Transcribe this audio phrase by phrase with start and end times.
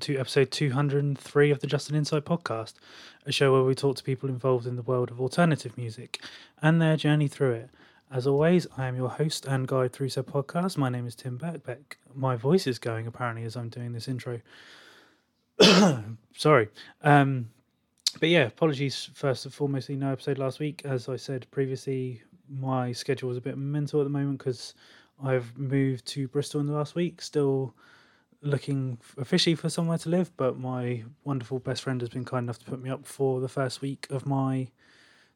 [0.00, 2.72] to episode 203 of the Just an Insight podcast,
[3.26, 6.22] a show where we talk to people involved in the world of alternative music
[6.62, 7.70] and their journey through it.
[8.10, 10.78] As always, I am your host and guide through said podcast.
[10.78, 11.96] My name is Tim Beckbeck.
[12.14, 14.40] My voice is going apparently as I'm doing this intro.
[16.36, 16.68] Sorry.
[17.02, 17.50] Um,
[18.18, 20.80] but yeah, apologies first and foremost, no episode last week.
[20.84, 24.72] As I said previously, my schedule was a bit mental at the moment because
[25.22, 27.20] I've moved to Bristol in the last week.
[27.20, 27.74] Still
[28.42, 32.58] looking officially for somewhere to live, but my wonderful best friend has been kind enough
[32.58, 34.68] to put me up for the first week of my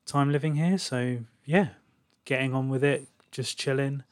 [0.06, 0.78] time living here.
[0.78, 1.68] So yeah,
[2.24, 4.02] getting on with it, just chilling,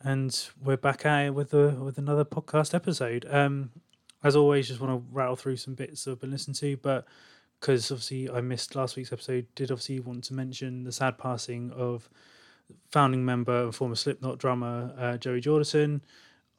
[0.00, 3.26] and we're back at it with a with another podcast episode.
[3.30, 3.70] Um,
[4.22, 7.06] as always, just want to rattle through some bits I've been listening to, but
[7.60, 11.72] because obviously I missed last week's episode, did obviously want to mention the sad passing
[11.72, 12.08] of
[12.90, 16.00] founding member and former Slipknot drummer uh, Joey Jordison.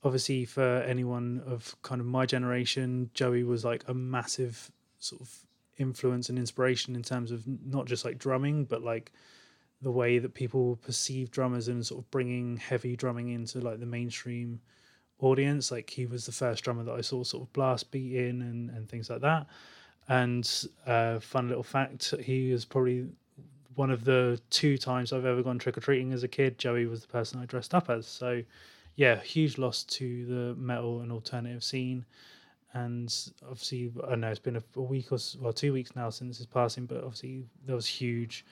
[0.04, 5.36] Obviously, for anyone of kind of my generation, Joey was like a massive sort of
[5.78, 9.12] influence and inspiration in terms of not just like drumming, but like
[9.82, 13.86] the way that people perceive drummers and sort of bringing heavy drumming into like the
[13.86, 14.60] mainstream
[15.20, 15.72] audience.
[15.72, 18.70] Like he was the first drummer that I saw sort of blast beat in and,
[18.70, 19.48] and things like that.
[20.08, 20.50] And
[20.86, 23.08] uh, fun little fact, he was probably
[23.76, 26.58] one of the two times I've ever gone trick or treating as a kid.
[26.58, 28.08] Joey was the person I dressed up as.
[28.08, 28.42] So,
[29.00, 32.04] yeah, huge loss to the metal and alternative scene.
[32.74, 33.10] And
[33.50, 36.46] obviously, I know it's been a, a week or well, two weeks now since his
[36.46, 38.46] passing, but obviously there was huge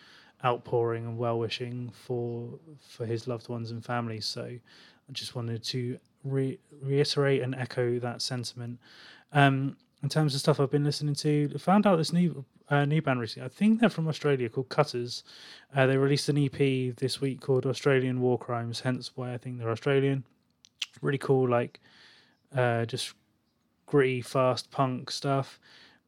[0.45, 2.47] outpouring and well wishing for
[2.79, 4.25] for his loved ones and families.
[4.25, 8.79] So, I just wanted to re- reiterate and echo that sentiment.
[9.33, 12.85] Um, in terms of stuff I've been listening to, I found out this new uh,
[12.85, 13.47] new band recently.
[13.47, 15.25] I think they're from Australia called Cutters.
[15.75, 19.59] Uh, they released an EP this week called Australian War Crimes, hence why I think
[19.59, 20.23] they're Australian.
[21.01, 21.79] Really cool, like
[22.55, 23.13] uh, just
[23.85, 25.59] gritty, fast punk stuff.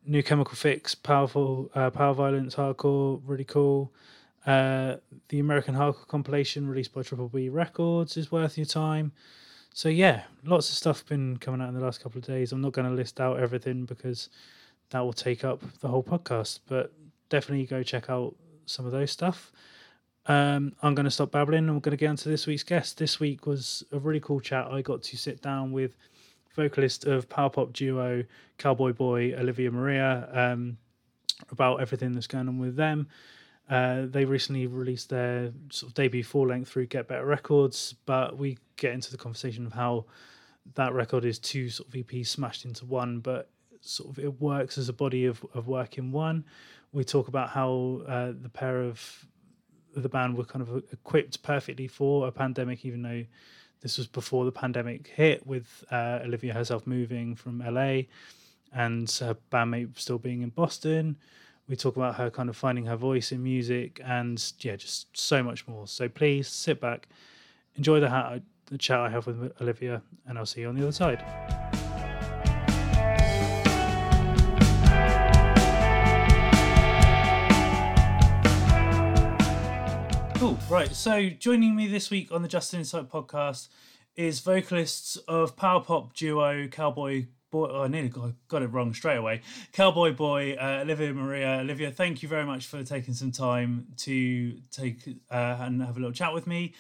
[0.06, 3.92] New Chemical Fix, powerful, uh, power violence, hardcore, really cool.
[4.46, 4.96] Uh,
[5.28, 9.12] the American Hardcore compilation released by Triple B Records is worth your time.
[9.74, 12.52] So yeah, lots of stuff been coming out in the last couple of days.
[12.52, 14.30] I'm not going to list out everything because
[14.90, 16.94] that will take up the whole podcast, but
[17.30, 18.36] definitely go check out
[18.66, 19.52] some of those stuff.
[20.30, 23.00] Um, I'm going to stop babbling and we're going to get into this week's guest.
[23.00, 24.68] This week was a really cool chat.
[24.68, 25.98] I got to sit down with
[26.56, 28.24] vocalist of power pop duo
[28.60, 30.78] Cowboy Boy Olivia Maria um,
[31.50, 33.08] about everything that's going on with them.
[33.72, 38.38] Uh, they recently released their sort of debut full length through Get Better Records, but
[38.38, 40.06] we get into the conversation of how
[40.76, 43.50] that record is two sort of EPs smashed into one, but
[43.82, 46.46] sort of it works as a body of, of work in one.
[46.92, 49.26] We talk about how uh, the pair of
[49.96, 53.24] the band were kind of equipped perfectly for a pandemic, even though
[53.82, 58.04] this was before the pandemic hit, with uh, Olivia herself moving from LA
[58.74, 61.18] and her bandmate still being in Boston.
[61.68, 65.44] We talk about her kind of finding her voice in music and yeah, just so
[65.44, 65.88] much more.
[65.88, 67.08] So please sit back,
[67.76, 70.84] enjoy the, ha- the chat I have with Olivia, and I'll see you on the
[70.84, 71.24] other side.
[80.40, 80.58] Cool.
[80.70, 80.96] Right.
[80.96, 83.68] So joining me this week on the Just Insight podcast
[84.16, 87.68] is vocalists of power pop duo Cowboy Boy.
[87.70, 89.42] Oh, I nearly got, got it wrong straight away.
[89.74, 91.60] Cowboy Boy, uh, Olivia Maria.
[91.60, 96.00] Olivia, thank you very much for taking some time to take uh, and have a
[96.00, 96.74] little chat with me.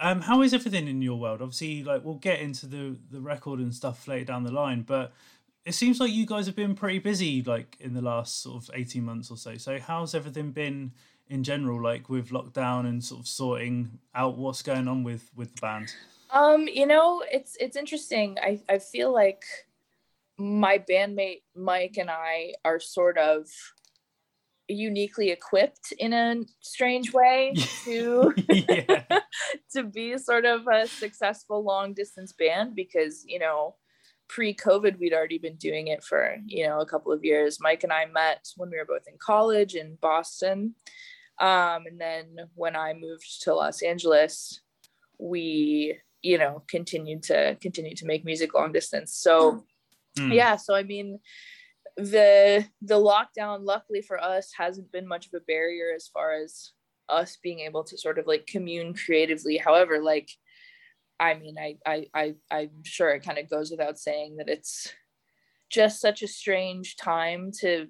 [0.00, 1.40] Um, how is everything in your world?
[1.40, 5.12] Obviously, like we'll get into the the record and stuff later down the line, but
[5.64, 8.70] it seems like you guys have been pretty busy, like in the last sort of
[8.74, 9.56] eighteen months or so.
[9.56, 10.90] So, how's everything been?
[11.28, 15.54] In general, like with lockdown and sort of sorting out what's going on with with
[15.54, 15.94] the band?
[16.30, 18.38] Um, you know, it's it's interesting.
[18.40, 19.44] I I feel like
[20.36, 23.48] my bandmate Mike and I are sort of
[24.68, 27.54] uniquely equipped in a strange way
[27.84, 28.32] to
[29.72, 33.74] to be sort of a successful long distance band because you know
[34.28, 37.92] pre-covid we'd already been doing it for you know a couple of years mike and
[37.92, 40.74] i met when we were both in college in boston
[41.40, 44.60] um, and then when I moved to Los Angeles,
[45.18, 49.14] we, you know, continued to continue to make music long distance.
[49.14, 49.64] So
[50.18, 50.32] mm.
[50.32, 51.18] yeah, so I mean
[51.96, 56.72] the the lockdown luckily for us hasn't been much of a barrier as far as
[57.08, 59.56] us being able to sort of like commune creatively.
[59.56, 60.30] However, like
[61.18, 64.92] I mean, I I I I'm sure it kind of goes without saying that it's
[65.70, 67.86] just such a strange time to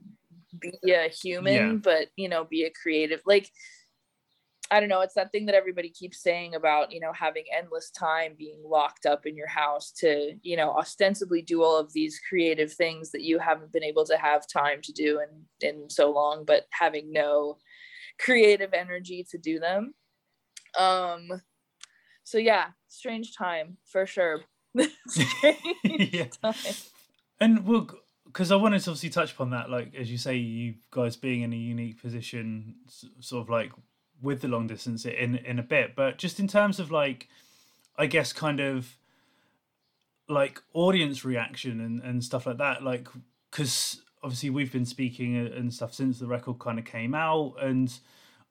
[0.61, 1.73] be a human, yeah.
[1.83, 3.21] but you know, be a creative.
[3.27, 3.51] Like,
[4.71, 7.91] I don't know, it's that thing that everybody keeps saying about, you know, having endless
[7.91, 12.21] time being locked up in your house to, you know, ostensibly do all of these
[12.29, 16.11] creative things that you haven't been able to have time to do in in so
[16.11, 17.59] long, but having no
[18.19, 19.95] creative energy to do them.
[20.79, 21.43] Um
[22.25, 24.41] so yeah, strange time for sure.
[25.85, 26.27] yeah.
[26.43, 26.55] Time.
[27.41, 27.89] And well,
[28.35, 31.43] because I wanted to obviously touch upon that, like as you say, you guys being
[31.43, 32.75] in a unique position,
[33.21, 33.71] sort of like
[34.21, 37.29] with the long distance in in a bit, but just in terms of like,
[37.97, 38.97] I guess kind of
[40.29, 43.07] like audience reaction and and stuff like that, like
[43.53, 48.01] because obviously we've been speaking and stuff since the record kind of came out and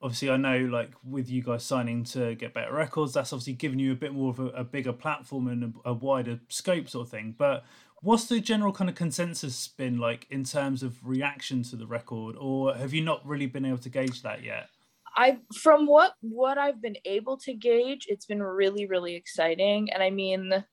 [0.03, 3.79] obviously I know like with you guys signing to get better records, that's obviously giving
[3.79, 7.07] you a bit more of a, a bigger platform and a, a, wider scope sort
[7.07, 7.33] of thing.
[7.37, 7.65] But
[8.03, 12.35] what's the general kind of consensus been like in terms of reaction to the record,
[12.37, 14.67] or have you not really been able to gauge that yet?
[15.15, 20.03] I from what what I've been able to gauge, it's been really really exciting, and
[20.03, 20.63] I mean.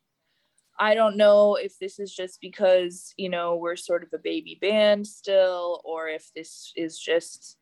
[0.82, 4.56] I don't know if this is just because, you know, we're sort of a baby
[4.62, 7.58] band still, or if this is just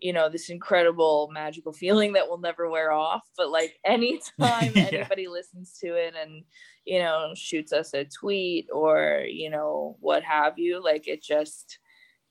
[0.00, 4.22] you know this incredible magical feeling that will never wear off but like anytime
[4.74, 4.88] yeah.
[4.92, 6.42] anybody listens to it and
[6.90, 11.78] you know shoots us a tweet or you know what have you like it just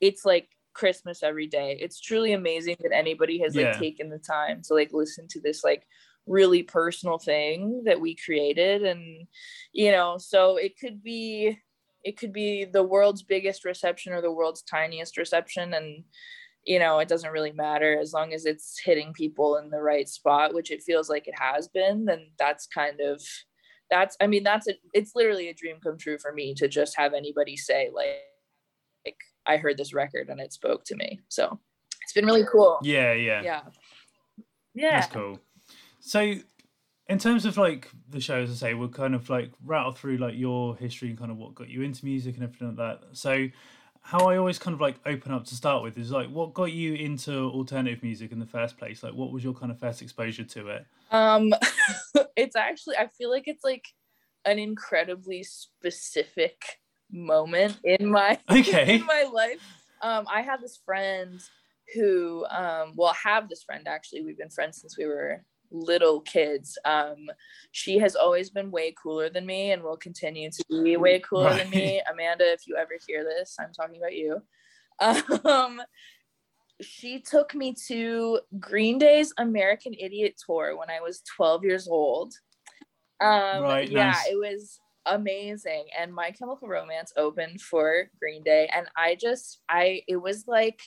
[0.01, 1.77] it's like christmas every day.
[1.79, 3.79] It's truly amazing that anybody has like yeah.
[3.79, 5.85] taken the time to like listen to this like
[6.25, 8.83] really personal thing that we created.
[8.83, 9.27] And
[9.73, 11.59] you know so it could be
[12.03, 15.73] it could be the world's biggest reception or the world's tiniest reception.
[15.73, 16.05] And
[16.65, 17.97] you know, it doesn't really matter.
[17.99, 21.39] As long as it's hitting people in the right spot, which it feels like it
[21.39, 23.21] has been, then that's kind of
[23.89, 26.95] that's I mean, that's a it's literally a dream come true for me to just
[26.97, 28.17] have anybody say like
[29.05, 31.21] like I heard this record and it spoke to me.
[31.29, 31.59] So
[32.03, 32.79] it's been really cool.
[32.83, 33.41] Yeah, yeah.
[33.41, 33.61] Yeah.
[34.73, 34.99] Yeah.
[34.99, 35.39] That's cool.
[35.99, 36.35] So
[37.07, 40.17] in terms of like the show, as I say, we'll kind of like rattle through
[40.17, 43.07] like your history and kind of what got you into music and everything like that.
[43.13, 43.47] So
[44.09, 46.71] how I always kind of like open up to start with is like what got
[46.71, 49.03] you into alternative music in the first place?
[49.03, 50.85] Like what was your kind of first exposure to it?
[51.11, 51.53] Um
[52.35, 53.85] it's actually I feel like it's like
[54.45, 56.79] an incredibly specific
[57.11, 58.95] moment in my okay.
[58.95, 59.61] in my life.
[60.01, 61.39] Um I had this friend
[61.93, 66.77] who um well have this friend actually we've been friends since we were little kids.
[66.85, 67.27] Um,
[67.71, 71.45] she has always been way cooler than me and will continue to be way cooler
[71.45, 71.63] right.
[71.63, 72.01] than me.
[72.11, 74.41] Amanda, if you ever hear this, I'm talking about you.
[75.45, 75.81] Um,
[76.81, 82.33] she took me to Green Day's American Idiot tour when I was 12 years old.
[83.21, 84.27] Um, right, yeah, nice.
[84.29, 85.85] it was amazing.
[85.99, 90.79] And My Chemical Romance opened for Green Day, and I just, I, it was like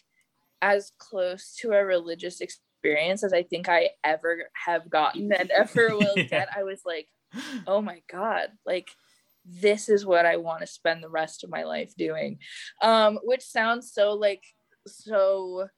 [0.63, 5.51] as close to a religious experience experience as I think I ever have gotten and
[5.57, 6.25] ever will yeah.
[6.25, 6.49] get.
[6.57, 7.09] I was like,
[7.67, 8.89] oh my God, like
[9.45, 12.39] this is what I want to spend the rest of my life doing.
[12.83, 14.43] Um, which sounds so like
[14.87, 15.69] so,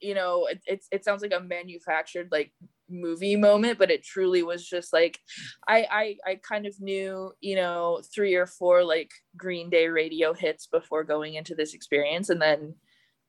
[0.00, 2.52] you know, it, it, it sounds like a manufactured like
[2.90, 5.18] movie moment, but it truly was just like
[5.66, 10.34] I, I I kind of knew, you know, three or four like Green Day radio
[10.34, 12.74] hits before going into this experience and then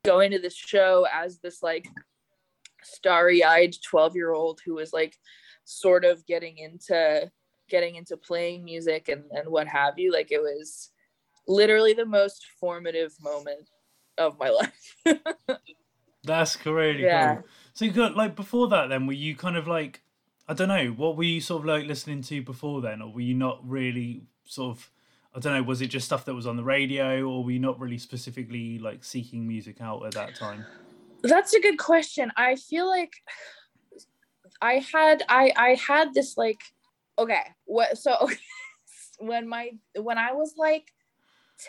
[0.06, 1.88] going to this show as this like
[2.84, 5.18] starry-eyed 12 year old who was like
[5.66, 7.32] sort of getting into
[7.70, 10.12] getting into playing music and and what have you.
[10.12, 10.90] Like it was
[11.48, 13.70] literally the most formative moment
[14.18, 14.50] of my
[15.06, 15.20] life.
[16.24, 17.36] That's crazy yeah.
[17.36, 17.46] cool
[17.80, 20.02] so you got like before that then were you kind of like
[20.50, 23.02] i don't know what were you sort of like listening to before then?
[23.02, 24.92] Or were you not really sort of
[25.34, 27.22] I don't know, was it just stuff that was on the radio?
[27.22, 30.66] Or were you not really specifically like seeking music out at that time?
[31.24, 32.32] That's a good question.
[32.38, 33.14] I feel like
[34.62, 36.62] I had I I had this like
[37.18, 38.30] okay, what so
[39.20, 40.92] when my when I was like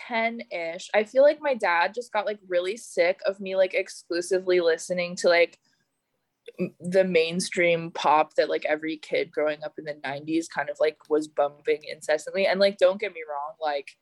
[0.09, 4.61] 10-ish, I feel like my dad just got like really sick of me like exclusively
[4.61, 5.59] listening to like
[6.81, 10.97] the mainstream pop that like every kid growing up in the 90s kind of like
[11.09, 13.97] was bumping incessantly and like don't get me wrong like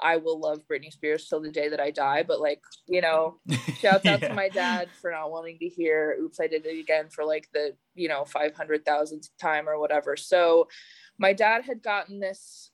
[0.00, 2.22] I will love Britney Spears till the day that I die.
[2.22, 3.38] But like, you know,
[3.78, 4.28] shouts out yeah.
[4.28, 7.48] to my dad for not wanting to hear Oops, I Did It Again for like
[7.52, 10.16] the, you know, 500,000th time or whatever.
[10.16, 10.68] So
[11.18, 12.70] my dad had gotten this,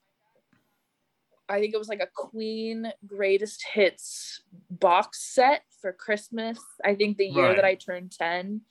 [1.48, 6.58] I think it was like a Queen greatest hits box set for Christmas.
[6.84, 7.56] I think the year right.
[7.56, 8.62] that I turned 10.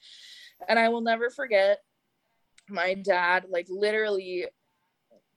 [0.67, 1.79] And I will never forget
[2.69, 4.45] my dad, like literally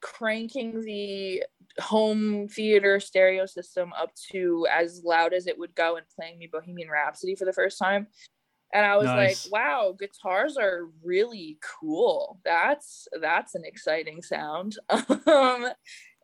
[0.03, 1.43] cranking the
[1.81, 6.49] home theater stereo system up to as loud as it would go and playing me
[6.53, 8.09] Bohemian Rhapsody for the first time.
[8.75, 9.45] and I was Nice.
[9.47, 12.41] like, wow, guitars are really cool.
[12.45, 14.77] That's that's an exciting sound.
[15.27, 15.69] um,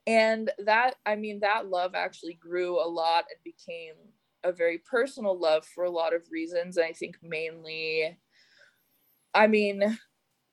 [0.07, 3.95] and that I mean that love actually grew a lot and became
[4.45, 6.79] a very personal love for a lot of reasons.
[6.79, 8.19] I think mainly
[9.35, 9.99] I mean,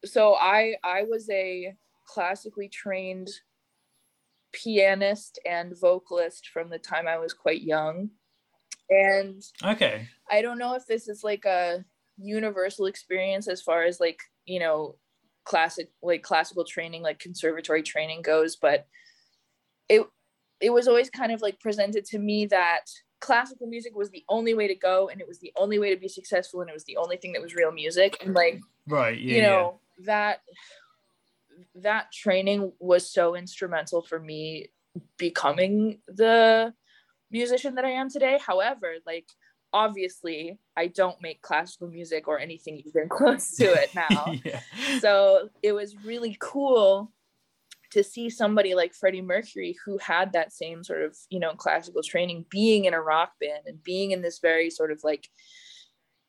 [0.03, 1.74] so I I was a
[2.05, 3.29] classically trained
[4.51, 8.09] pianist and vocalist from the time I was quite young.
[8.89, 10.07] And Okay.
[10.29, 11.83] I don't know if this is like a
[12.17, 14.95] universal experience as far as like, you know,
[15.43, 18.88] classic like classical training, like conservatory training goes, but
[19.89, 20.07] it
[20.62, 22.85] it was always kind of like presented to me that
[23.19, 26.00] classical music was the only way to go and it was the only way to
[26.00, 29.19] be successful and it was the only thing that was real music and like Right.
[29.19, 29.35] Yeah.
[29.35, 30.41] you know that
[31.75, 34.67] that training was so instrumental for me
[35.17, 36.74] becoming the
[37.31, 38.39] musician that I am today.
[38.45, 39.27] However, like
[39.74, 44.33] obviously I don't make classical music or anything even close to it now.
[44.43, 44.62] yeah.
[45.00, 47.12] so it was really cool
[47.91, 52.01] to see somebody like Freddie Mercury who had that same sort of, you know, classical
[52.03, 55.29] training being in a rock band and being in this very sort of like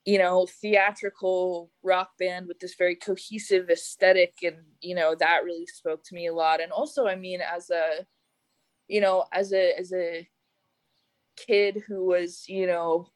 [0.06, 5.66] you know theatrical rock band with this very cohesive aesthetic and you know that really
[5.66, 8.06] spoke to me a lot and also i mean as a
[8.88, 10.26] you know as a as a
[11.36, 13.08] kid who was you know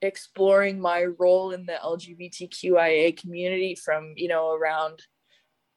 [0.00, 5.02] exploring my role in the lgbtqia community from you know around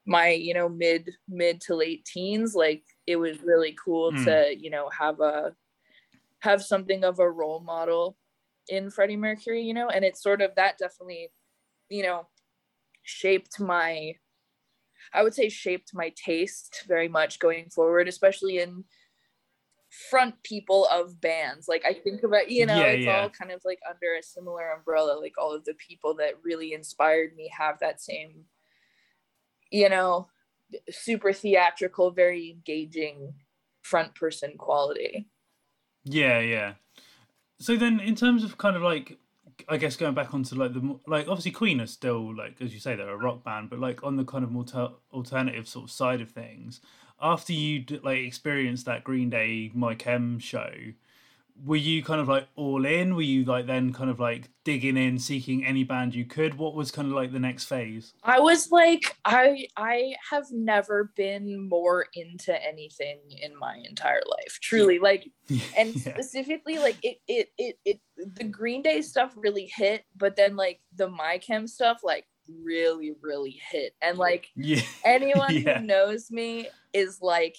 [0.06, 4.25] my you know mid mid to late teens like it was really cool Mm.
[4.25, 5.56] to you know have a
[6.39, 8.15] have something of a role model
[8.68, 11.30] in Freddie Mercury, you know, and it's sort of that definitely,
[11.89, 12.27] you know,
[13.03, 14.13] shaped my,
[15.13, 18.86] I would say shaped my taste very much going forward, especially in
[20.10, 21.68] front people of bands.
[21.68, 23.22] Like I think about, you know, Yeah, it's yeah.
[23.22, 25.20] all kind of like under a similar umbrella.
[25.20, 28.46] Like all of the people that really inspired me have that same,
[29.70, 30.30] you know,
[30.89, 33.34] super theatrical, very engaging
[33.82, 35.27] front person quality.
[36.03, 36.74] Yeah, yeah.
[37.62, 39.20] So then, in terms of kind of like,
[39.70, 42.80] I guess going back onto like the like obviously Queen are still like as you
[42.80, 45.86] say they're a rock band, but like on the kind of more ter- alternative sort
[45.86, 46.82] of side of things,
[47.22, 50.72] after you like experienced that Green Day My Chem show,
[51.63, 53.15] were you kind of like all in?
[53.15, 56.56] Were you like then kind of like digging in, seeking any band you could?
[56.58, 58.13] What was kind of like the next phase?
[58.24, 64.60] I was like, I I have never been more into anything in my entire life.
[64.62, 65.30] Truly, like,
[65.77, 66.13] and yeah.
[66.13, 68.00] specifically, like it it it it
[68.36, 72.25] the Green Day stuff really hit, but then like the My Chem stuff, like
[72.63, 75.80] really really hit, and like yeah, anyone Yeah.
[75.80, 77.56] who knows me is like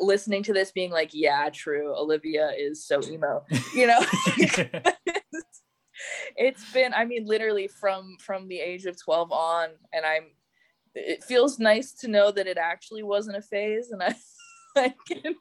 [0.00, 3.44] listening to this being like yeah true olivia is so emo
[3.74, 4.00] you know
[6.36, 10.24] it's been i mean literally from from the age of 12 on and i'm
[10.94, 14.14] it feels nice to know that it actually wasn't a phase and i,
[14.76, 15.34] I can,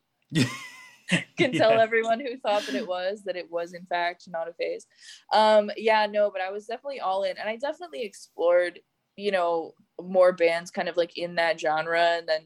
[1.38, 1.81] can tell Yeah.
[1.81, 4.86] everyone who thought that it was that it was in fact not a phase
[5.34, 8.79] um yeah no but i was definitely all in and i definitely explored
[9.15, 12.41] you know more bands kind of like in that genre and then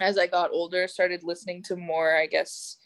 [0.00, 2.78] as i got older started listening to more i guess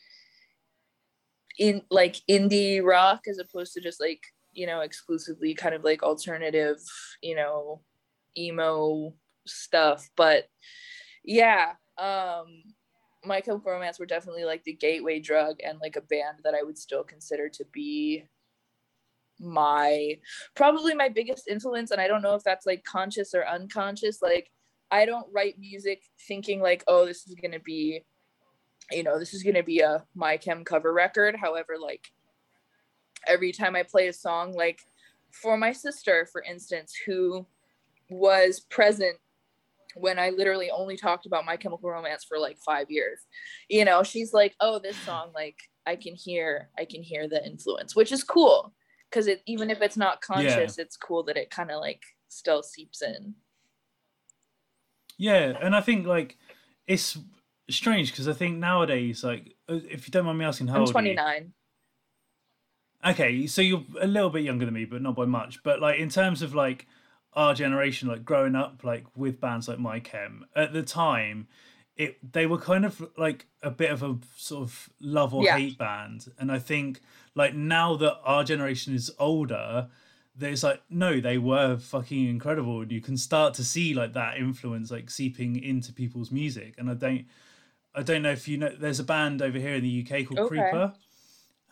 [1.58, 6.02] in like indie rock as opposed to just like you know exclusively kind of like
[6.02, 6.78] alternative
[7.22, 7.80] you know
[8.36, 9.12] emo
[9.46, 10.08] stuff.
[10.16, 10.46] But
[11.24, 12.46] yeah um
[13.24, 16.62] my chemical romance were definitely like the gateway drug and like a band that i
[16.62, 18.24] would still consider to be
[19.38, 20.18] my
[20.56, 21.90] probably my biggest influence.
[21.90, 24.22] And i don't know if that's like conscious or unconscious.
[24.22, 24.50] Like
[24.92, 28.04] i don't write music thinking like oh this is going to be
[28.92, 31.36] you know this is going to be a my chem cover record.
[31.36, 32.06] However like
[33.26, 34.80] every time i play a song like
[35.30, 37.46] for my sister for instance who
[38.10, 39.16] was present
[39.94, 43.20] when i literally only talked about my chemical romance for like five years
[43.68, 45.56] you know she's like oh this song like
[45.86, 48.74] i can hear i can hear the influence which is cool
[49.08, 52.62] because it even if it's not conscious it's cool that it kind of like still
[52.62, 53.34] seeps in
[55.22, 56.36] Yeah, and I think like
[56.88, 57.16] it's
[57.70, 60.80] strange because I think nowadays, like, uh, if you don't mind me asking, how i'm
[60.80, 61.14] old are you?
[61.14, 61.52] 29
[63.04, 65.62] Okay, so you're a little bit younger than me, but not by much.
[65.62, 66.88] But like in terms of like
[67.34, 71.46] our generation, like growing up like with bands like My Chem at the time,
[71.96, 75.56] it they were kind of like a bit of a sort of love or Yeah.
[75.56, 77.00] hate band, and I think
[77.36, 79.88] like now that our generation is older.
[80.34, 84.38] There's like no, they were fucking incredible, and you can start to see like that
[84.38, 86.74] influence like seeping into people's music.
[86.78, 87.26] And I don't,
[87.94, 88.74] I don't know if you know.
[88.74, 90.48] There's a band over here in the UK called Okay.
[90.48, 90.94] Creeper,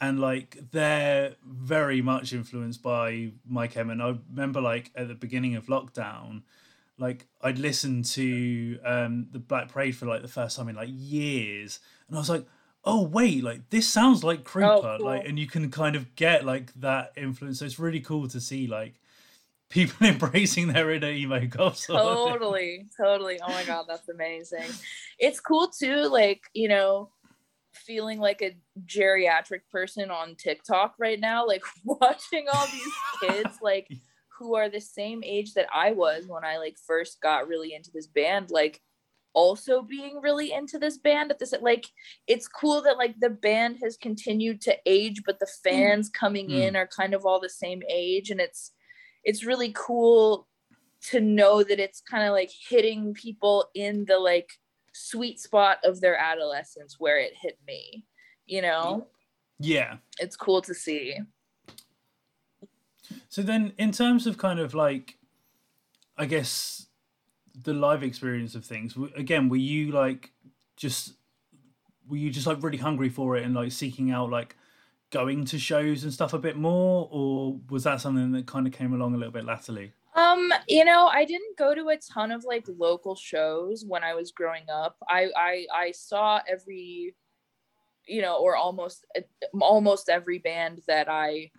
[0.00, 3.76] and like they're very much influenced by mike.
[3.76, 6.42] And I remember like at the beginning of lockdown,
[6.98, 10.90] like I'd listened to um, the Black Parade for like the first time in like
[10.90, 12.46] years, and I was like,
[12.84, 15.06] oh wait, like this sounds like oh, Creeper, oh, cool.
[15.06, 17.58] like, and you can kind of get like that influence.
[17.58, 18.94] So it's really cool to see like
[19.68, 21.86] people embracing their inner emo goth.
[21.86, 23.38] Totally, totally.
[23.42, 24.70] Oh my god, that's amazing.
[25.18, 27.10] It's cool too, like you know
[27.72, 33.88] feeling like a geriatric person on TikTok right now, like watching all these kids like
[34.38, 37.90] who are the same age that I was when I like first got really into
[37.92, 38.80] this band, like
[39.32, 41.86] also being really into this band at this like
[42.26, 46.60] it's cool that like the band has continued to age but the fans coming mm.
[46.60, 48.72] in are kind of all the same age and it's
[49.22, 50.48] it's really cool
[51.02, 54.50] to know that it's kind of like hitting people in the like
[54.92, 58.04] sweet spot of their adolescence where it hit me,
[58.46, 59.06] you know?
[59.58, 59.96] Yeah.
[60.18, 61.16] It's cool to see.
[63.28, 65.16] So then in terms of kind of like
[66.16, 66.86] I guess
[67.62, 68.96] the live experience of things.
[69.16, 70.32] Again were you like
[70.76, 71.14] just
[72.08, 74.56] were you just like really hungry for it and like seeking out like
[75.10, 77.08] going to shows and stuff a bit more?
[77.10, 79.92] Or was that something that kind of came along a little bit latterly?
[80.14, 84.14] Um, you know, I didn't go to a ton of like local shows when I
[84.14, 84.96] was growing up.
[85.08, 87.14] I I I saw every
[88.06, 89.06] you know, or almost
[89.60, 91.52] almost every band that I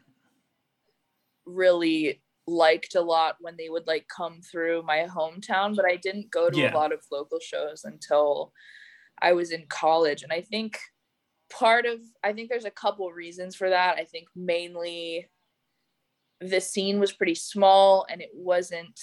[1.46, 6.32] really liked a lot when they would like come through my hometown, but I didn't
[6.32, 6.74] go to yeah.
[6.74, 8.52] a lot of local shows until
[9.22, 10.24] I was in college.
[10.24, 10.80] And I think
[11.50, 13.98] part of I think there's a couple reasons for that.
[13.98, 15.28] I think mainly
[16.42, 19.00] the scene was pretty small and it wasn't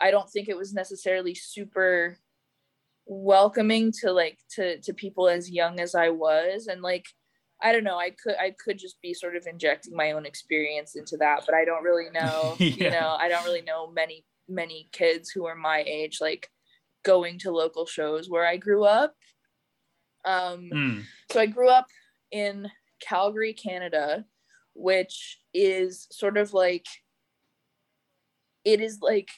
[0.00, 2.18] i don't think it was necessarily super
[3.06, 7.06] welcoming to like to to people as young as i was and like
[7.62, 10.96] i don't know i could i could just be sort of injecting my own experience
[10.96, 12.66] into that but i don't really know yeah.
[12.66, 16.48] you know i don't really know many many kids who are my age like
[17.04, 19.14] going to local shows where i grew up
[20.24, 21.02] um mm.
[21.30, 21.86] so i grew up
[22.30, 24.24] in calgary canada
[24.74, 26.86] which is sort of like
[28.64, 29.28] it is like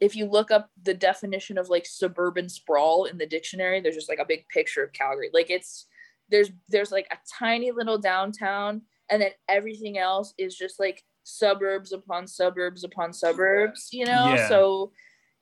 [0.00, 4.08] if you look up the definition of like suburban sprawl in the dictionary there's just
[4.08, 5.86] like a big picture of calgary like it's
[6.30, 11.92] there's there's like a tiny little downtown and then everything else is just like suburbs
[11.92, 14.34] upon suburbs upon suburbs you know?
[14.34, 14.48] Yeah.
[14.48, 14.92] so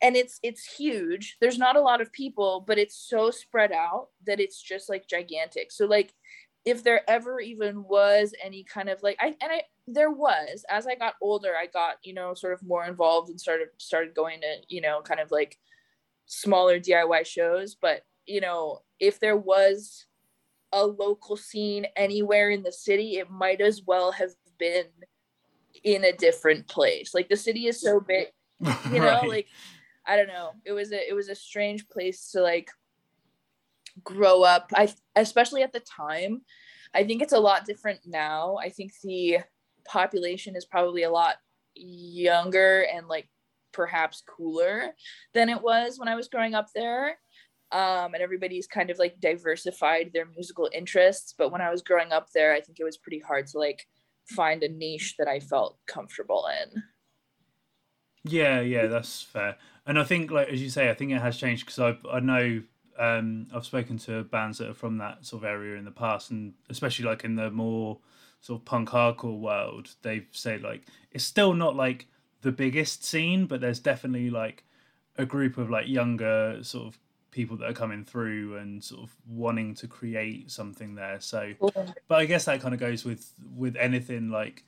[0.00, 1.36] and it's it's huge.
[1.40, 5.08] There's not a lot of people but it's so spread out that it's just like
[5.08, 5.72] gigantic.
[5.72, 6.12] So like
[6.64, 10.64] if there ever even was any kind of like I and I there was.
[10.68, 14.14] As I got older I got you know sort of more involved and started started
[14.14, 15.58] going to you know kind of like
[16.26, 17.74] smaller DIY shows.
[17.74, 20.06] But you know if there was
[20.72, 24.86] a local scene anywhere in the city it might as well have been
[25.84, 27.14] in a different place.
[27.14, 28.28] Like the city is so big
[28.60, 29.28] you know right.
[29.28, 29.46] like
[30.06, 30.52] I don't know.
[30.64, 32.70] It was a it was a strange place to like
[34.02, 34.72] grow up.
[34.74, 36.42] I especially at the time.
[36.94, 38.56] I think it's a lot different now.
[38.56, 39.40] I think the
[39.84, 41.36] population is probably a lot
[41.74, 43.28] younger and like
[43.72, 44.94] perhaps cooler
[45.34, 47.18] than it was when i was growing up there
[47.72, 52.12] um, and everybody's kind of like diversified their musical interests but when i was growing
[52.12, 53.86] up there i think it was pretty hard to like
[54.26, 56.82] find a niche that i felt comfortable in.
[58.24, 59.56] Yeah yeah that's fair.
[59.86, 62.20] And i think like as you say i think it has changed because i i
[62.20, 62.62] know
[62.98, 66.30] um, I've spoken to bands that are from that sort of area in the past,
[66.30, 67.98] and especially like in the more
[68.40, 72.08] sort of punk hardcore world, they've said like it's still not like
[72.42, 74.64] the biggest scene, but there's definitely like
[75.16, 76.98] a group of like younger sort of
[77.30, 81.20] people that are coming through and sort of wanting to create something there.
[81.20, 81.52] So,
[82.08, 84.64] but I guess that kind of goes with with anything like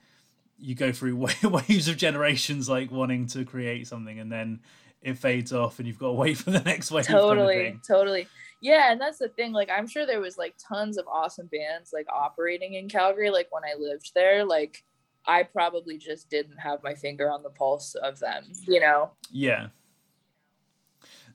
[0.59, 4.61] you go through waves of generations like wanting to create something and then
[5.03, 7.07] it fades off and you've got to wait for the next wave.
[7.07, 8.29] Totally, kind of totally.
[8.61, 9.53] Yeah, and that's the thing.
[9.53, 13.31] Like, I'm sure there was like tons of awesome bands like operating in Calgary.
[13.31, 14.85] Like when I lived there, like
[15.27, 18.53] I probably just didn't have my finger on the pulse of them.
[18.67, 19.13] You know?
[19.31, 19.69] Yeah.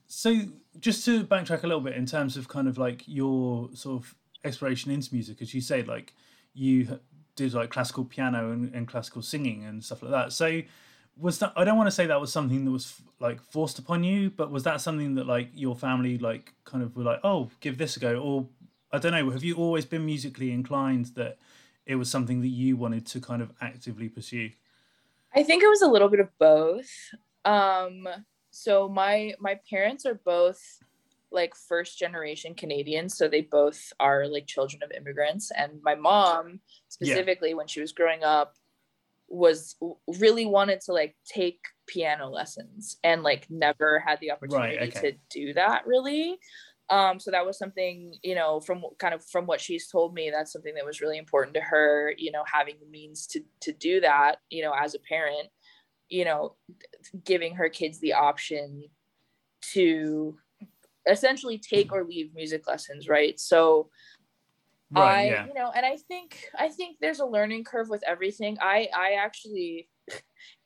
[0.06, 0.36] So
[0.80, 4.14] just to backtrack a little bit in terms of kind of like your sort of
[4.44, 6.14] exploration into music, as you say, like
[6.54, 7.00] you
[7.34, 10.32] did like classical piano and, and classical singing and stuff like that.
[10.32, 10.62] So
[11.18, 14.04] was that i don't want to say that was something that was like forced upon
[14.04, 17.50] you but was that something that like your family like kind of were like oh
[17.60, 18.46] give this a go or
[18.92, 21.38] i don't know have you always been musically inclined that
[21.86, 24.50] it was something that you wanted to kind of actively pursue
[25.34, 26.90] i think it was a little bit of both
[27.44, 28.06] um
[28.56, 30.60] so my my parents are both
[31.30, 33.16] like first generation Canadians.
[33.16, 35.50] So they both are like children of immigrants.
[35.54, 37.56] And my mom, specifically, yeah.
[37.56, 38.54] when she was growing up,
[39.28, 39.76] was
[40.18, 45.10] really wanted to like take piano lessons and like never had the opportunity right, okay.
[45.10, 46.38] to do that really.
[46.88, 50.30] Um, so that was something, you know, from kind of from what she's told me,
[50.30, 53.72] that's something that was really important to her, you know, having the means to to
[53.72, 55.48] do that, you know, as a parent,
[56.08, 56.54] you know,
[57.24, 58.84] giving her kids the option
[59.72, 60.36] to
[61.08, 63.38] essentially take or leave music lessons, right?
[63.38, 63.90] So
[64.90, 65.46] right, I, yeah.
[65.46, 68.58] you know, and I think I think there's a learning curve with everything.
[68.60, 69.88] I I actually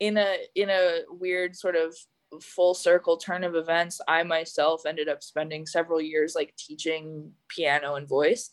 [0.00, 1.94] in a in a weird sort of
[2.40, 7.96] full circle turn of events, I myself ended up spending several years like teaching piano
[7.96, 8.50] and voice.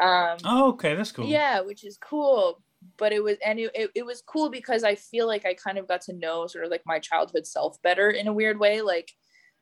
[0.00, 1.26] Um, oh, okay, that's cool.
[1.26, 2.62] Yeah, which is cool.
[2.98, 5.88] But it was and it, it, was cool because I feel like I kind of
[5.88, 8.80] got to know sort of like my childhood self better in a weird way.
[8.80, 9.10] Like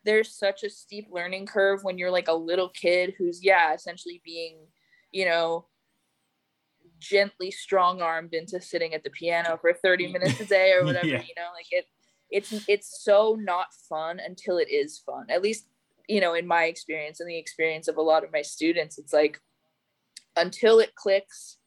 [0.05, 4.20] there's such a steep learning curve when you're like a little kid who's yeah essentially
[4.24, 4.59] being
[5.12, 5.66] you know
[6.98, 11.07] gently strong armed into sitting at the piano for 30 minutes a day or whatever
[11.07, 11.22] yeah.
[11.22, 11.87] you know like it
[12.31, 15.66] it's it's so not fun until it is fun at least
[16.09, 19.12] you know in my experience and the experience of a lot of my students it's
[19.12, 19.40] like
[20.37, 21.59] until it clicks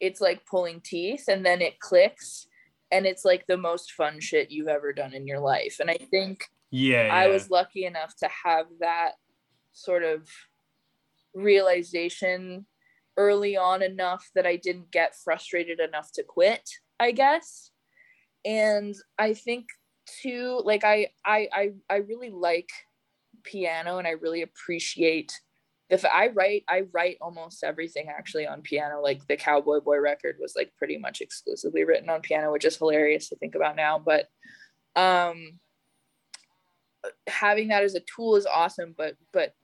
[0.00, 2.46] it's like pulling teeth and then it clicks
[2.90, 5.96] and it's like the most fun shit you've ever done in your life and i
[6.10, 7.14] think yeah, yeah.
[7.14, 9.12] I was lucky enough to have that
[9.72, 10.28] sort of
[11.34, 12.66] realization
[13.16, 16.68] early on enough that I didn't get frustrated enough to quit,
[17.00, 17.70] I guess.
[18.44, 19.66] And I think
[20.22, 22.70] too, like I I I, I really like
[23.44, 25.32] piano and I really appreciate
[25.90, 29.00] if I write, I write almost everything actually on piano.
[29.00, 32.76] Like the Cowboy Boy record was like pretty much exclusively written on piano, which is
[32.76, 33.98] hilarious to think about now.
[33.98, 34.28] But
[34.96, 35.58] um
[37.26, 39.54] having that as a tool is awesome but but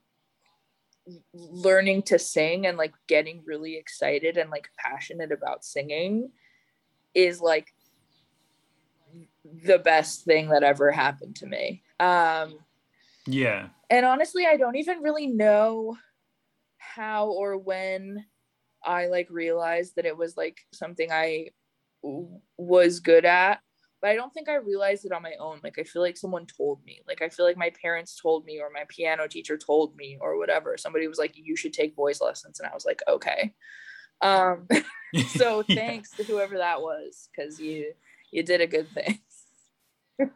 [1.35, 6.31] learning to sing and like getting really excited and like passionate about singing
[7.15, 7.75] is like
[9.45, 12.55] the best thing that ever happened to me um
[13.27, 15.97] yeah and honestly i don't even really know
[16.95, 18.25] how or when
[18.85, 21.49] i like realized that it was like something i
[22.03, 23.61] w- was good at
[24.05, 25.61] but I don't think I realized it on my own.
[25.65, 27.01] Like I feel like someone told me.
[27.09, 30.37] Like I feel like my parents told me or my piano teacher told me or
[30.37, 30.77] whatever.
[30.77, 32.61] Somebody was like, you should take voice lessons.
[32.61, 33.55] And I was like, okay.
[34.21, 34.69] Um
[35.29, 37.95] so thanks to whoever that was, because you
[38.31, 39.21] you did a good thing.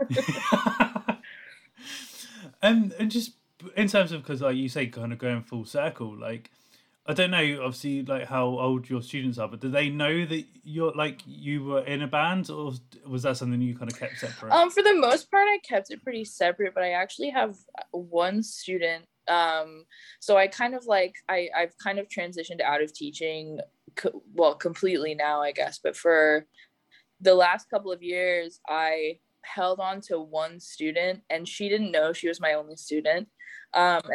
[2.62, 3.33] and and just
[3.77, 6.51] in terms of because like you say kind of going full circle, like
[7.09, 10.44] I don't know, obviously, like how old your students are, but do they know that
[10.62, 12.73] you're like you were in a band, or
[13.07, 14.53] was that something you kind of kept separate?
[14.53, 17.57] Um, for the most part, I kept it pretty separate, but I actually have
[17.92, 19.07] one student.
[19.27, 19.85] Um,
[20.21, 23.61] so I kind of like I I've kind of transitioned out of teaching,
[23.97, 25.81] co- well, completely now, I guess.
[25.83, 26.47] But for
[27.23, 32.12] the last couple of years, I held on to one student, and she didn't know
[32.12, 33.29] she was my only student
[33.74, 34.01] um,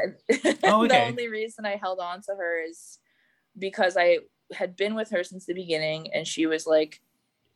[0.63, 0.87] oh, okay.
[0.87, 2.99] the only reason I held on to her is
[3.57, 4.19] because I
[4.53, 6.99] had been with her since the beginning and she was like,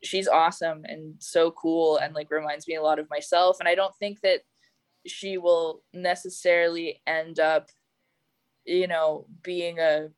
[0.03, 3.57] she's awesome and so cool and like reminds me a lot of myself.
[3.59, 4.41] And I don't think that
[5.07, 7.69] she will necessarily end up,
[8.65, 10.09] you know, being a,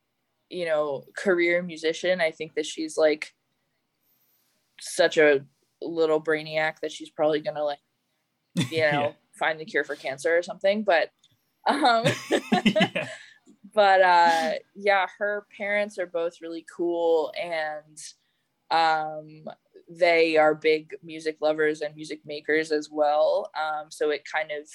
[0.49, 2.19] you know, career musician.
[2.19, 3.33] I think that she's like
[4.81, 5.45] such a
[5.81, 7.79] little brainiac that she's probably gonna like,
[8.55, 9.11] you know, yeah.
[9.37, 10.83] find the cure for cancer or something.
[10.83, 11.11] But
[11.67, 12.05] um,
[12.65, 13.07] yeah.
[13.73, 17.97] But uh, yeah, her parents are both really cool and
[18.71, 19.45] um,
[19.87, 23.51] they are big music lovers and music makers as well.
[23.55, 24.67] Um, so it kind of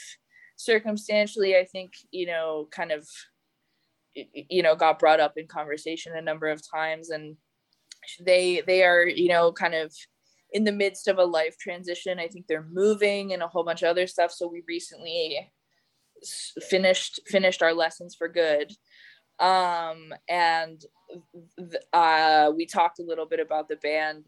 [0.57, 3.09] circumstantially, I think, you know, kind of,
[4.15, 7.37] you know, got brought up in conversation a number of times and
[8.21, 9.93] they they are you know kind of
[10.55, 13.83] in the midst of a life transition i think they're moving and a whole bunch
[13.83, 14.33] of other stuff.
[14.33, 15.51] So we recently
[16.71, 18.73] finished finished our lessons for good.
[19.39, 20.83] Um and
[21.93, 24.25] uh we talked a little bit about the band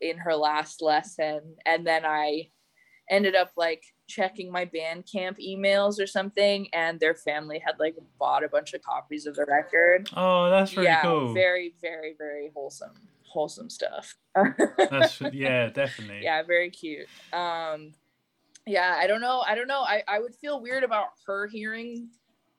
[0.00, 1.56] in her last lesson.
[1.64, 2.48] And then i
[3.08, 8.42] ended up like checking my Bandcamp emails or something and their family had like bought
[8.42, 10.08] a bunch of copies of the record.
[10.16, 11.32] Oh that's really yeah, cool.
[11.32, 12.94] very very very wholesome
[13.36, 14.14] wholesome stuff.
[14.34, 16.22] That's yeah definitely.
[16.22, 17.06] Yeah very cute.
[17.32, 17.92] Um
[18.68, 22.08] yeah i don't know i don't know i, I would feel weird about her hearing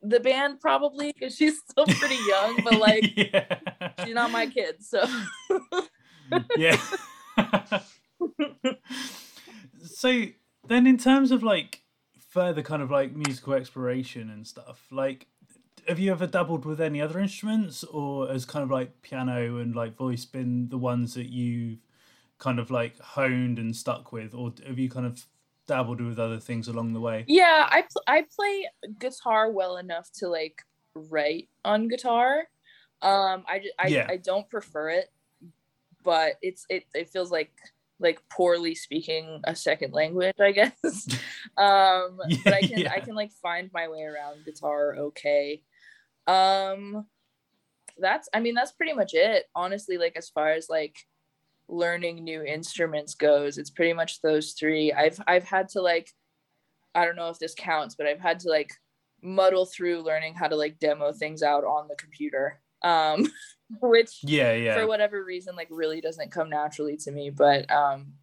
[0.01, 3.57] the band probably because she's still pretty young but like yeah.
[4.05, 5.03] she's not my kid so.
[6.55, 6.79] Yeah.
[9.83, 10.25] So
[10.67, 11.81] then in terms of like
[12.29, 15.27] further kind of like musical exploration and stuff like
[15.87, 19.75] have you ever dabbled with any other instruments, or has kind of like piano and
[19.75, 21.79] like voice been the ones that you've
[22.39, 25.25] kind of like honed and stuck with, or have you kind of
[25.67, 27.25] dabbled with other things along the way?
[27.27, 28.69] Yeah, I pl- I play
[28.99, 30.61] guitar well enough to like
[30.95, 32.47] write on guitar.
[33.01, 34.07] Um, I just, I, yeah.
[34.09, 35.11] I don't prefer it,
[36.03, 37.51] but it's it it feels like
[37.99, 40.73] like poorly speaking a second language, I guess.
[41.57, 42.91] um, yeah, but I can yeah.
[42.93, 45.61] I can like find my way around guitar okay.
[46.27, 47.07] Um,
[47.99, 49.45] that's I mean that's pretty much it.
[49.55, 50.95] Honestly, like as far as like
[51.67, 54.93] learning new instruments goes, it's pretty much those three.
[54.93, 56.09] I've I've had to like
[56.93, 58.71] I don't know if this counts, but I've had to like
[59.23, 62.61] muddle through learning how to like demo things out on the computer.
[62.83, 63.27] Um
[63.81, 64.75] which yeah, yeah.
[64.75, 68.13] for whatever reason like really doesn't come naturally to me, but um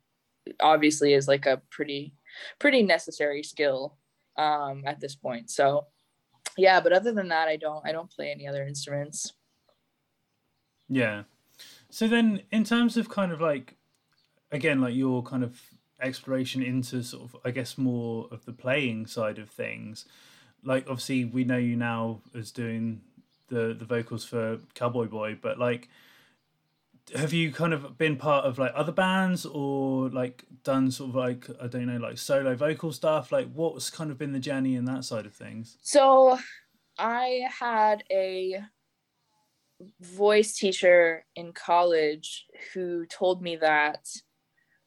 [0.60, 2.14] obviously is like a pretty
[2.58, 3.96] pretty necessary skill
[4.36, 5.50] um at this point.
[5.50, 5.86] So
[6.56, 9.32] yeah, but other than that I don't I don't play any other instruments.
[10.88, 11.24] Yeah.
[11.90, 13.76] So then, in terms of kind of like,
[14.50, 15.60] again, like your kind of
[16.00, 20.04] exploration into sort of, I guess, more of the playing side of things.
[20.62, 23.02] Like, obviously, we know you now as doing
[23.48, 25.88] the the vocals for Cowboy Boy, but like,
[27.14, 31.16] have you kind of been part of like other bands or like done sort of
[31.16, 33.30] like I don't know, like solo vocal stuff?
[33.30, 35.76] Like, what's kind of been the journey in that side of things?
[35.82, 36.38] So,
[36.98, 38.62] I had a
[40.00, 44.06] voice teacher in college who told me that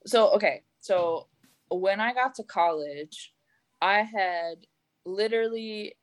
[0.06, 1.28] so okay so
[1.70, 3.34] when i got to college
[3.82, 4.66] i had
[5.06, 5.94] literally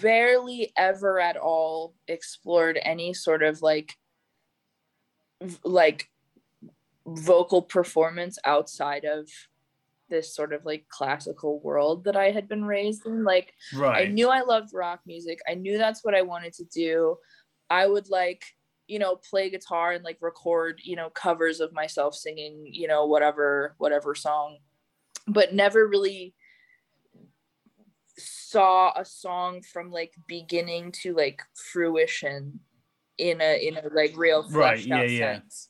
[0.00, 3.94] barely ever at all explored any sort of like
[5.64, 6.08] like
[7.06, 9.28] vocal performance outside of
[10.08, 13.24] this sort of like classical world that I had been raised in.
[13.24, 14.06] Like, right.
[14.06, 15.38] I knew I loved rock music.
[15.48, 17.16] I knew that's what I wanted to do.
[17.70, 18.44] I would like,
[18.86, 23.06] you know, play guitar and like record, you know, covers of myself singing, you know,
[23.06, 24.58] whatever, whatever song,
[25.26, 26.34] but never really
[28.16, 32.60] saw a song from like beginning to like fruition
[33.18, 35.34] in a in a like real fleshed right, yeah, out yeah.
[35.34, 35.68] sense.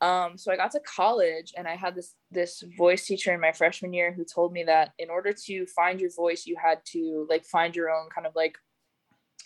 [0.00, 3.52] Um, so I got to college and I had this this voice teacher in my
[3.52, 7.26] freshman year who told me that in order to find your voice, you had to
[7.28, 8.56] like find your own kind of like,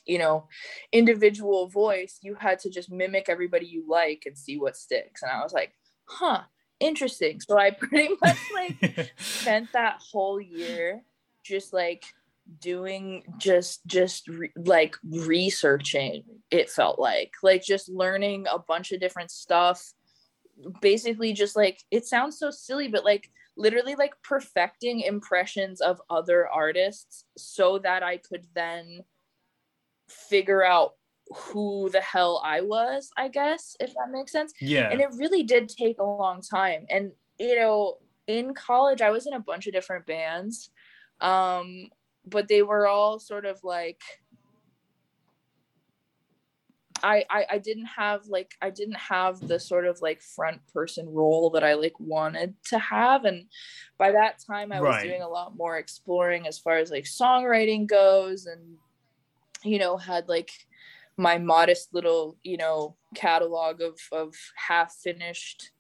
[0.07, 0.49] you know,
[0.93, 2.19] individual voice.
[2.23, 5.23] You had to just mimic everybody you like and see what sticks.
[5.23, 5.73] And I was like,
[6.05, 6.43] huh,
[6.81, 7.41] interesting.
[7.41, 11.03] So I pretty much like spent that whole year
[11.43, 12.05] just like
[12.61, 19.01] doing just just re- like researching it felt like like just learning a bunch of
[19.01, 19.93] different stuff
[20.81, 26.49] basically just like it sounds so silly but like literally like perfecting impressions of other
[26.49, 29.01] artists so that I could then
[30.09, 30.93] figure out
[31.31, 34.53] who the hell I was, I guess, if that makes sense.
[34.61, 34.91] Yeah.
[34.91, 36.87] And it really did take a long time.
[36.91, 40.71] And, you know, in college, I was in a bunch of different bands,
[41.21, 41.89] um,
[42.27, 44.03] but they were all sort of like,
[47.03, 51.09] I, I I didn't have like I didn't have the sort of like front person
[51.09, 53.47] role that I like wanted to have and
[53.99, 54.95] by that time I right.
[54.95, 58.77] was doing a lot more exploring as far as like songwriting goes and
[59.65, 60.51] you know had like
[61.17, 65.72] my modest little you know catalog of of half finished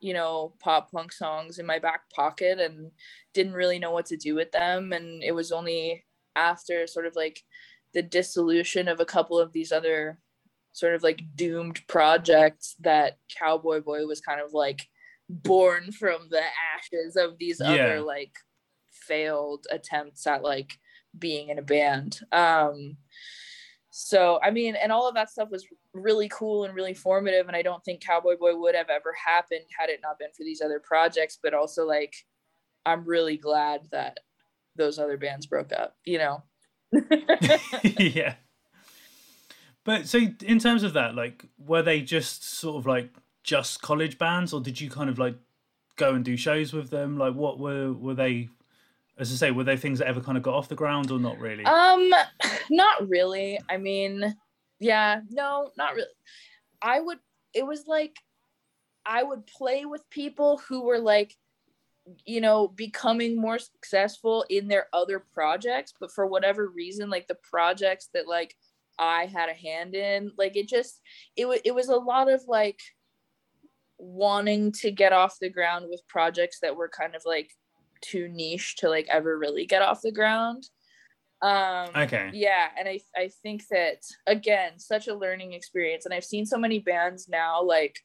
[0.00, 2.90] you know pop punk songs in my back pocket and
[3.34, 6.04] didn't really know what to do with them and it was only
[6.34, 7.40] after sort of like
[7.94, 10.18] the dissolution of a couple of these other
[10.72, 14.86] sort of like doomed projects that Cowboy Boy was kind of like
[15.30, 16.42] born from the
[16.76, 17.70] ashes of these yeah.
[17.70, 18.32] other like
[18.92, 20.74] failed attempts at like
[21.18, 22.20] being in a band.
[22.30, 22.98] Um
[23.98, 27.56] so I mean and all of that stuff was really cool and really formative and
[27.56, 30.60] I don't think Cowboy Boy would have ever happened had it not been for these
[30.60, 32.14] other projects but also like
[32.86, 34.20] I'm really glad that
[34.76, 36.42] those other bands broke up, you know.
[37.82, 38.34] yeah.
[39.84, 43.10] But so in terms of that, like, were they just sort of like
[43.42, 45.36] just college bands, or did you kind of like
[45.96, 47.18] go and do shows with them?
[47.18, 48.48] Like, what were were they?
[49.18, 51.18] As I say, were they things that ever kind of got off the ground, or
[51.18, 51.64] not really?
[51.64, 52.12] Um,
[52.70, 53.58] not really.
[53.68, 54.36] I mean,
[54.78, 56.08] yeah, no, not really.
[56.82, 57.18] I would.
[57.54, 58.16] It was like
[59.04, 61.34] I would play with people who were like
[62.24, 67.36] you know becoming more successful in their other projects but for whatever reason like the
[67.50, 68.54] projects that like
[68.98, 70.32] I had a hand in.
[70.36, 71.00] Like it just
[71.36, 72.80] it was it was a lot of like
[73.98, 77.50] wanting to get off the ground with projects that were kind of like
[78.00, 80.68] too niche to like ever really get off the ground.
[81.42, 82.30] Um, Okay.
[82.32, 86.58] yeah, and I I think that again, such a learning experience, and I've seen so
[86.58, 87.98] many bands now, like,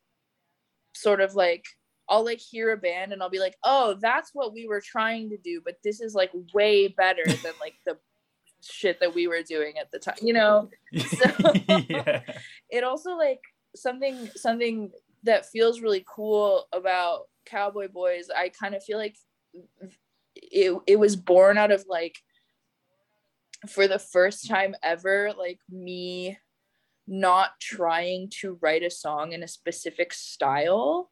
[0.94, 1.66] sort of like
[2.10, 5.30] I'll like hear a band and I'll be like, oh, that's what we were trying
[5.30, 7.98] to do, but this is like way better than like the
[8.62, 10.70] shit that we were doing at the time, you know.
[10.92, 12.22] yeah.
[12.70, 13.40] it also like
[13.76, 14.92] something something
[15.24, 19.16] that feels really cool about cowboy boys i kind of feel like
[20.36, 22.18] it, it was born out of like
[23.70, 26.38] for the first time ever like me
[27.08, 31.12] not trying to write a song in a specific style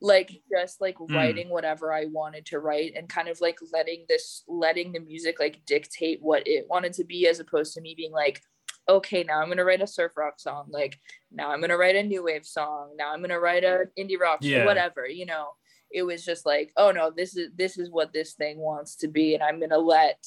[0.00, 1.14] like just like Mm.
[1.14, 5.40] writing whatever i wanted to write and kind of like letting this letting the music
[5.40, 8.40] like dictate what it wanted to be as opposed to me being like
[8.88, 10.98] okay now i'm going to write a surf rock song like
[11.32, 13.84] now i'm going to write a new wave song now i'm going to write a
[13.98, 14.64] indie rock song, Yeah.
[14.64, 15.48] whatever you know
[15.90, 19.08] it was just like oh no this is this is what this thing wants to
[19.08, 20.22] be and i'm going to let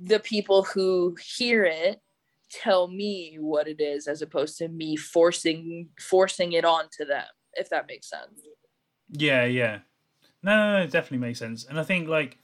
[0.00, 2.00] the people who hear it
[2.50, 7.70] tell me what it is as opposed to me forcing forcing it onto them if
[7.70, 8.40] that makes sense
[9.12, 9.80] Yeah, yeah.
[10.42, 11.64] No, no, no, it definitely makes sense.
[11.64, 12.38] And I think like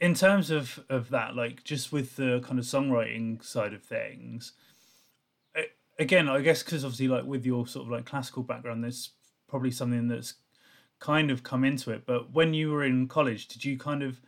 [0.00, 4.52] in terms of of that, like just with the kind of songwriting side of things,
[5.98, 9.10] again, I guess because obviously like with your sort of like classical background, there's
[9.48, 10.34] probably something that's
[11.00, 12.04] kind of come into it.
[12.06, 14.20] But when you were in college, did you kind of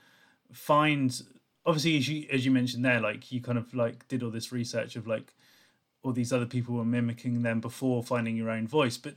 [0.52, 1.22] find
[1.66, 4.52] obviously as you as you mentioned there, like you kind of like did all this
[4.52, 5.34] research of like
[6.02, 9.14] all these other people were mimicking them before finding your own voice, but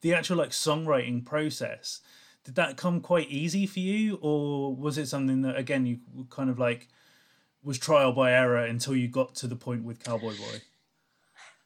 [0.00, 2.00] the actual like songwriting process
[2.44, 5.98] did that come quite easy for you or was it something that again you
[6.30, 6.88] kind of like
[7.62, 10.60] was trial by error until you got to the point with cowboy boy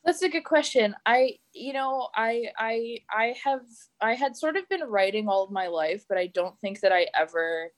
[0.04, 0.94] That's a good question.
[1.04, 3.62] I, you know, I, I, I have,
[4.00, 6.92] I had sort of been writing all of my life, but I don't think that
[6.92, 7.72] I ever,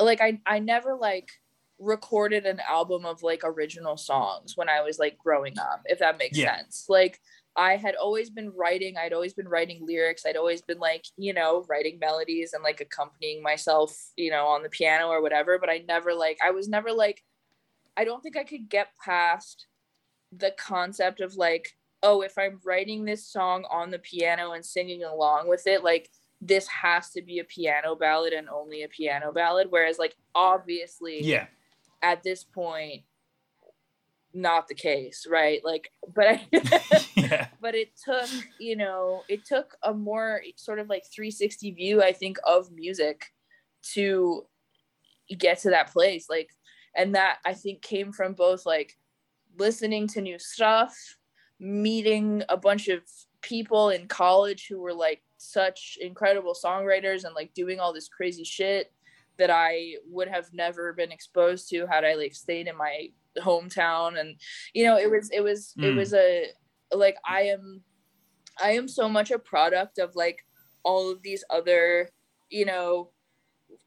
[0.00, 1.30] like, I, I never like
[1.78, 6.18] recorded an album of like original songs when I was like growing up, if that
[6.18, 6.56] makes Yeah.
[6.56, 6.86] sense.
[6.88, 7.20] Like,
[7.54, 11.34] I had always been writing, I'd always been writing lyrics, I'd always been like, you
[11.34, 15.68] know, writing melodies and like accompanying myself, you know, on the piano or whatever, but
[15.68, 17.22] I never like, I was never like,
[17.96, 19.66] I don't think I could get past
[20.36, 25.04] the concept of like oh if i'm writing this song on the piano and singing
[25.04, 26.08] along with it like
[26.42, 29.68] this has to be a piano ballad and only a piano ballad.
[29.70, 31.46] Whereas like obviously yeah.
[32.02, 33.02] at this point
[34.34, 35.64] not the case right?
[35.64, 36.46] Like but I,
[37.16, 37.46] yeah.
[37.60, 42.12] but it took you know it took a more sort of like 360 view i
[42.12, 43.26] think of music
[43.94, 44.46] to
[45.38, 46.26] get to that place.
[46.28, 46.50] Like
[46.96, 48.98] and that i think came from both like
[49.58, 50.96] listening to new stuff
[51.58, 53.00] meeting a bunch of
[53.40, 58.44] people in college who were like such incredible songwriters and like doing all this crazy
[58.44, 58.92] shit
[59.38, 64.18] that i would have never been exposed to had i like stayed in my hometown
[64.20, 64.36] and
[64.74, 65.96] you know it was it was it Mm.
[65.96, 66.46] was a
[66.92, 67.82] like i am
[68.62, 70.44] i am so much a product of like
[70.84, 72.10] all of these other
[72.50, 73.10] you know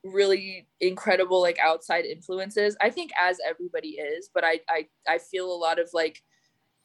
[0.04, 2.76] really incredible like outside influences.
[2.82, 6.24] I think as everybody is but i i, I feel a lot of like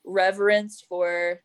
[0.04, 1.42] reverence for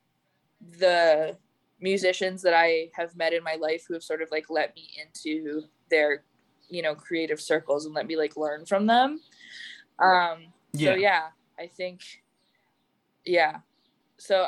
[0.79, 1.37] the
[1.81, 4.89] musicians that i have met in my life who have sort of like let me
[5.03, 6.23] into their
[6.69, 9.19] you know creative circles and let me like learn from them.
[9.99, 10.93] Um Yeah.
[10.93, 11.23] so yeah
[11.59, 12.01] i think
[13.25, 13.57] yeah.
[14.17, 14.47] So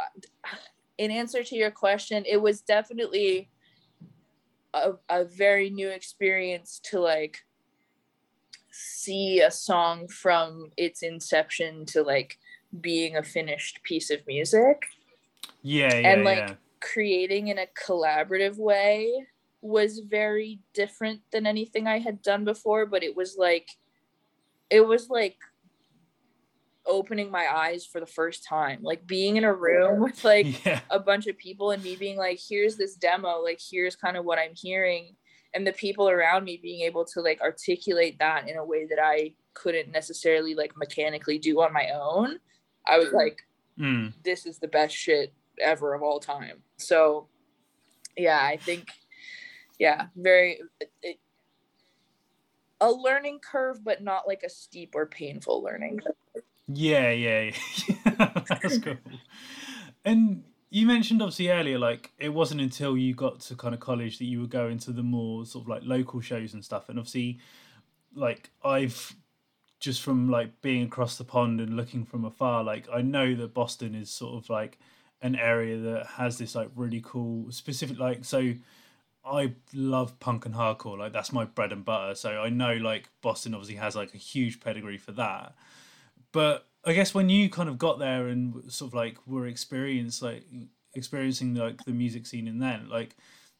[0.97, 3.49] in answer to your question it was definitely
[4.74, 7.39] a, a very new experience to like
[8.72, 12.38] see a song from its inception to like
[12.82, 14.86] being a finished piece of music.
[15.61, 16.55] Yeah yeah And, like, yeah.
[16.80, 19.26] creating in a collaborative way
[19.61, 23.70] was very different than anything I had done before, but it was like
[24.70, 25.38] it was like
[26.88, 28.80] opening my eyes for the first time.
[28.82, 32.18] Like being in a room with like yeah a bunch of people and me being
[32.18, 35.16] like, here's this demo, like here's kind of what I'm hearing.
[35.54, 39.00] And the people around me being able to like articulate that in a way that
[39.02, 42.40] I couldn't necessarily like mechanically do on my own.
[42.86, 43.40] I was like,
[43.80, 44.12] Mm.
[44.24, 46.64] this is the best shit ever of all time.
[46.78, 47.28] So,
[48.18, 48.88] yeah, I think,
[49.78, 50.62] yeah, very
[51.04, 51.20] it,
[52.82, 56.00] a learning curve, but not like a steep or painful learning.
[56.00, 56.44] curve.
[56.68, 57.51] Yeah, yeah,
[57.88, 58.30] yeah.
[58.61, 58.97] That's cool.
[60.05, 64.18] And you mentioned obviously earlier, like it wasn't until you got to kind of college
[64.20, 66.89] that you were going to the more sort of like local shows and stuff.
[66.89, 67.39] And obviously,
[68.15, 69.15] like I've
[69.80, 73.53] just from like being across the pond and looking from afar, like I know that
[73.53, 74.80] Boston is sort of like
[75.22, 78.53] an area that has this like really cool specific like so
[79.26, 80.97] I love punk and hardcore.
[80.97, 82.15] Like that's my bread and butter.
[82.15, 85.55] So I know like Boston obviously has like a huge pedigree for that.
[86.32, 90.22] But I guess when you kind of got there and sort of like were experienced
[90.22, 90.44] like
[90.94, 93.16] experiencing like the music scene in then like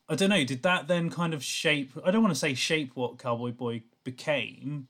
[0.10, 2.92] I don't know, did that then kind of shape I don't want to say shape
[2.96, 4.88] what Cowboy Boy became,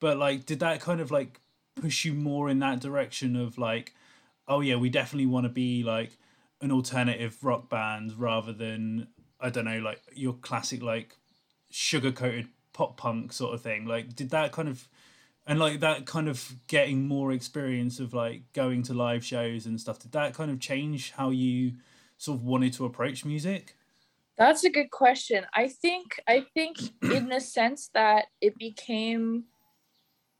[0.00, 1.40] but like did that kind of like
[1.76, 3.94] push you more in that direction of like
[4.48, 6.18] oh yeah, we definitely want to be like
[6.60, 9.08] an alternative rock band rather than
[9.40, 11.16] I don't know, like your classic like
[11.70, 13.86] sugar coated pop punk sort of thing.
[13.86, 14.88] Like, did that kind of
[15.48, 19.80] and like that kind of getting more experience of like going to live shows and
[19.80, 21.72] stuff did that kind of change how you
[22.18, 23.74] sort of wanted to approach music?
[24.36, 25.46] That's a good question.
[25.54, 29.44] I think i think in the sense that it became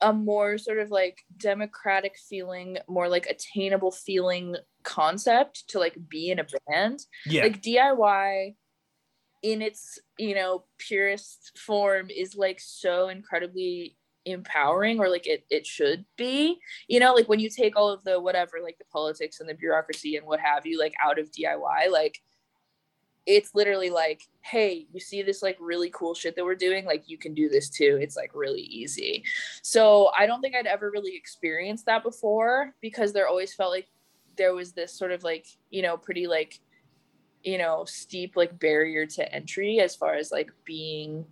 [0.01, 4.55] a more sort of like democratic feeling more like attainable feeling
[4.85, 7.01] concept to like be in a band.
[7.27, 7.43] Yeah.
[7.43, 8.55] Like diy
[9.43, 13.97] in its you know purest form is like so incredibly
[14.33, 16.59] empowering or like it, it should be.
[16.89, 19.55] You know like when you take all of the whatever like the politics and the
[19.55, 22.23] bureaucracy and what have you like out of diy like
[23.27, 26.85] it's literally like hey you see this like really cool shit that we're doing?
[26.85, 27.99] Like you can do this too.
[28.01, 29.25] It's like really easy.
[29.63, 33.89] So i don't think i'd ever really experienced that before because there always felt like
[34.37, 36.61] there was this sort of like you know pretty like
[37.43, 41.25] you know steep like barrier to entry as far as like being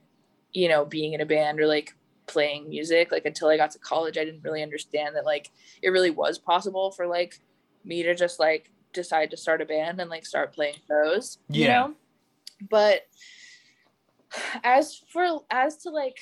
[0.52, 1.94] you know being in a band or like
[2.26, 5.50] playing music like until i got to college i didn't really understand that like
[5.82, 7.40] it really was possible for like
[7.84, 11.60] me to just like decide to start a band and like start playing shows yeah.
[11.60, 11.94] you know
[12.70, 13.02] but
[14.64, 16.18] as for as to like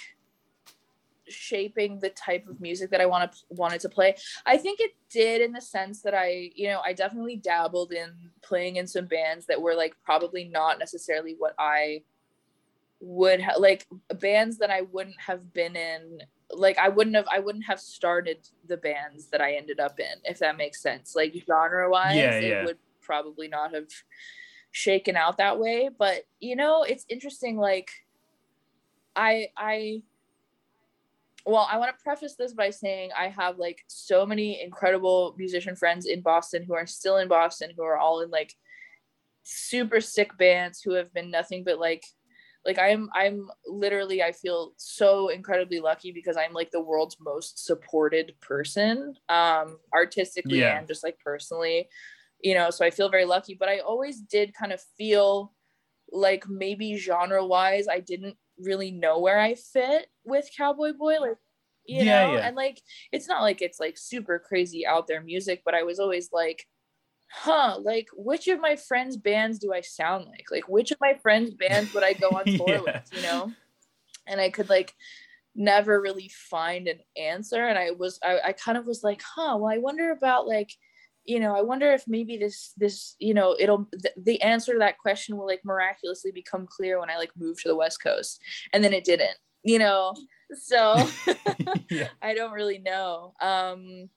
[1.29, 4.15] shaping the type of music that I want to wanted to play.
[4.47, 8.13] I think it did in the sense that I, you know, I definitely dabbled in
[8.43, 12.03] playing in some bands that were like probably not necessarily what I
[13.05, 13.87] would ha- like
[14.19, 18.39] bands that I wouldn't have been in like I wouldn't have I wouldn't have started
[18.67, 22.39] the bands that I ended up in if that makes sense like genre wise yeah,
[22.39, 22.61] yeah.
[22.61, 23.89] it would probably not have
[24.71, 27.91] shaken out that way but you know it's interesting like
[29.15, 30.03] I I
[31.45, 35.77] well I want to preface this by saying I have like so many incredible musician
[35.77, 38.55] friends in Boston who are still in Boston who are all in like
[39.43, 42.05] super sick bands who have been nothing but like
[42.65, 47.65] like i'm i'm literally i feel so incredibly lucky because i'm like the world's most
[47.65, 50.79] supported person um artistically yeah.
[50.79, 51.89] and just like personally
[52.41, 55.53] you know so i feel very lucky but i always did kind of feel
[56.13, 61.37] like maybe genre wise i didn't really know where i fit with cowboy boy like
[61.87, 62.47] you yeah, know yeah.
[62.47, 62.81] and like
[63.13, 66.67] it's not like it's like super crazy out there music but i was always like
[67.31, 70.47] huh, like which of my friends' bands do I sound like?
[70.51, 72.81] Like which of my friends' bands would I go on tour yeah.
[72.81, 73.53] with, you know?
[74.27, 74.95] And I could like
[75.55, 77.67] never really find an answer.
[77.67, 80.71] And I was I, I kind of was like, huh, well, I wonder about like,
[81.25, 84.79] you know, I wonder if maybe this this, you know, it'll th- the answer to
[84.81, 88.41] that question will like miraculously become clear when I like move to the West Coast.
[88.73, 90.15] And then it didn't, you know.
[90.55, 91.07] So
[91.91, 92.09] yeah.
[92.23, 93.35] I don't really know.
[93.41, 94.11] Um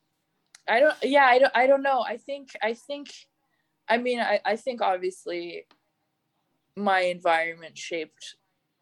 [0.67, 2.01] I don't yeah, I don't I don't know.
[2.01, 3.09] I think I think
[3.87, 5.65] I mean I, I think obviously
[6.75, 8.35] my environment shaped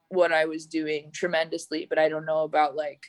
[0.10, 3.08] what I was doing tremendously, but I don't know about like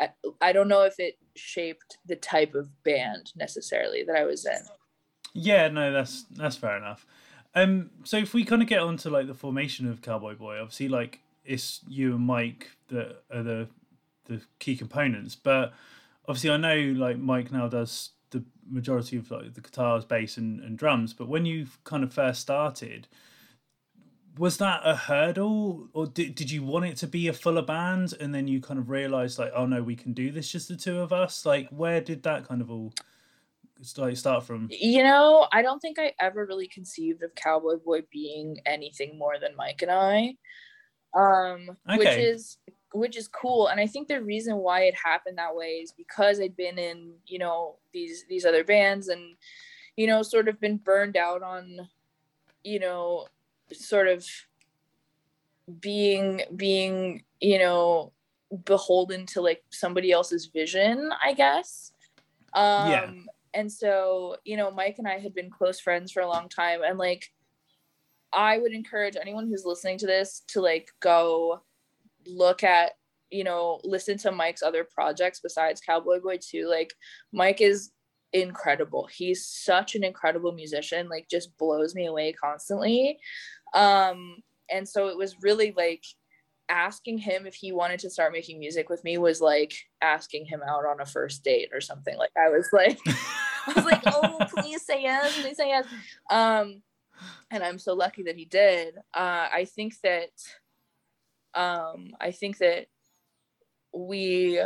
[0.00, 4.44] I, I don't know if it shaped the type of band necessarily that I was
[4.44, 4.60] in.
[5.32, 7.06] Yeah, no, that's that's fair enough.
[7.54, 10.88] Um, so if we kind of get onto like the formation of Cowboy Boy, obviously
[10.88, 13.68] like it's you and Mike that are the
[14.26, 15.72] the key components, but
[16.28, 20.60] obviously I know like Mike now does the majority of like the guitars, bass, and,
[20.60, 21.12] and drums.
[21.12, 23.08] But when you kind of first started,
[24.38, 28.14] was that a hurdle, or did did you want it to be a fuller band,
[28.20, 30.76] and then you kind of realized like, oh no, we can do this just the
[30.76, 31.46] two of us?
[31.46, 32.92] Like, where did that kind of all
[33.96, 34.68] like start from?
[34.70, 39.38] You know, I don't think I ever really conceived of Cowboy Boy being anything more
[39.40, 40.34] than Mike and I.
[41.14, 41.98] Um, okay.
[41.98, 42.58] which is
[42.96, 46.40] which is cool and i think the reason why it happened that way is because
[46.40, 49.36] i'd been in you know these these other bands and
[49.96, 51.88] you know sort of been burned out on
[52.64, 53.26] you know
[53.72, 54.26] sort of
[55.80, 58.12] being being you know
[58.64, 61.92] beholden to like somebody else's vision i guess
[62.54, 63.10] um yeah.
[63.54, 66.80] and so you know mike and i had been close friends for a long time
[66.86, 67.32] and like
[68.32, 71.60] i would encourage anyone who's listening to this to like go
[72.26, 72.92] look at
[73.30, 76.94] you know listen to mike's other projects besides cowboy boy too like
[77.32, 77.90] mike is
[78.32, 83.18] incredible he's such an incredible musician like just blows me away constantly
[83.74, 84.36] um
[84.70, 86.02] and so it was really like
[86.68, 90.60] asking him if he wanted to start making music with me was like asking him
[90.68, 92.16] out on a first date or something.
[92.16, 95.86] Like I was like, I was like, oh, please say yes, please say yes.
[96.30, 96.82] Um,
[97.50, 98.96] and I'm so lucky that he did.
[99.14, 100.30] Uh, I think that,
[101.56, 102.86] um, I think that
[103.92, 104.60] we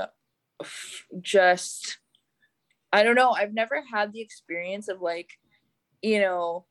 [1.20, 1.98] just,
[2.92, 3.30] I don't know.
[3.30, 5.30] I've never had the experience of like,
[6.02, 6.66] you know,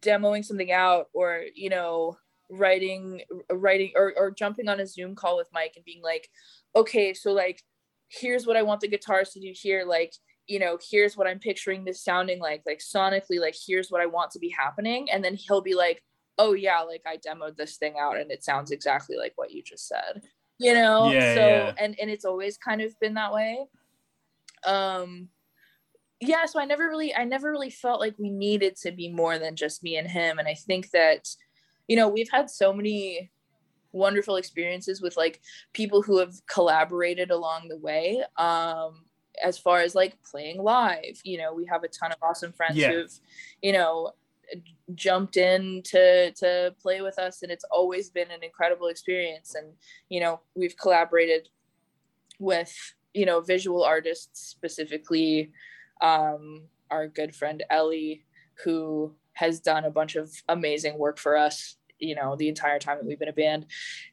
[0.00, 2.16] demoing something out or you know
[2.50, 3.20] writing
[3.52, 6.28] writing or, or jumping on a zoom call with mike and being like
[6.74, 7.62] okay so like
[8.08, 10.14] here's what i want the guitars to do here like
[10.46, 14.06] you know here's what i'm picturing this sounding like like sonically like here's what i
[14.06, 16.02] want to be happening and then he'll be like
[16.38, 19.62] oh yeah like i demoed this thing out and it sounds exactly like what you
[19.62, 20.22] just said
[20.58, 21.72] you know yeah, so yeah.
[21.78, 23.64] and and it's always kind of been that way
[24.64, 25.28] um
[26.20, 29.38] yeah so i never really i never really felt like we needed to be more
[29.38, 31.28] than just me and him and i think that
[31.86, 33.30] you know we've had so many
[33.92, 35.40] wonderful experiences with like
[35.72, 39.04] people who have collaborated along the way um
[39.42, 42.76] as far as like playing live you know we have a ton of awesome friends
[42.76, 42.90] Yeah.
[42.92, 43.12] who've
[43.62, 44.12] you know
[44.94, 49.54] jumped in to to play with us and it's always been an incredible experience.
[49.54, 49.72] And
[50.08, 51.48] you know we've collaborated
[52.38, 52.74] with
[53.14, 55.52] you know visual artists specifically
[56.00, 58.24] um our good friend Ellie
[58.64, 62.98] who has done a bunch of amazing work for us you know the entire time
[62.98, 63.66] that we've been a band.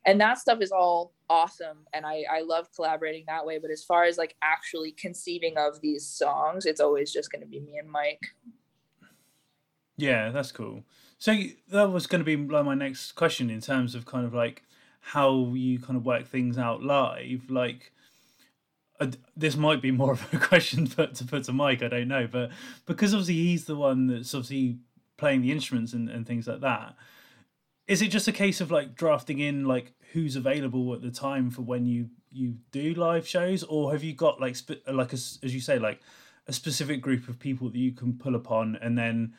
[0.06, 3.60] And that stuff is all awesome and i i love collaborating that way.
[3.60, 7.48] But as far as like actually conceiving of these songs it's always just going to
[7.48, 8.22] be me and mike
[9.98, 10.84] Yeah, that's cool.
[11.18, 11.36] So
[11.70, 14.64] that was going to be like my next question in terms of kind of like
[15.00, 17.50] how you kind of work things out live.
[17.50, 17.92] Like,
[19.00, 21.84] uh, this might be more of a question for, to put to Mike.
[21.84, 22.52] I don't know, but
[22.86, 24.78] because obviously he's the one that's obviously
[25.18, 26.96] playing the instruments and, and things like that.
[27.88, 31.52] Is it just a case of like drafting in like who's available at the time
[31.52, 34.58] for when you you do live shows, or have you got like
[34.92, 36.02] like a as you say like
[36.48, 39.34] a specific group of people that you can pull upon and then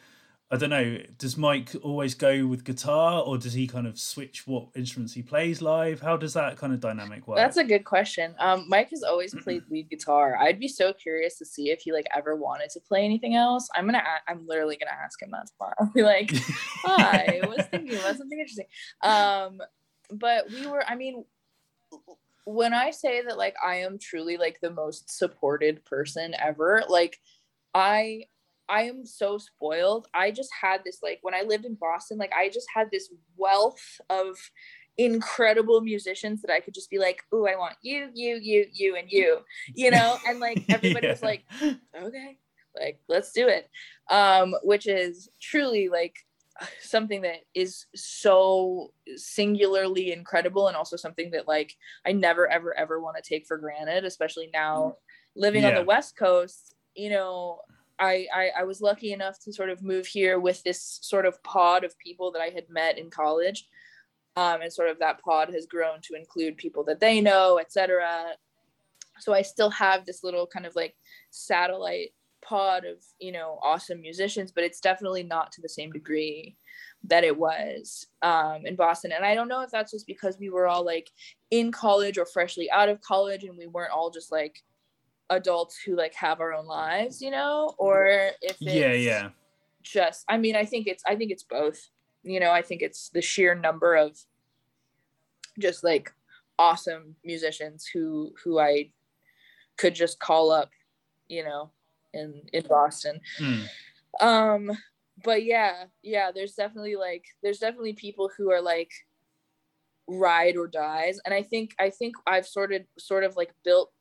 [0.48, 0.98] I don't know.
[1.18, 5.20] Does Mike always go with guitar, or does he kind of switch what instruments he
[5.20, 6.00] plays live?
[6.00, 7.36] How does that kind of dynamic work?
[7.36, 8.32] That's a good question.
[8.38, 10.36] Um, Mike has always played lead guitar.
[10.36, 13.68] I'd be so curious to see if he like ever wanted to play anything else.
[13.74, 14.02] I'm gonna.
[14.28, 15.74] I'm literally gonna ask him that tomorrow.
[15.80, 16.30] I'll be like,
[16.84, 18.66] "Hi, I was thinking about something interesting."
[19.02, 19.60] Um,
[20.12, 20.84] but we were.
[20.86, 21.24] I mean,
[22.44, 26.84] when I say that, like, I am truly like the most supported person ever.
[26.88, 27.18] Like,
[27.74, 28.26] I
[28.68, 30.08] I am so spoiled.
[30.14, 33.10] I just had this like when I lived in Boston, like I just had this
[33.36, 34.36] wealth of
[34.98, 38.96] incredible musicians that I could just be like, "Ooh, I want you, you, you, you,
[38.96, 39.40] and you,"
[39.74, 42.38] you know, and like everybody was like, "Okay,
[42.78, 43.68] like let's do it,"
[44.10, 46.16] um, which is truly like
[46.80, 51.74] something that is so singularly incredible and also something that like
[52.06, 54.96] I never ever ever want to take for granted, especially now
[55.34, 56.74] living on the West Coast.
[56.94, 57.60] You know,
[57.98, 61.42] I, I I was lucky enough to sort of move here with this sort of
[61.42, 63.66] pod of people that I had met in college,
[64.36, 68.34] um, and sort of that pod has grown to include people that they know, etc.
[69.18, 70.94] So I still have this little kind of like
[71.30, 72.10] satellite
[72.42, 76.56] pod of you know awesome musicians, but it's definitely not to the same degree
[77.04, 79.12] that it was um, in Boston.
[79.12, 81.10] And I don't know if that's just because we were all like
[81.50, 84.62] in college or freshly out of college, and we weren't all just like
[85.30, 88.06] adults who like have our own lives, you know, or
[88.42, 89.28] if it's yeah, yeah,
[89.82, 91.88] just I mean, I think it's I think it's both.
[92.22, 94.18] You know, I think it's the sheer number of
[95.58, 96.12] just like
[96.58, 98.90] awesome musicians who who I
[99.76, 100.70] could just call up,
[101.28, 101.70] you know,
[102.12, 103.20] in in Boston.
[103.40, 103.66] Mm.
[104.20, 104.78] Um
[105.24, 108.90] but yeah, yeah, there's definitely like there's definitely people who are like
[110.08, 113.92] ride or dies and I think I think I've sort of sort of like built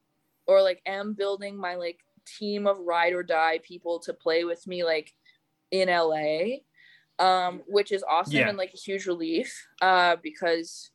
[0.47, 4.65] or like am building my like team of ride or die people to play with
[4.67, 5.11] me like
[5.71, 6.57] in LA
[7.19, 8.49] um which is awesome Yeah.
[8.49, 10.91] and like a huge relief uh because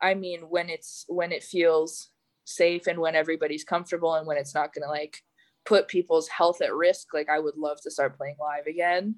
[0.00, 2.10] I mean when it's when it feels
[2.44, 5.22] safe and when everybody's comfortable and when it's not going to like
[5.66, 9.16] put people's health at risk like I would love to start playing live again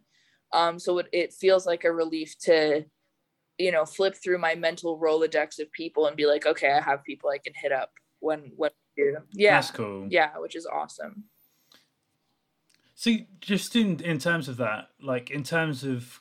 [0.53, 2.85] um so it, it feels like a relief to
[3.59, 7.05] you know flip through my mental rolodex of people and be like okay I have
[7.05, 9.55] people I can hit up when when I do yeah.
[9.55, 10.07] That's cool.
[10.11, 11.25] yeah which is awesome.
[12.95, 16.21] So just in in terms of that, like in terms of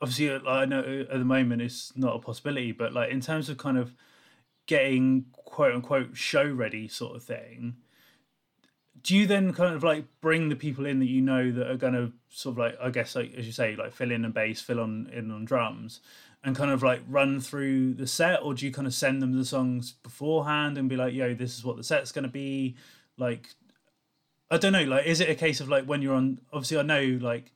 [0.00, 3.48] obviously, uh, I know at the moment it's not a possibility, but like in terms
[3.48, 3.94] of kind of
[4.66, 7.76] getting quote unquote show ready sort of thing,
[9.02, 11.76] do you then kind of like bring the people in that you know that are
[11.76, 14.32] going to sort of like I guess like as you say like fill in on
[14.32, 16.00] bass, fill on in on drums,
[16.44, 19.36] and kind of like run through the set, or do you kind of send them
[19.36, 22.76] the songs beforehand and be like, "Yo, this is what the set's going to be"?
[23.16, 23.48] Like,
[24.50, 24.84] I don't know.
[24.84, 26.40] Like, is it a case of like when you're on?
[26.52, 27.52] Obviously, I know like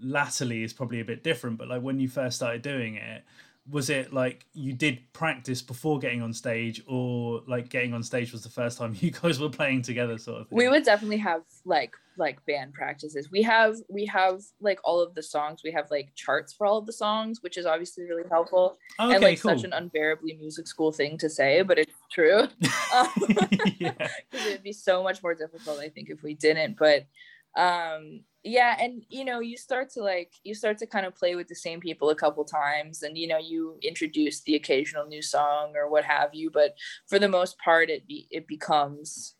[0.00, 3.24] latterly is probably a bit different, but like when you first started doing it,
[3.68, 8.32] was it like you did practice before getting on stage or like getting on stage
[8.32, 10.56] was the first time you guys were playing together sort of thing?
[10.58, 15.14] we would definitely have like like band practices we have we have like all of
[15.14, 18.24] the songs we have like charts for all of the songs which is obviously really
[18.30, 19.56] helpful okay, and like cool.
[19.56, 22.40] such an unbearably music school thing to say but it's true
[22.94, 23.08] um,
[23.78, 23.92] yeah.
[24.30, 27.06] because it'd be so much more difficult i think if we didn't but
[27.56, 31.34] um yeah and you know you start to like you start to kind of play
[31.34, 35.20] with the same people a couple times and you know you introduce the occasional new
[35.20, 36.74] song or what have you but
[37.08, 39.34] for the most part it be it becomes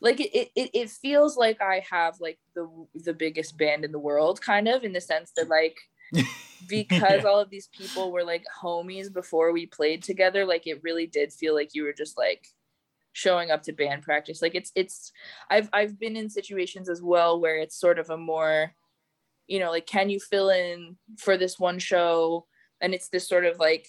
[0.00, 3.98] like it, it it feels like i have like the the biggest band in the
[3.98, 5.76] world kind of in the sense that like
[6.66, 7.24] because Yeah.
[7.24, 11.32] all of these people were like homies before we played together like it really did
[11.32, 12.46] feel like you were just like
[13.12, 14.42] showing up to band practice.
[14.42, 15.12] Like it's it's
[15.50, 18.72] i've i've been in situations as well where it's sort of a more
[19.46, 22.46] you know like can you fill in for this one show?
[22.80, 23.88] And it's this sort of like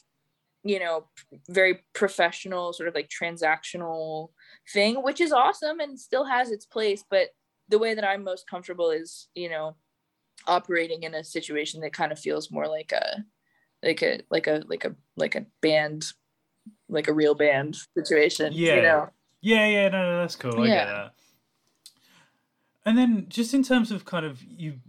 [0.64, 1.08] you know
[1.50, 4.30] very professional sort of like transactional
[4.72, 7.04] thing which is awesome and still has its place.
[7.10, 7.30] But
[7.72, 9.76] the way that i'm most comfortable is you know
[10.48, 13.24] operating in a situation that kind of feels more like a
[13.84, 16.06] like a like a like a like a band
[16.90, 18.76] like a real band situation Yeah.
[18.76, 19.10] you know
[19.42, 20.62] Yeah, yeah, no, no, that's cool.
[20.62, 20.86] I get Yeah.
[20.86, 21.14] that.
[22.86, 24.80] And then just in terms of kind of you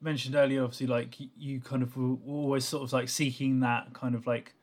[0.00, 4.14] mentioned earlier, obviously, like you kind of were always sort of like seeking that kind
[4.14, 4.54] of like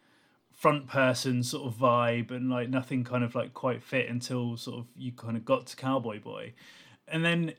[0.51, 4.79] front person sort of vibe, and like nothing kind of like quite fit until sort
[4.79, 6.53] of you kind of got to Cowboy Boy,
[7.07, 7.53] and then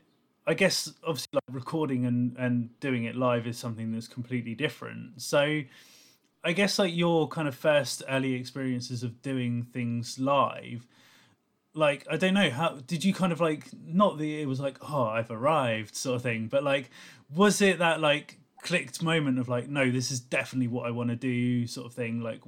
[0.47, 5.21] I guess obviously like recording and and doing it live is something that's completely different.
[5.21, 5.61] So.
[6.45, 10.85] I guess like your kind of first early experiences of doing things live,
[11.73, 14.77] like I don't know how did you kind of like not that it was like
[14.81, 16.91] oh I've arrived sort of thing, but like
[17.33, 21.09] was it that like clicked moment of like no this is definitely what I want
[21.09, 22.21] to do sort of thing?
[22.21, 22.41] Like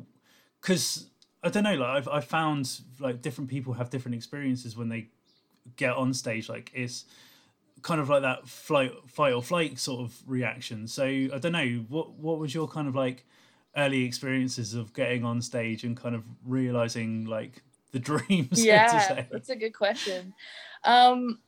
[0.62, 1.10] because
[1.44, 5.08] I don't know like I've I found like different people have different experiences when they
[5.76, 7.04] get on stage like it's
[7.82, 10.88] kind of like that flight fight or flight sort of reaction.
[10.88, 13.26] So I don't know what what was your kind of like
[13.78, 18.68] early experiences of getting on stage and kind of realizing like the dream so to
[18.68, 20.34] yeah that's a good question.
[20.84, 21.40] Um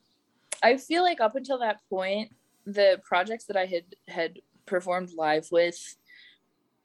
[0.61, 2.30] i feel like up until that point
[2.65, 5.95] the projects that i had had performed live with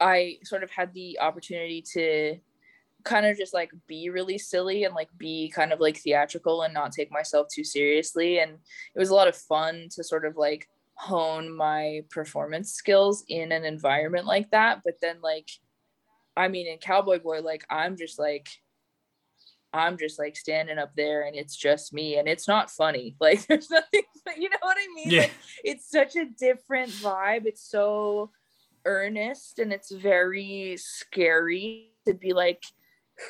[0.00, 2.38] i sort of had the opportunity to
[3.04, 6.74] kind of just like be really silly and like be kind of like theatrical and
[6.74, 8.40] not take myself too seriously.
[8.40, 13.24] And it was a lot of fun to sort of like hone my performance skills
[13.28, 15.48] in an environment like that but then like
[16.36, 18.48] i mean in cowboy boy like i'm just like
[19.74, 23.16] I'm just like standing up there and it's just me and it's not funny.
[23.20, 24.02] Like there's nothing,
[24.38, 25.10] you know what I mean?
[25.10, 25.22] Yeah.
[25.22, 25.34] Like
[25.64, 27.46] it's such a different vibe.
[27.46, 28.30] It's so
[28.84, 32.62] earnest and it's very scary to be like,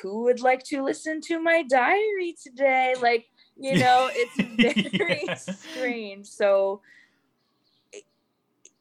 [0.01, 2.93] who would like to listen to my diary today?
[3.01, 3.25] Like,
[3.57, 4.37] you know, it's
[4.99, 5.35] very Yeah.
[5.35, 6.27] strange.
[6.27, 6.81] So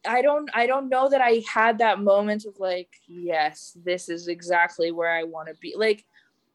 [0.07, 4.29] I don't I don't know that I had that moment of like, yes, this is
[4.29, 5.75] exactly where I want to be.
[5.77, 6.05] Like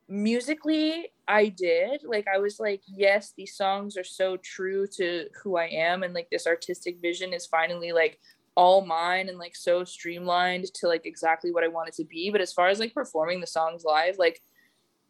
[0.10, 5.56] musically i did like i was like yes these songs are so true to who
[5.56, 8.20] i am and like this artistic vision is finally like
[8.56, 12.32] all mine and like so streamlined to like exactly what i want it to be
[12.32, 14.42] but as far as like performing the songs live like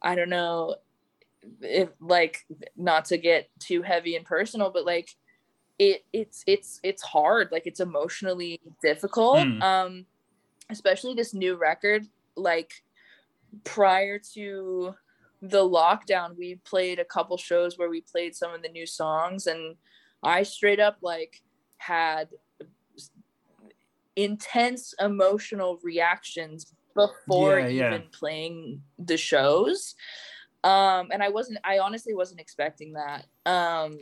[0.01, 0.75] i don't know
[1.61, 5.15] if like not to get too heavy and personal but like
[5.79, 9.61] it it's it's it's hard like it's emotionally difficult Hmm.
[9.61, 10.05] um
[10.69, 12.05] especially this new record
[12.35, 12.71] like
[13.63, 14.93] prior to
[15.41, 19.47] the lockdown we played a couple shows where we played some of the new songs
[19.47, 19.75] and
[20.21, 21.41] i straight up like
[21.77, 22.27] had
[24.15, 27.87] intense emotional reactions before Yeah, yeah.
[27.95, 29.95] even playing the shows
[30.65, 33.97] um and i wasn't i honestly wasn't expecting that um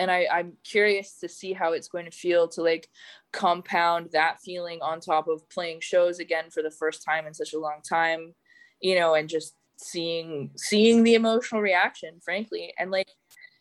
[0.00, 2.88] and I, I'm curious to see how it's going to feel to like
[3.32, 7.52] compound that feeling on top of playing shows again for the first time in such
[7.54, 8.34] a long time
[8.80, 13.08] you know and just seeing seeing the emotional reaction frankly and like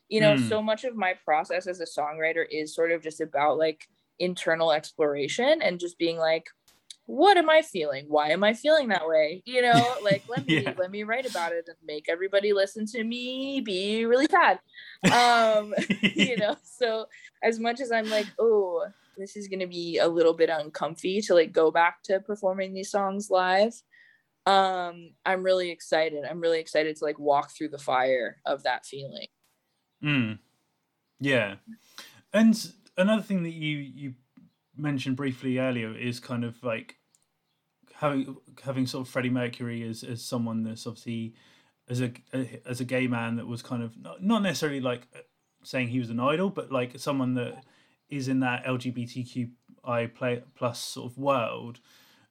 [0.10, 0.42] you know Hmm.
[0.50, 3.88] so much of my process as a songwriter is sort of just about like
[4.20, 6.48] internal exploration and just being like
[7.12, 8.06] what am i feeling?
[8.08, 9.42] Why am i feeling that way?
[9.46, 10.74] You know like let me Yeah.
[10.78, 14.60] let me write about it and make everybody listen to me be really sad.
[15.12, 17.08] Um you know so
[17.42, 18.86] as much as i'm like oh
[19.18, 22.74] this is going to be a little bit uncomfy to like go back to performing
[22.74, 23.74] these songs live
[24.46, 26.24] um i'm really excited.
[26.30, 29.28] I'm really excited to like walk through the fire of that feeling.
[30.04, 30.40] Mm.
[31.20, 31.56] yeah.
[32.34, 32.56] And
[32.98, 34.14] another thing that you you
[34.78, 36.96] mentioned briefly earlier is kind of like
[38.00, 41.34] having having sort of Freddie Mercury as as someone that's obviously
[41.90, 42.14] as a,
[42.66, 45.08] as a gay man that was kind of not, not necessarily like
[45.64, 47.64] saying he was an idol, but like someone that
[48.10, 51.80] is in that LGBTQI play, plus sort of world,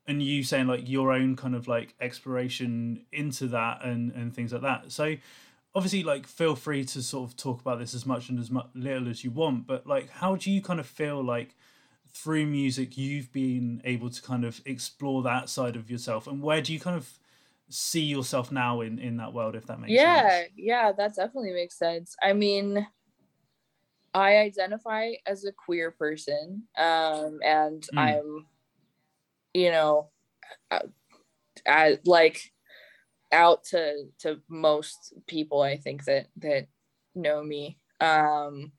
[0.06, 4.52] and you saying like your own kind of like exploration into that and and things
[4.52, 4.90] like that.
[4.90, 5.16] So
[5.74, 8.68] obviously like feel free to sort of talk about this as much and as much
[8.74, 11.56] little as you want, but like how do you kind of feel like
[12.12, 16.26] through music you've been able to kind of explore that side of yourself.
[16.26, 17.18] And where do you kind of
[17.68, 20.46] see yourself now in in that world if that makes yeah, sense?
[20.56, 22.14] yeah yeah that definitely makes sense.
[22.22, 22.86] I mean
[24.14, 27.96] i identify as a queer person um and Mm.
[27.96, 28.46] i'm
[29.54, 30.10] you know
[30.70, 30.80] uh,
[31.66, 32.40] I, like
[33.32, 36.68] out to to most people i think that that
[37.14, 37.80] know me.
[38.00, 38.72] Um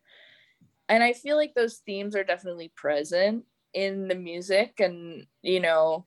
[0.89, 6.05] and i feel like those themes are definitely present in the music and you know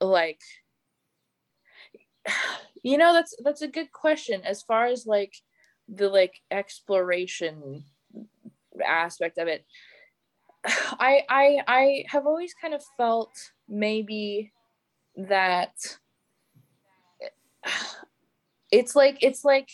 [0.00, 0.40] like
[2.82, 5.34] you know that's that's a good question as far as like
[5.88, 7.84] the like exploration
[8.84, 9.64] aspect of it.
[10.64, 13.32] I i i have always kind of felt
[13.68, 14.52] maybe
[15.16, 15.74] that
[18.70, 19.68] it's like it's like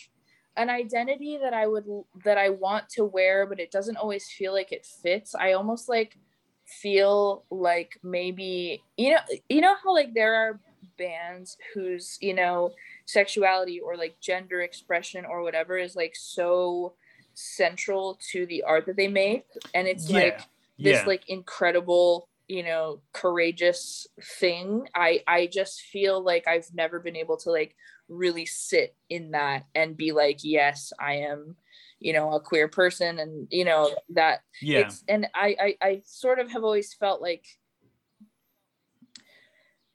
[0.57, 1.85] an identity that i would
[2.25, 5.35] that i want to wear but it doesn't always feel like it fits.
[5.35, 6.17] I almost like
[6.65, 10.59] feel like maybe you know you know how like there are
[10.97, 12.71] bands whose you know
[13.05, 16.93] sexuality or like gender expression or whatever is like so
[17.33, 20.19] central to the art that they make and it's Yeah.
[20.19, 20.39] like
[20.79, 21.03] this yeah.
[21.05, 24.07] like incredible you know courageous
[24.39, 24.87] thing.
[24.95, 27.75] I i just feel like i've never been able to like
[28.09, 31.55] really sit in that and be like yes i am
[31.99, 34.79] you know a queer person and you know that yeah.
[34.79, 37.45] it's and I, I i sort of have always felt like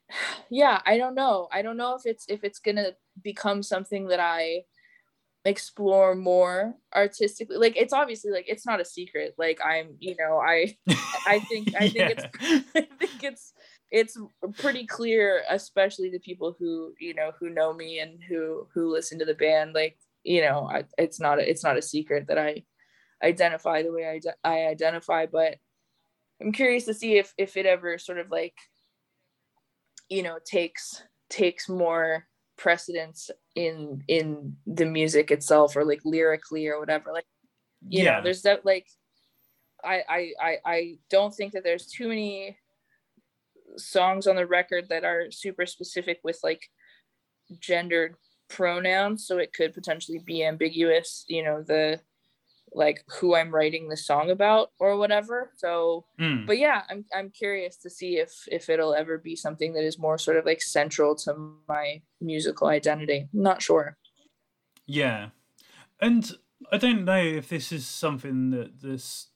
[0.49, 1.47] yeah i don't know.
[1.51, 2.91] I don't know if it's if it's gonna
[3.23, 4.63] become something that i
[5.45, 7.57] explore more artistically.
[7.57, 9.35] Like it's obviously like it's not a secret.
[9.37, 10.75] Like i'm you know i
[11.27, 12.29] I think- I think it's-
[12.75, 13.53] i think it's
[13.93, 14.17] it's
[14.57, 19.19] pretty clear especially the people who you know who know me and who who listen
[19.19, 22.39] to the band like you know I, it's not a, it's not a secret that
[22.39, 22.63] i
[23.23, 25.57] identify the way I, ide- I identify but
[26.41, 28.55] i'm curious to see if if it ever sort of like
[30.09, 32.27] you know takes takes more
[32.57, 37.25] precedence in in the music itself or like lyrically or whatever like
[37.87, 38.15] you Yeah.
[38.17, 38.87] know there's that like
[39.83, 42.57] I, I i i don't think that there's too many
[43.77, 46.61] songs on the record that are super specific with like
[47.59, 48.15] gendered
[48.49, 51.99] pronouns so it could potentially be ambiguous you know the
[52.73, 55.51] like who i'm writing the song about or whatever.
[55.57, 56.47] So Mm.
[56.47, 59.99] but yeah i'm i'm curious to see if if it'll ever be something that is
[59.99, 63.27] more sort of like central to my musical identity.
[63.33, 63.97] Not sure.
[64.85, 65.29] Yeah,
[66.01, 66.29] and
[66.71, 69.27] I don't know if this is something that this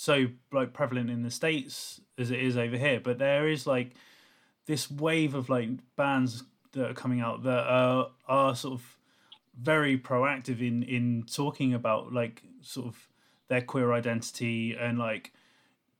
[0.00, 3.96] so like prevalent in the states as it is over here, but there is like
[4.64, 8.96] this wave of like bands that are coming out that are are sort of
[9.60, 13.08] very proactive in in talking about like sort of
[13.48, 15.32] their queer identity and like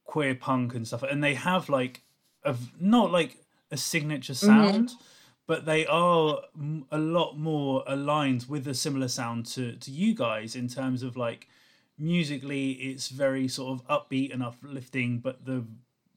[0.04, 2.02] queer punk and stuff, and they have like
[2.44, 3.36] a not like
[3.72, 4.46] a signature mm-hmm.
[4.46, 4.92] sound
[5.48, 6.42] but they are
[6.92, 11.16] a lot more aligned with a similar sound to to you guys in terms of
[11.16, 11.48] like
[11.98, 15.64] musically it's very sort of upbeat and uplifting but the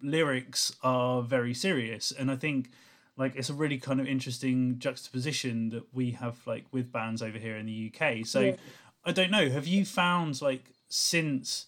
[0.02, 2.70] lyrics are very serious and i think
[3.18, 7.38] like it's a really kind of interesting juxtaposition that we have like with bands over
[7.38, 8.56] here in the uk so Yeah.
[9.06, 11.66] i don't know have you found like since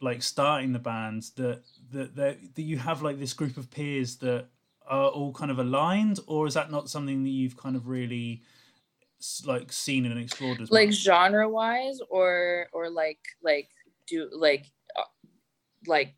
[0.00, 1.62] like starting the bands that
[1.92, 4.46] that that, that you have like this group of peers that
[4.86, 8.42] are all kind of aligned or is that not something that you've kind of really
[9.46, 10.96] like seen and explored as like much?
[10.96, 13.70] genre wise or or like like
[14.06, 15.02] do like uh,
[15.86, 16.14] like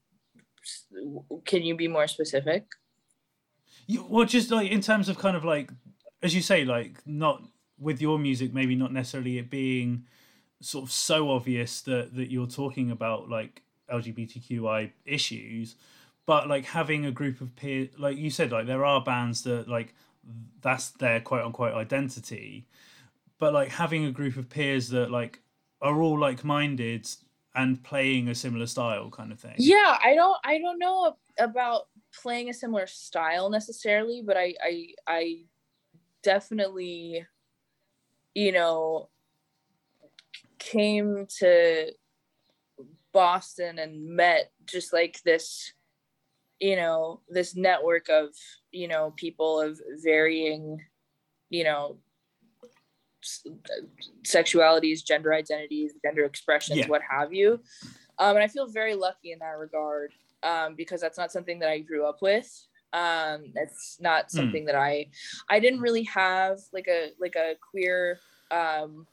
[1.45, 2.67] can you be more specific
[3.87, 5.71] You, well, just like in terms of kind of like,
[6.23, 7.43] as you say, like not
[7.79, 10.05] with your music, maybe not necessarily it being
[10.61, 15.77] sort of so obvious that that you're talking about like LGBTQI issues,
[16.27, 19.69] but like having a group of peers, like you said, like there are bands that
[19.69, 19.95] like
[20.61, 22.67] that's their quote unquote identity,
[23.39, 25.41] but like having a group of peers that like
[25.81, 27.09] are all like minded
[27.55, 29.55] and playing a similar style kind of thing.
[29.59, 34.87] yeah i don't i don't know about playing a similar style necessarily, but I I
[35.07, 35.37] I
[36.23, 37.27] definitely
[38.35, 39.09] you know
[40.59, 41.93] came to
[43.13, 45.73] Boston and met just like this
[46.61, 48.35] you know this network of
[48.73, 50.81] you know people of varying
[51.51, 51.97] you know
[54.25, 56.87] sexualities gender identities gender expressions yeah.
[56.87, 57.61] what have you
[58.19, 60.13] um, and i feel very lucky in that regard
[60.43, 64.39] um, because that's not something that i grew up with um, it's not hmm.
[64.39, 64.67] something mm.
[64.67, 65.07] that i
[65.51, 68.19] i didn't really have like a like a queer
[68.51, 69.07] um,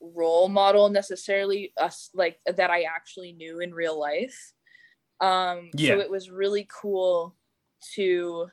[0.00, 4.52] role model necessarily us like that i actually knew in real life
[5.22, 5.94] um, yeah.
[5.94, 7.36] So it was really cool
[7.94, 8.48] to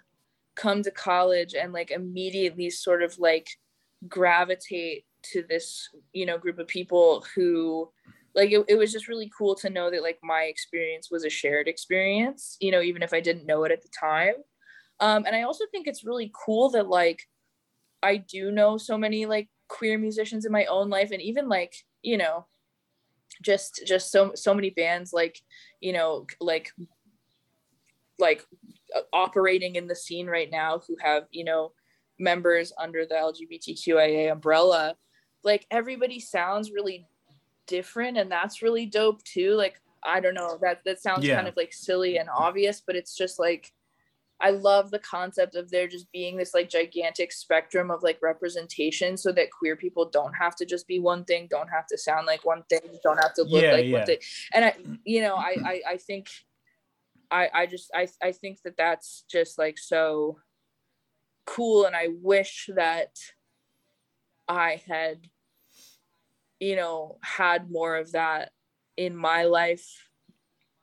[0.56, 3.50] come to college and like immediately sort of like
[4.08, 7.90] gravitate to this, you know, group of people who
[8.36, 11.30] like it, it was just really cool to know that like my experience was a
[11.30, 14.36] shared experience, you know, even if I didn't know it at the time.
[15.00, 17.24] Um, and I also think it's really cool that like
[18.04, 21.74] I do know so many like queer musicians in my own life and even like,
[22.02, 22.46] you know,
[23.42, 25.40] just just so so many bands like
[25.80, 26.72] you know like
[28.18, 28.46] like
[28.96, 31.72] uh, operating in the scene right now who have you know
[32.20, 34.96] members under the lgbtqia umbrella
[35.44, 37.08] like everybody sounds really
[37.68, 41.36] different and that's really dope too like i don't know that that sounds yeah.
[41.36, 43.72] kind of like silly and obvious but it's just like
[44.42, 49.18] I love the concept of there just being this like gigantic spectrum of like representation
[49.18, 52.26] so that queer people don't have to just be one thing, don't have to sound
[52.26, 53.98] like one thing, don't have to look yeah, like yeah.
[53.98, 54.18] one thing.
[54.54, 56.30] And I, you know, I, I, I think,
[57.30, 60.40] I, I just, I, I think that that's just like so
[61.50, 61.86] cool.
[61.86, 63.18] And I wish that
[64.48, 65.28] I had,
[66.60, 68.52] you know, had more of that
[68.98, 70.10] in my life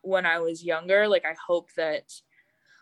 [0.03, 1.07] when I was younger.
[1.07, 2.13] Like, I hope that,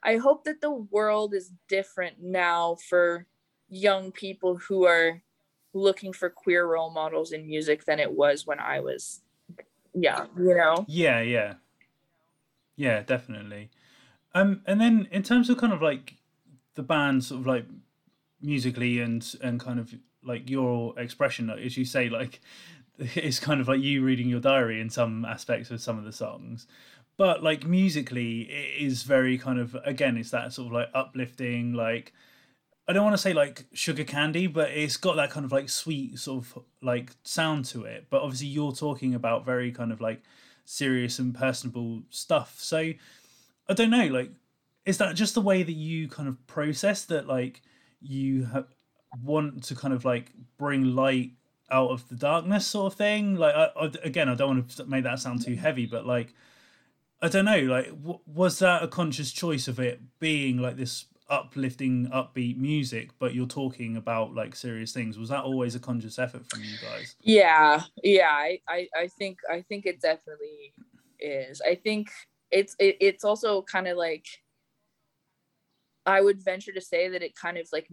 [0.02, 3.26] I hope that the world is different now for
[3.68, 5.22] young people who are
[5.72, 9.20] looking for queer role models in music than it was when I was
[9.92, 10.84] yeah you know?
[10.88, 11.54] Yeah, yeah.
[12.76, 13.70] Yeah, definitely.
[14.34, 16.14] Um and then in terms of kind of like
[16.74, 17.66] the band sort of like
[18.40, 22.40] musically and and kind of like your expression as you say like
[22.98, 26.12] it's kind of like you reading your diary in some aspects of some of the
[26.12, 26.66] songs.
[27.16, 31.72] But like musically it is very kind of again it's that sort of like uplifting
[31.72, 32.12] like
[32.88, 35.68] i don't want to say like sugar candy but it's got that kind of like
[35.70, 38.06] sweet sort of like sound to it.
[38.10, 40.22] But obviously you're talking about very kind of like
[40.64, 42.56] serious and personable stuff.
[42.58, 42.92] So
[43.66, 44.30] i don't know like
[44.86, 47.62] is that just the way that you kind of process that like
[48.00, 48.64] you ha-
[49.22, 51.32] want to kind of like bring light
[51.70, 54.84] out of the darkness sort of thing like I, I, again i don't want to
[54.84, 56.34] make that sound too heavy but like
[57.24, 57.60] I don't know.
[57.60, 63.12] Like, w- was that a conscious choice of it being like this uplifting, upbeat music,
[63.18, 65.18] but you're talking about like serious things?
[65.18, 67.16] Was that always a conscious effort from you guys?
[67.22, 68.28] Yeah, yeah.
[68.28, 70.74] I, I, I think, I think it definitely
[71.18, 71.62] is.
[71.66, 72.10] I think
[72.50, 74.26] it's, it, it's also kind of like,
[76.06, 77.88] I would venture to say that it kind of like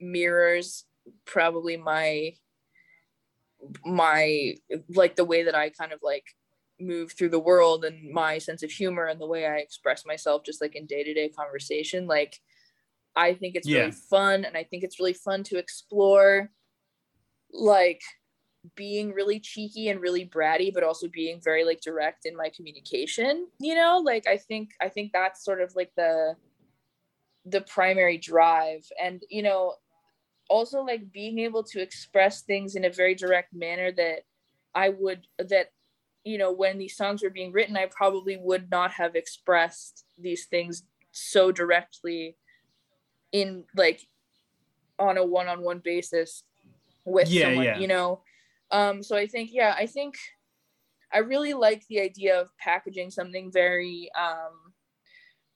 [0.00, 0.84] mirrors
[1.24, 2.34] probably my
[3.84, 4.54] my
[4.94, 6.24] like the way that I kind of like
[6.80, 10.42] move through the world and my sense of humor and the way I express myself
[10.44, 12.40] just like in day-to-day conversation like
[13.16, 13.80] I think it's yeah.
[13.80, 16.50] really fun and I think it's really fun to explore
[17.52, 18.02] like
[18.74, 23.46] being really cheeky and really bratty but also being very like direct in my communication
[23.60, 26.34] you know like I think I think that's sort of like the
[27.46, 29.74] the primary drive and you know
[30.48, 34.20] also like being able to express things in a very direct manner that
[34.74, 35.70] I would that
[36.24, 40.46] you know, when these songs were being written, I probably would not have expressed these
[40.46, 42.36] things so directly
[43.30, 44.00] in like
[44.98, 46.44] on a one-on-one basis
[47.04, 47.78] with yeah, someone, yeah.
[47.78, 48.22] you know.
[48.70, 50.14] Um, so I think, yeah, I think
[51.12, 54.63] I really like the idea of packaging something very um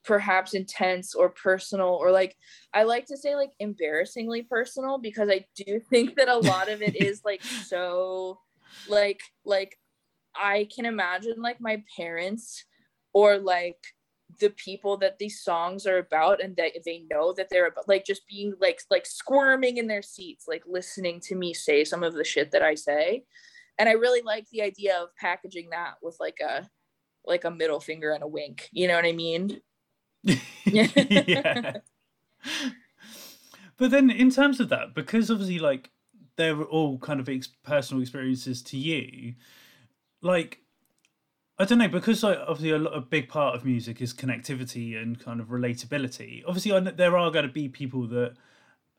[0.08, 2.34] perhaps intense or personal or like
[2.72, 6.80] I like to say like embarrassingly personal because I do think that a lot of
[6.80, 8.38] it is like so
[8.88, 9.78] like like
[10.34, 12.64] I can imagine like my parents
[13.12, 13.76] or like
[14.40, 18.06] the people that these songs are about and that they know that they're about like
[18.06, 22.14] just being like like squirming in their seats like listening to me say some of
[22.14, 23.24] the shit that I say.
[23.78, 26.66] And I really like the idea of packaging that with like a
[27.26, 29.60] like a middle finger and a wink you know what I mean
[30.64, 30.86] yeah
[33.76, 35.90] but then in terms of that because obviously like
[36.36, 39.34] they're all kind of ex- personal experiences to you
[40.20, 40.60] like
[41.58, 45.00] I don't know because like, obviously a, lot, a big part of music is connectivity
[45.00, 46.44] and kind of relatability.
[46.46, 48.34] Obviously, I know there are going to be people that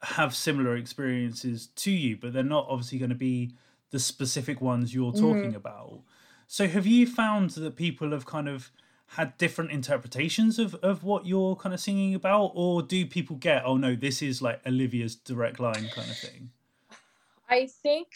[0.02, 3.54] have similar experiences to you, but they're not obviously going to be
[3.92, 5.56] the specific ones you're talking Mhm.
[5.56, 6.02] about.
[6.48, 8.72] So, have you found that people have kind of
[9.12, 13.64] had different interpretations of, of what you're kind of singing about, or do people get,
[13.66, 16.52] oh no, this is like Olivia's direct line kind of thing?
[17.50, 18.08] I think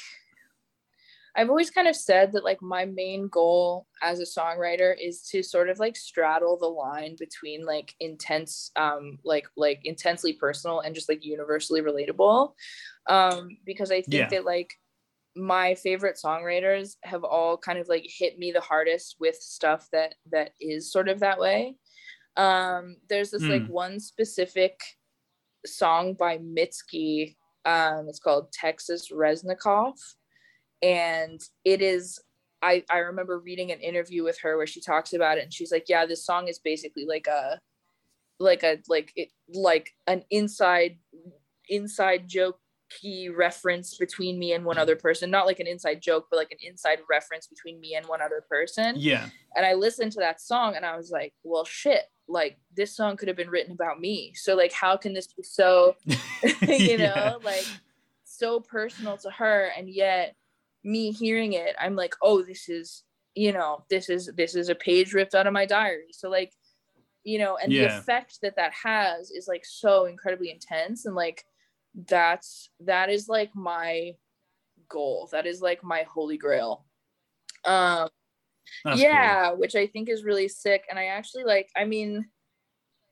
[1.35, 5.41] I've always kind of said that like my main goal as a songwriter is to
[5.41, 10.93] sort of like straddle the line between like intense um like like intensely personal and
[10.93, 12.53] just like universally relatable
[13.07, 14.29] um because I think Yeah.
[14.29, 14.77] that like
[15.35, 20.15] my favorite songwriters have all kind of like hit me the hardest with stuff that
[20.31, 21.75] that is sort of that way
[22.37, 23.69] um there's this like Mm.
[23.69, 24.79] one specific
[25.65, 29.99] song by Mitski um it's called Texas Reznikoff
[30.81, 32.19] and it is
[32.61, 35.71] I I remember reading an interview with her where she talks about it and she's
[35.71, 37.59] like yeah this song is basically like a
[38.39, 40.97] like a like it like an inside
[41.69, 42.59] inside joke
[42.99, 46.51] key reference between me and one other person not like an inside joke but like
[46.51, 49.29] an inside reference between me and one other person Yeah.
[49.55, 53.17] and I listened to that song and I was like, well, shit, like this song
[53.17, 54.33] could have been written about me.
[54.35, 55.95] So like, how can this be so,
[56.67, 57.37] you know, Yeah.
[57.43, 57.67] like
[58.23, 60.35] so personal to her, and yet
[60.83, 63.03] me hearing it, I'm like, oh, this is,
[63.35, 66.07] you know, this is this is a page ripped out of my diary.
[66.11, 66.51] So like,
[67.23, 71.45] you know, and the effect that that has is like so incredibly intense, and like
[72.07, 74.15] that's that is like my
[74.89, 75.29] goal.
[75.31, 76.85] That is like my holy grail.
[77.65, 78.09] Um
[78.85, 79.09] That's cool.
[79.09, 82.25] yeah which i think is really sick and i actually like i mean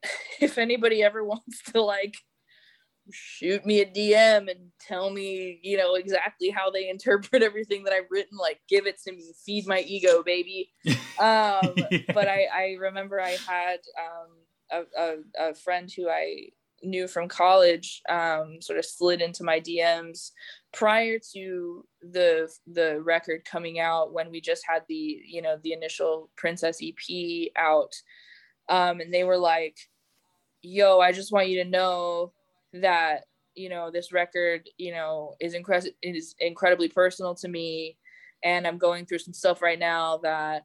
[0.41, 2.15] if anybody ever wants to like
[3.11, 7.93] shoot me a dm and tell me you know exactly how they interpret everything that
[7.93, 10.71] i've written like give it to me feed my ego baby
[11.19, 11.99] um Yeah.
[12.13, 14.29] but i i remember i had um
[14.71, 16.47] a, a, a friend who i
[16.83, 20.31] knew from college um sort of slid into my dms
[20.73, 25.73] prior to the the record coming out when we just had the you know the
[25.73, 27.93] initial princess ep out.
[28.69, 29.77] Um and they were like
[30.61, 32.31] yo i just want you to know
[32.73, 33.25] that
[33.55, 37.97] you know this record you know is incre- is incredibly personal to me.
[38.43, 40.63] And i'm going through some stuff right now that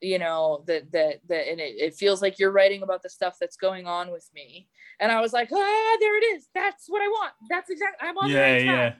[0.00, 3.36] you know that that that and it, it feels like you're writing about the stuff
[3.40, 4.68] that's going on with me.
[5.00, 6.48] And i was like ah there it is.
[6.54, 7.32] That's what i want.
[7.48, 8.96] That's exactly i'm on the yeah, right track.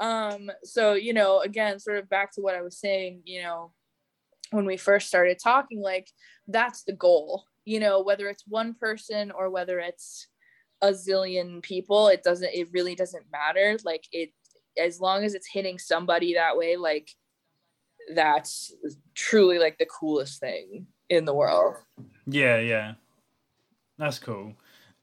[0.00, 0.32] yeah.
[0.32, 3.72] um so you know again sort of back to what i was saying you know
[4.50, 6.10] when we first started talking like
[6.48, 7.44] that's the goal.
[7.64, 10.28] You know whether it's one person or whether it's
[10.82, 13.78] a zillion people it doesn't it really doesn't matter.
[13.84, 14.30] Like it
[14.78, 17.10] as long as it's hitting somebody that way like
[18.14, 18.74] that's
[19.14, 21.76] truly like the coolest thing in the world
[22.26, 22.94] Yeah, yeah.
[23.98, 24.54] That's cool.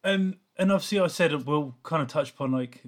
[0.04, 2.84] Um, and obviously, I said we'll kind of touch upon like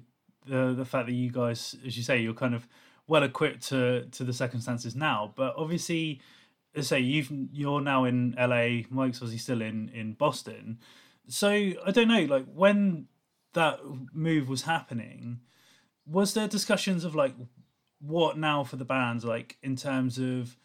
[0.46, 2.68] the the fact that you guys, as you say, you're kind of
[3.08, 5.34] well equipped to to the circumstances now.
[5.36, 6.20] But obviously,
[6.76, 8.84] as I say you've you're now in LA.
[8.90, 10.80] Mike's obviously still in in Boston.
[11.28, 13.08] So I don't know, like when
[13.54, 13.80] that
[14.14, 15.40] move was happening,
[16.06, 17.34] was there discussions of like
[18.06, 20.58] what now for the band, like in terms of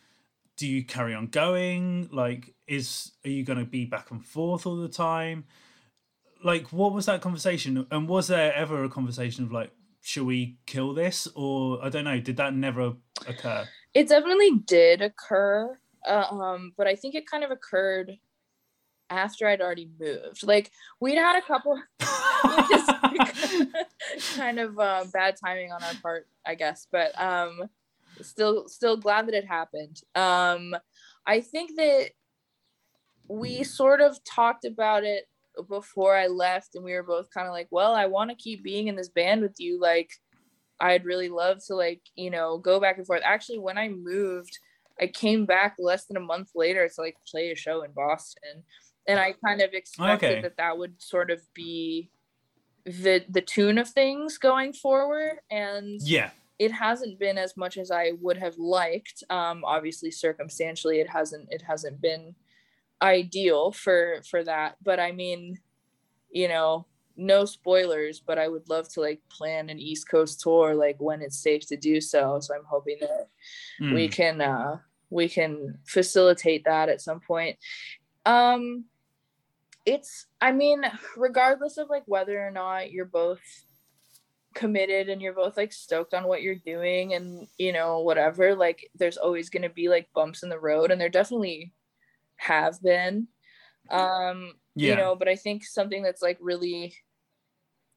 [0.56, 2.08] do you carry on going?
[2.12, 5.44] Like is are you going to be back and forth all the time?
[6.42, 7.86] Like what was that conversation?
[7.90, 9.70] And was there ever a conversation of like
[10.00, 11.28] should we kill this?
[11.34, 12.94] Or i don't know did that never
[13.26, 13.66] occur?
[13.94, 18.12] It definitely did occur uh, um but i think it kind of occurred
[19.10, 20.46] after i'd already moved.
[20.46, 21.80] Like we'd had a couple
[24.36, 27.68] kind of uh, bad timing on our part i guess but um
[28.22, 30.00] still still glad that it happened.
[30.14, 30.74] Um
[31.26, 32.10] i think that
[33.28, 35.28] we sort of talked about it
[35.68, 38.62] before i left and we were both kind of like well i want to keep
[38.62, 40.10] being in this band with you like
[40.80, 43.22] i'd really love to like you know go back and forth.
[43.24, 44.58] Actually when i moved
[45.00, 48.62] i came back less than a month later to like play a show in boston
[49.08, 50.40] and i kind of expected Okay.
[50.42, 52.10] that that would sort of be
[52.84, 57.92] the the tune of things going forward and yeah it hasn't been as much as
[57.92, 59.22] I would have liked.
[59.30, 62.34] Um, obviously, circumstantially, it hasn't it hasn't been
[63.00, 64.74] ideal for for that.
[64.82, 65.60] But I mean,
[66.32, 68.18] you know, no spoilers.
[68.18, 71.64] But I would love to like plan an East Coast tour like when it's safe
[71.68, 72.40] to do so.
[72.40, 73.28] So I'm hoping that
[73.78, 73.94] Hmm.
[73.94, 74.78] we can uh,
[75.10, 77.56] we can facilitate that at some point.
[78.26, 78.86] Um,
[79.88, 80.82] it's I mean,
[81.16, 83.40] regardless of like whether or not you're both
[84.54, 88.90] committed and you're both like stoked on what you're doing and you know whatever like
[88.94, 91.72] there's always going to be like bumps in the road and there definitely
[92.36, 93.28] have been
[93.90, 94.90] um Yeah.
[94.90, 96.94] you know but i think something that's like really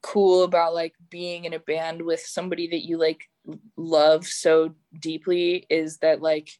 [0.03, 3.27] cool about like being in a band with somebody that you like
[3.75, 6.59] love so deeply is that like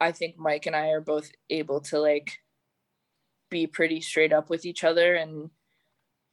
[0.00, 2.38] i think mike and i are both able to like
[3.50, 5.50] be pretty straight up with each other and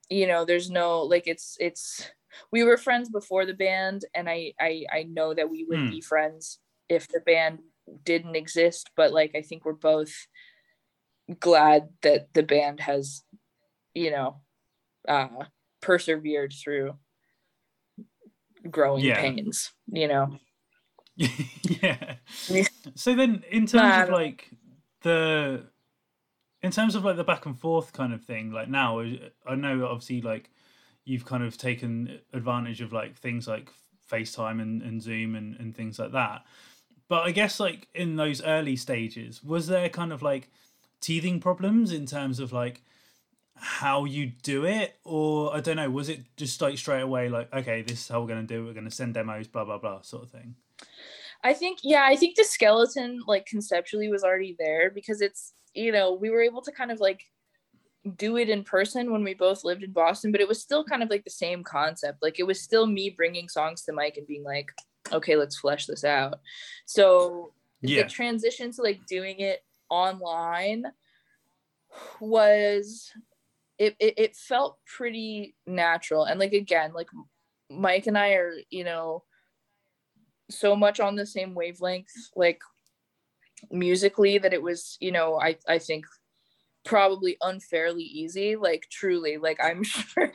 [0.09, 2.09] you know there's no like it's it's
[2.51, 5.89] we were friends before the band and i i, I know that we would Hmm.
[5.89, 6.59] be friends
[6.89, 7.59] if the band
[8.03, 10.13] didn't exist but like i think we're both
[11.39, 13.24] glad that the band has
[13.93, 14.41] you know
[15.07, 15.45] uh
[15.82, 16.97] persevered through
[18.70, 19.13] growing Yeah.
[19.13, 20.38] pains you know
[21.15, 22.15] yeah.
[22.47, 22.68] Yeah.
[22.95, 24.51] So then, in terms Nah, of like
[25.01, 25.68] the,
[26.68, 29.88] in terms of like the back and forth kind of thing, like now, I know
[29.88, 30.49] obviously like
[31.05, 33.70] you've kind of taken advantage of like things like
[34.11, 36.45] FaceTime and, and Zoom and, and things like that.
[37.07, 40.49] But I guess like in those early stages, was there kind of like
[40.99, 42.82] teething problems in terms of like
[43.55, 47.51] how you do it, or I don't know, was it just like straight away like
[47.53, 50.01] okay, this is how we're gonna do it, we're gonna send demos, blah blah blah,
[50.01, 50.55] sort of thing.
[51.45, 55.92] I think yeah, I think the skeleton like conceptually was already there because it's you
[55.92, 57.24] know, we were able to kind of like
[58.16, 61.04] do it in person when we both lived in Boston, but it was still kind
[61.04, 62.20] of like the same concept.
[62.22, 64.72] Like it was still me bringing songs to Mike and being like,
[65.12, 66.40] okay, let's flesh this out.
[66.86, 68.04] So Yeah.
[68.04, 70.86] the transition to like doing it online
[72.20, 73.12] was
[73.78, 77.08] it, it it felt pretty natural and like again like
[77.70, 79.24] mike and i are you know
[80.50, 82.60] so much on the same wavelength like
[83.72, 86.05] musically that it was you know i i think
[86.86, 90.32] probably unfairly easy like truly like i'm sure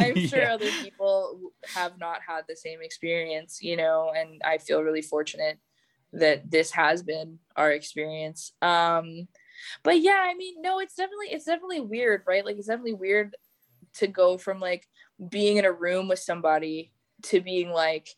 [0.00, 0.48] i'm sure Yeah.
[0.48, 5.58] other people have not had the same experience you know and i feel really fortunate
[6.12, 9.28] that this has been our experience um
[9.82, 13.36] but yeah i mean no it's definitely it's definitely weird right like it's definitely weird
[13.94, 14.88] to go from like
[15.28, 16.92] being in a room with somebody
[17.22, 18.10] to being like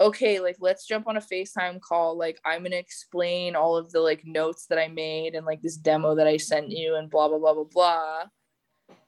[0.00, 4.00] okay like let's jump on a facetime call like i'm gonna explain all of the
[4.00, 7.28] like notes that i made and like this demo that i sent you and blah
[7.28, 8.22] blah blah blah blah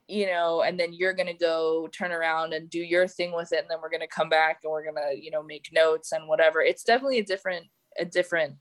[0.06, 3.60] you know and then you're gonna go turn around and do your thing with it
[3.60, 6.60] and then we're gonna come back and we're gonna you know make notes and whatever
[6.60, 7.66] it's definitely a different
[7.98, 8.54] a different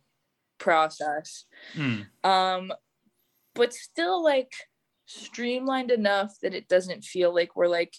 [0.57, 2.05] process Mm.
[2.23, 2.71] um
[3.55, 4.53] but still like
[5.05, 7.93] streamlined enough that it doesn't feel like we're like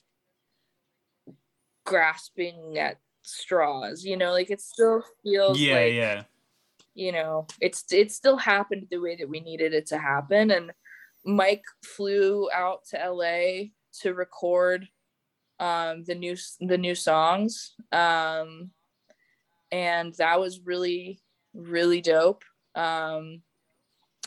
[1.85, 6.24] grasping at straws you know like it still feels Yeah, like yeah.
[6.94, 10.50] you know it's it still happened the way that we needed it to happen.
[10.50, 10.72] And
[11.24, 13.64] mike flew out to la
[14.00, 14.88] to record
[15.61, 17.74] um the new the new songs.
[17.92, 18.70] Um
[19.70, 21.20] and that was really
[21.54, 22.44] really dope.
[22.74, 23.42] Um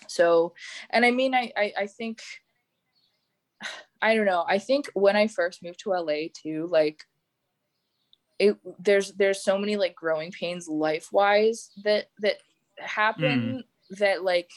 [0.08, 0.54] so
[0.92, 2.22] and i mean i i, I think
[4.02, 4.46] i don't know.
[4.48, 7.04] I think when i first moved to la too like
[8.40, 12.36] it there's there's so many like growing pains life wise that that
[12.80, 14.50] happen that like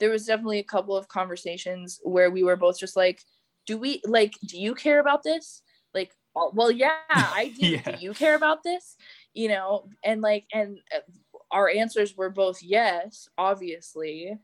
[0.00, 3.20] there was definitely a couple of conversations where we were both just like
[3.66, 5.62] do we like do you care about this?
[5.94, 7.66] Like "Oh, well yeah i do.
[7.66, 7.82] Yeah.
[7.82, 8.96] do you care about this?
[9.32, 11.00] You know and like and uh,
[11.50, 14.36] our answers were both yes obviously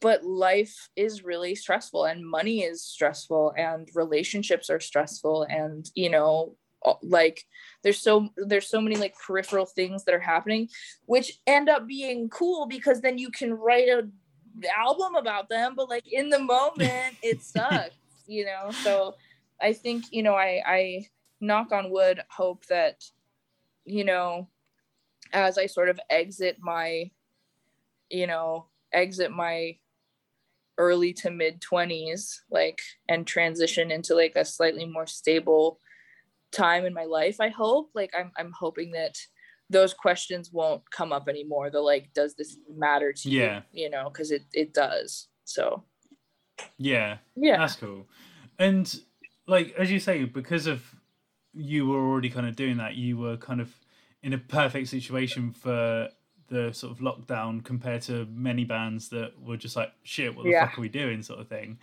[0.00, 6.10] but life is really stressful and money is stressful and relationships are stressful and you
[6.10, 6.56] know
[7.02, 7.44] like
[7.82, 10.68] there's so there's so many like peripheral things that are happening
[11.06, 14.08] which end up being cool because then you can write a
[14.76, 17.94] album about them but like in the moment it sucks
[18.26, 18.70] you know?
[18.84, 19.14] So
[19.60, 21.06] i think you know i i
[21.40, 23.02] knock on wood hope that
[23.84, 24.48] you know
[25.32, 27.10] as i sort of exit my
[28.10, 29.76] you know exit my
[30.78, 35.80] early to mid 20s like and transition into like a slightly more stable
[36.52, 39.16] time in my life i hope like i'm, I'm hoping that
[39.70, 43.62] those questions won't come up anymore the like does this matter to Yeah.
[43.72, 45.84] you you know because it it does so
[46.78, 47.18] Yeah.
[47.36, 48.08] yeah That's cool.
[48.58, 48.92] And
[49.46, 50.94] like as you say, because of
[51.54, 53.74] you were already kind of doing that, you were kind of
[54.22, 56.08] in a perfect situation for
[56.48, 60.50] the sort of lockdown compared to many bands that were just like, shit, what the
[60.50, 60.66] Yeah.
[60.66, 61.78] fuck are we doing, sort of thing.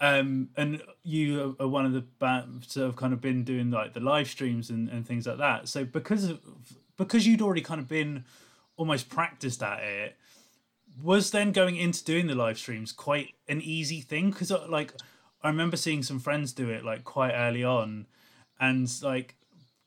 [0.00, 3.92] Um, and you are one of the bands that have kind of been doing like
[3.92, 5.68] the live streams and, and things like that.
[5.68, 6.40] So because of
[6.96, 8.24] because you'd already kind of been
[8.76, 10.16] almost practiced at it,
[11.02, 14.92] was then going into doing the live streams quite an easy thing because like
[15.42, 18.06] i remember seeing some friends do it like quite early on
[18.58, 19.36] and like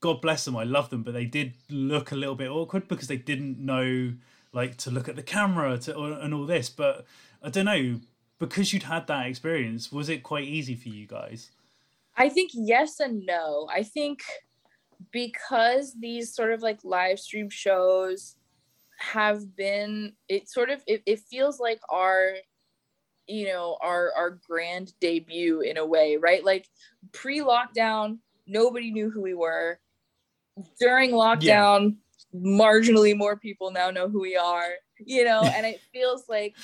[0.04, 3.08] God bless them, I love them, but they did look a little bit awkward because
[3.08, 4.12] they didn't know
[4.52, 6.70] like to look at the camera to, and all this.
[6.70, 7.06] But
[7.42, 8.02] I don't know
[8.48, 9.92] because you'd had that experience.
[9.92, 11.52] Was it quite easy for you guys?
[12.16, 13.68] I think yes and no.
[13.72, 14.22] I think
[15.12, 18.36] because these sort of like live stream shows
[19.00, 22.34] have been it sort of it, it feels like our
[23.28, 26.68] you know our our grand debut in a way right like
[27.12, 28.18] pre-lockdown
[28.48, 29.80] nobody knew who we were
[30.80, 31.96] during lockdown
[32.32, 32.40] yeah.
[32.40, 36.56] marginally more people now know who we are you know and it feels like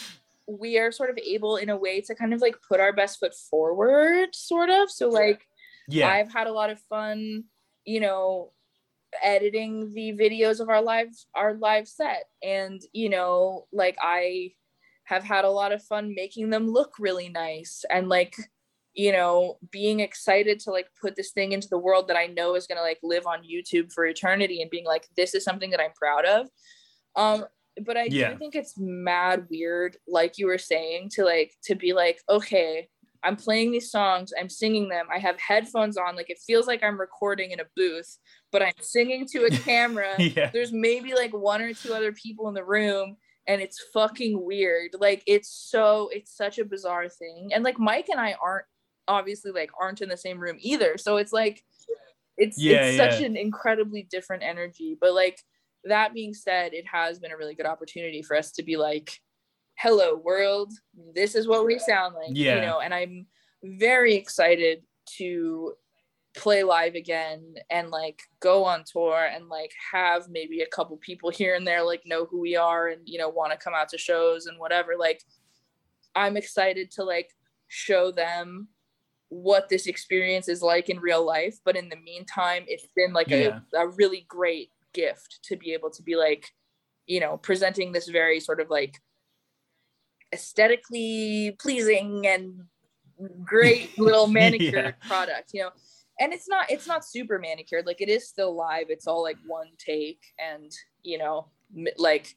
[0.50, 3.20] we are sort of able in a way to kind of like put our best
[3.20, 4.90] foot forward sort of.
[4.90, 5.46] So like
[5.88, 6.10] yeah.
[6.10, 7.46] I've had a lot of fun
[7.86, 8.52] you know
[9.24, 12.26] editing the videos of our live our live set.
[12.44, 14.52] And you know like i
[15.10, 18.36] have had a lot of fun making them look really nice and like
[18.94, 22.54] you know being excited to like put this thing into the world that i know
[22.54, 25.72] is going to like live on youtube for eternity and being like this is something
[25.72, 26.48] that i'm proud of.
[27.16, 27.46] Um
[27.86, 28.32] but i yeah.
[28.32, 32.88] do think it's mad weird like you were saying to like to be like okay
[33.24, 36.84] i'm playing these songs i'm singing them i have headphones on like it feels like
[36.84, 38.18] i'm recording in a booth
[38.52, 40.50] but i'm singing to a camera yeah.
[40.52, 43.16] there's maybe like one or two other people in the room
[43.48, 48.08] and it's fucking weird like it's so it's such a bizarre thing and like mike
[48.10, 48.66] and i aren't
[49.08, 51.64] obviously like aren't in the same room either so it's like
[52.38, 53.10] it's yeah, it's yeah.
[53.10, 55.40] such an incredibly different energy but like
[55.86, 59.20] that being said it has been a really good opportunity for us to be like
[59.78, 60.74] hello world
[61.16, 62.56] this is what we sound like yeah.
[62.56, 63.26] you know and i'm
[63.64, 65.74] very excited to
[66.36, 71.30] play live again and like go on tour and like have maybe a couple people
[71.30, 73.90] here and there like know who we are and you know want to come out
[73.90, 75.24] to shows and whatever like
[76.16, 77.30] i'm excited to like
[77.68, 78.68] show them
[79.30, 83.30] what this experience is like in real life but in the meantime it's been like
[83.30, 83.60] yeah.
[83.74, 86.48] a, a really great gift to be able to be like
[87.06, 89.00] you know presenting this very sort of like
[90.34, 92.64] aesthetically pleasing and
[93.44, 95.08] great little manicured yeah.
[95.08, 95.72] product you know
[96.20, 99.38] and it's not it's not super manicured like it is still live it's all like
[99.48, 100.72] one take and
[101.02, 101.48] you know
[101.98, 102.36] like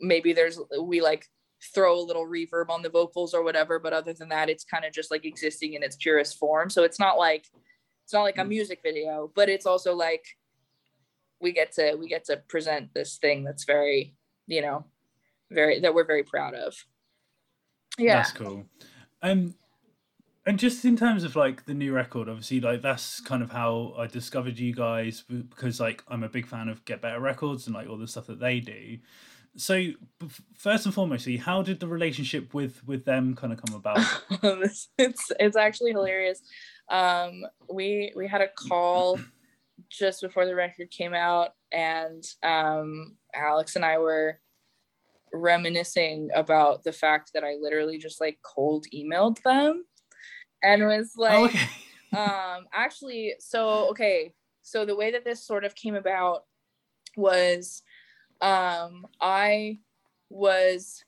[0.00, 1.26] maybe there's we like
[1.74, 4.84] throw a little reverb on the vocals or whatever but other than that it's kind
[4.84, 7.46] of just like existing in its purest form so it's not like
[8.04, 8.48] it's not like a mm.
[8.48, 10.24] music video but it's also like
[11.40, 14.14] we get to we get to present this thing that's very
[14.46, 14.84] you know
[15.50, 16.74] very that we're very proud of.
[17.98, 18.16] Yeah.
[18.16, 18.66] that's cool.
[19.22, 19.54] Um
[20.46, 23.92] and just in terms of like the new record obviously like that's kind of how
[23.98, 27.74] i discovered you guys because like i'm a big fan of get better records and
[27.74, 28.98] like all the stuff that they do.
[29.56, 29.90] So
[30.54, 33.98] first and foremostly how did the relationship with with them kind of come about?
[34.98, 36.42] It's it's actually hilarious.
[36.88, 39.18] Um we we had a call
[39.90, 44.38] just before the record came out and um alex and i were
[45.32, 49.84] reminiscing about the fact that i literally just like cold emailed them
[50.62, 51.68] and was oh, like oh, okay.
[52.16, 54.32] um actually so okay
[54.62, 56.44] so the way that this sort of came about
[57.16, 57.82] was
[58.40, 59.78] um i
[60.30, 61.04] was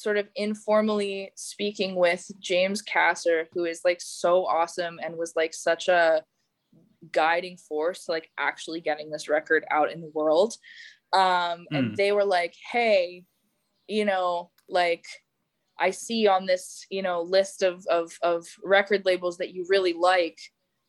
[0.00, 5.52] sort of informally speaking with James Kasser, who is like so awesome and was like
[5.52, 6.22] such a
[7.12, 10.54] guiding force to like actually getting this record out in the world.
[11.12, 11.94] Um, and hmm.
[11.94, 13.24] they were like, hey,
[13.88, 15.04] you know, like
[15.78, 19.94] I see on this, you know, list of, of, of record labels that you really
[19.94, 20.38] like,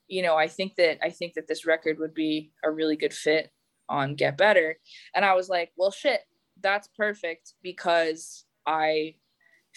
[0.08, 3.14] you know, I think that, I think that this record would be a really good
[3.14, 3.50] fit
[3.90, 4.78] on Get Better.
[5.16, 6.22] And I was like, well, shit,
[6.62, 9.16] that's perfect because I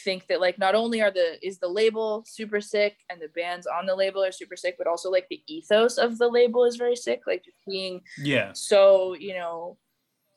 [0.00, 3.66] think that like not only are the is the label super sick and the bands
[3.66, 6.76] on the label are super sick but also like the ethos of the label is
[6.76, 8.50] very sick like just being yeah.
[8.52, 9.76] so you know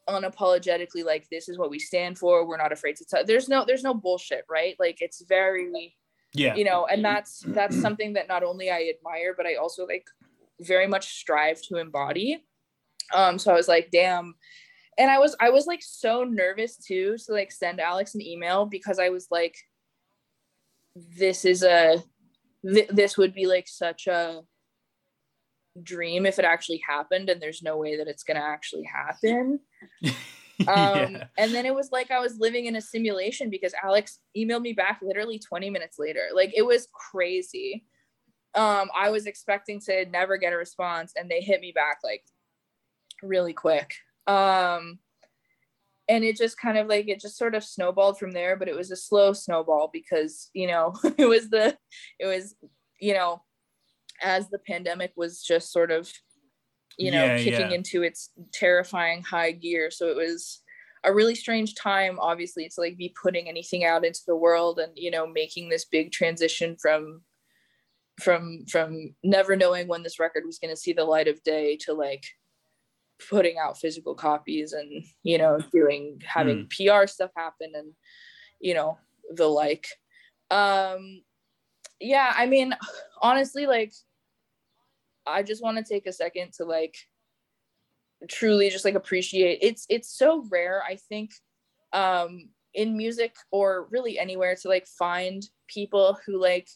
[0.08, 3.66] unapologetically like this is what we stand for we're not afraid to tell there's no
[3.66, 4.76] there's no bullshit right?
[4.80, 5.96] Like it's very
[6.34, 6.56] yeah.
[6.56, 10.06] you know and that's that's something that not only i admire but i also like
[10.60, 12.44] very much strive to embody.
[13.14, 14.36] Um so i was like damn
[14.98, 18.65] and i was i was like so nervous too to like send alex an email
[18.65, 19.56] because i was like
[20.95, 22.02] this is a
[22.65, 24.41] th- this would be like such a
[25.84, 29.60] dream if it actually happened and there's no way that it's going to actually happen.
[30.61, 31.24] Um, yeah.
[31.38, 34.74] and then it was like i was living in a simulation because alex emailed me
[34.74, 36.30] back literally 20 minutes later.
[36.34, 37.86] Like it was crazy.
[38.56, 42.24] Um, i was expecting to never get a response and they hit me back like
[43.22, 43.94] really quick
[44.28, 44.99] um,
[46.10, 48.76] and it just kind of like it just sort of snowballed from there but it
[48.76, 51.78] was a slow snowball because you know it was the
[52.20, 52.56] it was
[52.99, 53.41] you know
[54.22, 56.12] as the pandemic was just sort of
[56.98, 57.76] you know Yeah, kicking yeah.
[57.76, 60.62] into its terrifying high gear so it was
[61.04, 64.91] a really strange time obviously to like be putting anything out into the world and
[64.95, 67.22] you know making this big transition from
[68.20, 71.78] from from never knowing when this record was going to see the light of day
[71.80, 72.26] to like
[73.30, 77.94] putting out physical copies and you know doing having pr stuff happen and
[78.60, 78.98] you know
[79.34, 79.88] the like.
[80.49, 81.22] Um
[81.99, 82.76] yeah i mean
[83.22, 83.94] honestly like
[85.26, 86.95] i just want to take a second to like
[88.30, 91.31] truly just like appreciate it's it's so rare i think
[91.94, 96.68] um in music or really anywhere to like find people who like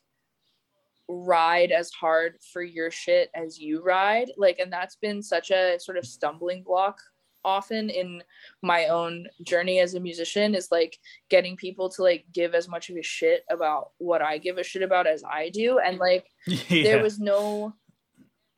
[1.08, 5.78] ride as hard for your shit as you ride like and that's been such a
[5.80, 6.98] sort of stumbling block
[7.44, 8.22] often in
[8.62, 10.98] my own journey as a musician is like
[11.30, 14.64] getting people to like give as much of a shit about what I give a
[14.64, 16.84] shit about as I do and like yeah.
[16.84, 17.74] there was no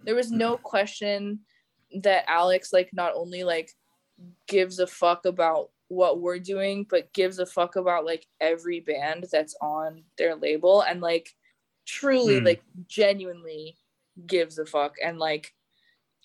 [0.01, 1.39] there was no question
[2.01, 3.71] that Alex like not only like
[4.47, 9.25] gives a fuck about what we're doing but gives a fuck about like every band
[9.31, 11.29] that's on their label and like
[11.85, 12.45] truly Hmm.
[12.45, 13.77] like genuinely
[14.25, 14.95] gives a fuck.
[15.03, 15.51] And like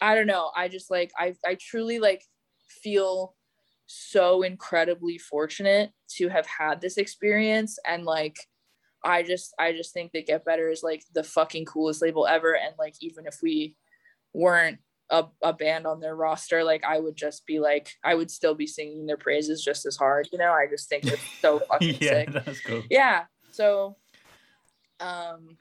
[0.00, 0.50] I don't know.
[0.56, 2.22] I just like I I truly like
[2.82, 3.34] feel
[3.86, 7.78] so incredibly fortunate to have had this experience.
[7.86, 8.36] And like
[9.04, 12.54] I just I just think that Get Better is like the fucking coolest label ever.
[12.56, 13.76] And like even if we
[14.34, 14.78] weren't
[15.10, 18.54] a, a band on their roster like I would just be like I would still
[18.54, 20.28] be singing their praises just as hard.
[20.32, 22.30] You know I just think it's so fucking yeah, sick.
[22.32, 22.82] that's cool.
[22.90, 23.24] yeah.
[23.50, 23.96] So
[25.00, 25.56] um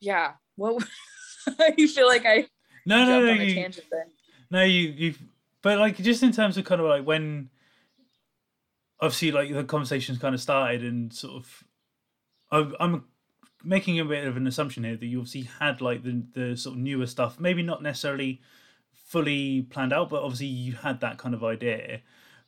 [0.00, 0.84] yeah what
[1.76, 2.46] you feel like I
[2.84, 3.32] No, no, no.
[3.32, 3.68] You,
[4.50, 5.14] no, you, you.
[5.62, 7.50] But like, just in terms of kind of like when,
[9.00, 11.64] obviously, like the conversations kind of started, and sort of,
[12.50, 13.04] I'm, I'm
[13.64, 16.76] making a bit of an assumption here that you obviously had like the the sort
[16.76, 18.40] of newer stuff, maybe not necessarily
[18.92, 22.00] fully planned out, but obviously you had that kind of idea.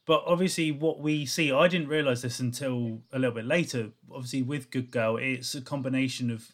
[0.06, 3.90] But obviously, what we see, I didn't realize this until a little bit later.
[4.12, 6.52] Obviously, with Good Girl, it's a combination of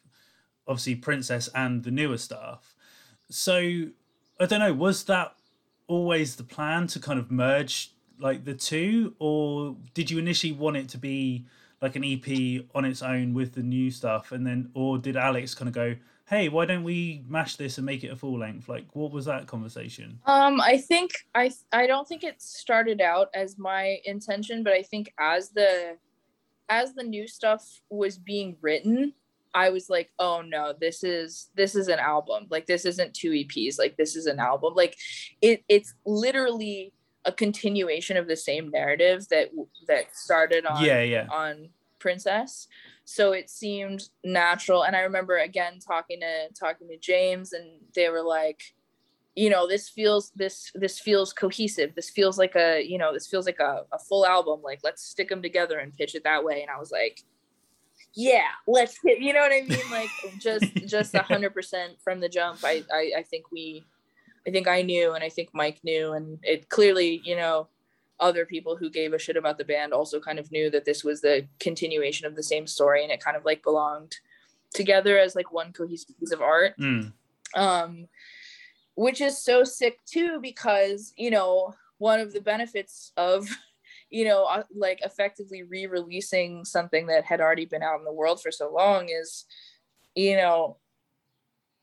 [0.68, 2.74] obviously Princess and the newer stuff.
[3.28, 3.58] So
[4.38, 5.34] I don't know, was that
[5.86, 10.76] always the plan to kind of merge like the two, or did you initially want
[10.76, 11.46] it to be
[11.82, 15.54] like an EP on its own with the new stuff, and then, or did Alex
[15.54, 15.96] kind of go,
[16.30, 19.26] "Hey, why don't we mash this and make it a full length?" Like, what was
[19.26, 20.20] that conversation?
[20.24, 24.82] Um, I think I I don't think it started out as my intention, but I
[24.82, 25.98] think as the
[26.68, 29.12] as the new stuff was being written,
[29.54, 32.46] I was like, oh no, this is this is an album.
[32.48, 33.78] Like this isn't two EPs.
[33.78, 34.74] Like this is an album.
[34.74, 34.96] Like
[35.42, 36.92] it it's literally
[37.24, 39.50] a continuation of the same narrative that
[39.88, 42.68] that started on yeah, yeah, on Princess.
[43.10, 44.84] So it seemed natural.
[44.84, 48.62] And I remember again talking to talking to James and they were like,
[49.34, 51.96] you know, this feels this this feels cohesive.
[51.96, 54.60] This feels like a, you know, this feels like a, a full album.
[54.62, 56.62] Like let's stick them together and pitch it that way.
[56.62, 57.24] And I was like,
[58.14, 59.90] yeah, let's hit, you know what I mean?
[59.90, 62.60] Like just just a hundred percent from the jump.
[62.62, 63.84] I, I I think we
[64.46, 67.66] I think I knew and I think Mike knew and it clearly, you know,
[68.20, 71.02] other people who gave a shit about the band also kind of knew that this
[71.02, 74.14] was the continuation of the same story and it kind of like belonged
[74.74, 77.12] together as like one cohesive piece of art Mm.
[77.56, 78.06] um
[78.94, 83.48] which is so sick too because you know one of the benefits of
[84.10, 88.40] you know uh, like effectively re-releasing something that had already been out in the world
[88.42, 89.46] for so long is
[90.14, 90.76] you know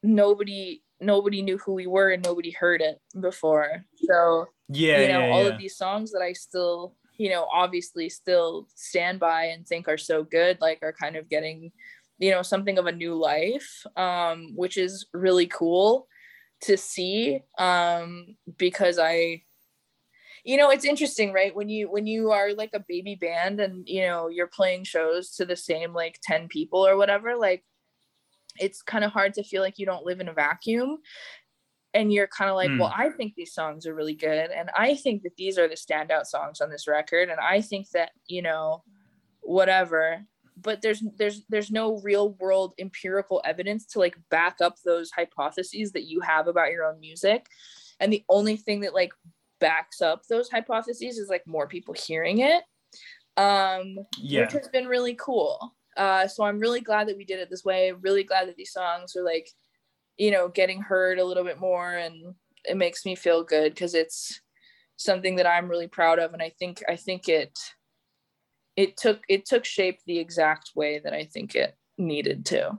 [0.03, 5.25] nobody nobody knew who we were and nobody heard it before so yeah, you know
[5.25, 5.49] yeah, all yeah.
[5.49, 9.97] of these songs that i still you know obviously still stand by and think are
[9.97, 11.71] so good like are kind of getting
[12.19, 16.07] you know something of a new life um which is really cool
[16.61, 19.41] to see um because i
[20.43, 23.87] you know it's interesting right when you when you are like a baby band and
[23.87, 27.63] you know you're playing shows to the same like 10 people or whatever like
[28.59, 30.97] it's kind of hard to feel like you don't live in a vacuum
[31.93, 32.79] and you're kind of like Hmm.
[32.79, 35.75] well i think these songs are really good and i think that these are the
[35.75, 38.83] standout songs on this record and i think that you know
[39.41, 40.23] whatever
[40.61, 45.91] but there's there's there's no real world empirical evidence to like back up those hypotheses
[45.91, 47.45] that you have about your own music
[47.99, 49.11] and the only thing that like
[49.59, 52.63] backs up those hypotheses is like more people hearing it
[53.37, 54.41] um yeah.
[54.41, 55.75] which has been really cool.
[55.95, 57.91] Uh, so I'm really glad that we did it this way.
[57.91, 59.49] Really glad that these songs are like,
[60.17, 62.35] you know, getting heard a little bit more, and
[62.65, 64.41] it makes me feel good because it's
[64.97, 67.57] something that I'm really proud of, and I think I think it
[68.75, 72.77] it took it took shape the exact way that I think it needed to.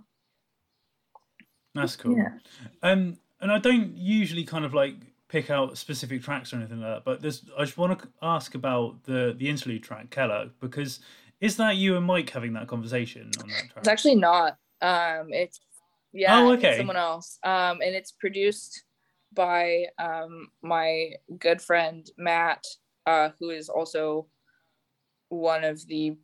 [1.75, 2.17] That's cool.
[2.17, 2.39] Yeah.
[2.83, 4.95] Um, and I don't usually kind of like
[5.29, 8.55] pick out specific tracks or anything like that, but there's I just want to ask
[8.55, 11.01] about the the interlude track Keller because
[11.41, 13.73] is that you and Mike having that conversation on that track?
[13.77, 14.57] It's actually not.
[14.81, 15.61] Um, it's
[16.13, 16.77] yeah, Oh, okay.
[16.77, 17.39] someone else.
[17.45, 18.85] Um, and it's produced
[19.33, 22.65] by um my good friend Matt,
[23.07, 24.29] uh, who is also
[25.29, 26.17] one of the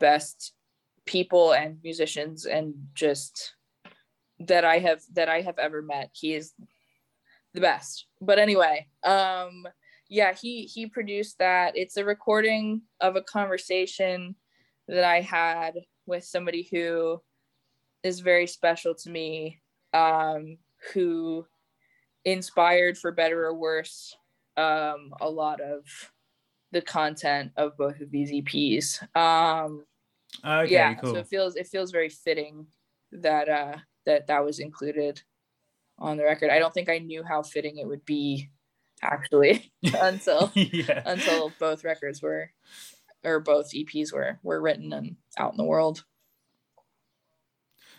[0.00, 0.52] best
[1.06, 3.54] people and musicians and just
[4.40, 6.10] that I have that I have ever met.
[6.12, 6.52] He is
[7.54, 8.06] the best.
[8.20, 9.66] But anyway, um
[10.08, 11.76] yeah, he he produced that.
[11.76, 14.34] It's a recording of a conversation
[14.88, 15.74] that I had
[16.06, 17.22] with somebody who
[18.02, 19.60] is very special to me,
[19.92, 20.58] um,
[20.92, 21.46] who
[22.24, 24.16] inspired for better or worse
[24.56, 25.84] um, a lot of
[26.72, 29.16] the content of both of these EPs.
[29.16, 29.84] Um,
[30.44, 31.12] Okay, yeah, cool.
[31.12, 32.66] so it feels it feels very fitting
[33.12, 35.20] that uh, that that was included
[35.98, 36.50] on the record.
[36.50, 38.50] I don't think I knew how fitting it would be
[39.02, 41.02] actually until yeah.
[41.04, 42.50] until both records were
[43.24, 46.04] or both EPs were were written and out in the world.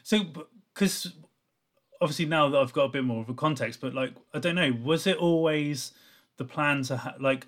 [0.03, 0.26] So,
[0.73, 1.14] because
[2.02, 4.56] obviously now that I've got a bit more of a context, but like I don't
[4.56, 5.91] know, was it always
[6.38, 7.48] the plan to ha- like?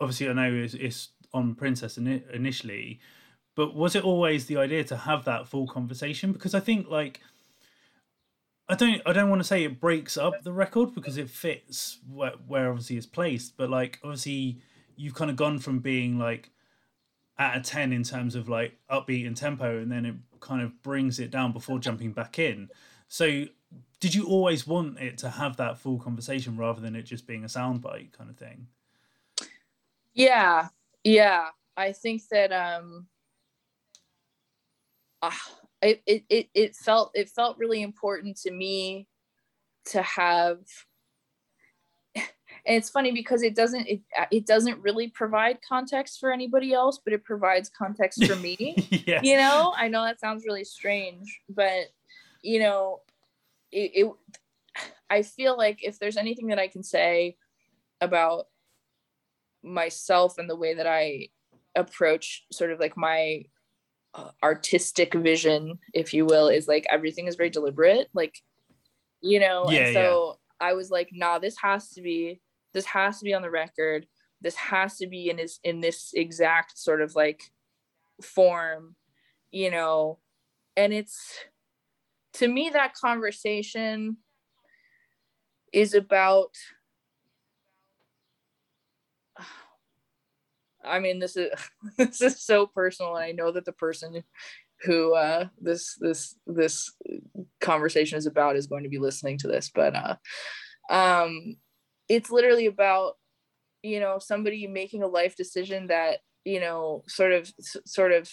[0.00, 2.98] Obviously, I know it's, it's on Princess ini initially,
[3.54, 6.32] but was it always the idea to have that full conversation?
[6.32, 7.20] Because I think like.
[8.68, 9.02] I don't.
[9.04, 12.70] I don't want to say it breaks up the record because it fits where, where
[12.70, 13.56] obviously it's placed.
[13.56, 14.62] But like, obviously,
[14.96, 16.48] you've kind of gone from being like
[17.38, 20.82] at a 10 in terms of like upbeat and tempo and then it kind of
[20.82, 22.68] brings it down before jumping back in
[23.08, 23.44] so
[24.00, 27.44] did you always want it to have that full conversation rather than it just being
[27.44, 28.68] a soundbite kind of thing
[30.14, 30.68] Yeah,
[31.04, 31.48] yeah.
[31.76, 33.08] I think that um
[35.22, 39.08] ah, it, it it it felt it felt really important to me
[39.86, 40.60] to have
[42.64, 47.00] and it's funny because it doesn't it, it doesn't really provide context for anybody else
[47.02, 48.76] but it provides context for me.
[49.06, 49.72] Yeah you know?
[49.76, 51.86] I know that sounds really strange but
[52.42, 53.00] you know
[53.70, 54.12] it, it
[55.10, 57.36] i feel like if there's anything that i can say
[58.00, 58.46] about
[59.62, 61.28] myself and the way that i
[61.76, 63.42] approach sort of like my
[64.14, 68.38] uh, artistic vision if you will is like everything is very deliberate like
[69.20, 69.70] you know?
[69.70, 72.40] Yeah, and so i was like nah this has to be
[72.72, 74.06] this has to be on the record.
[74.40, 77.42] This has to be in this in this exact sort of like
[78.22, 78.96] form
[79.52, 80.18] you know?
[80.76, 81.38] And it's
[82.34, 84.16] to me that conversation
[85.72, 86.50] is about
[90.84, 91.50] i mean this is
[91.98, 94.22] this is so personal and i know that the person
[94.82, 96.92] who uh this this this
[97.60, 100.16] conversation is about is going to be listening to this but uh
[100.90, 101.56] um
[102.08, 103.16] it's literally about
[103.82, 107.52] you know somebody making a life decision that you know sort of
[107.86, 108.30] sort of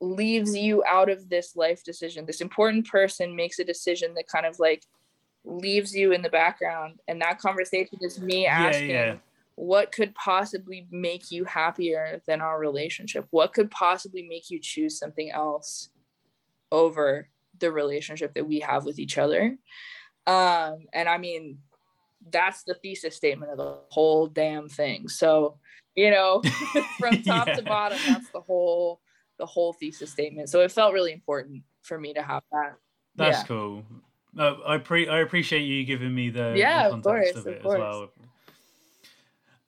[0.00, 2.26] leaves you out of this life decision.
[2.26, 4.84] This important person makes a decision that kind of like
[5.44, 9.16] leaves you in the background and that conversation is me Yeah, asking yeah.
[9.56, 13.26] what could possibly make you happier than our relationship?
[13.30, 15.90] What could possibly make you choose something else
[16.72, 17.28] over
[17.58, 19.56] the relationship that we have with each other?
[20.26, 21.58] Um and i mean
[22.30, 25.58] that's the thesis statement of the whole damn thing so
[25.94, 26.40] you know
[26.98, 27.54] from top Yeah.
[27.54, 29.00] to bottom that's the whole
[29.38, 32.74] the whole thesis statement so it felt really important for me to have that
[33.16, 33.46] That's Yeah.
[33.46, 33.84] cool.
[34.36, 37.62] I pre I appreciate you giving me the, the Yeah, of course, of of it
[37.62, 37.74] course.
[37.74, 38.10] as well.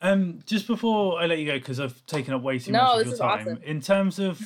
[0.01, 2.93] Um, just before I let you go, because I've taken up way too No, much
[2.93, 3.41] of this your is time.
[3.49, 3.61] awesome.
[3.65, 4.41] In terms of,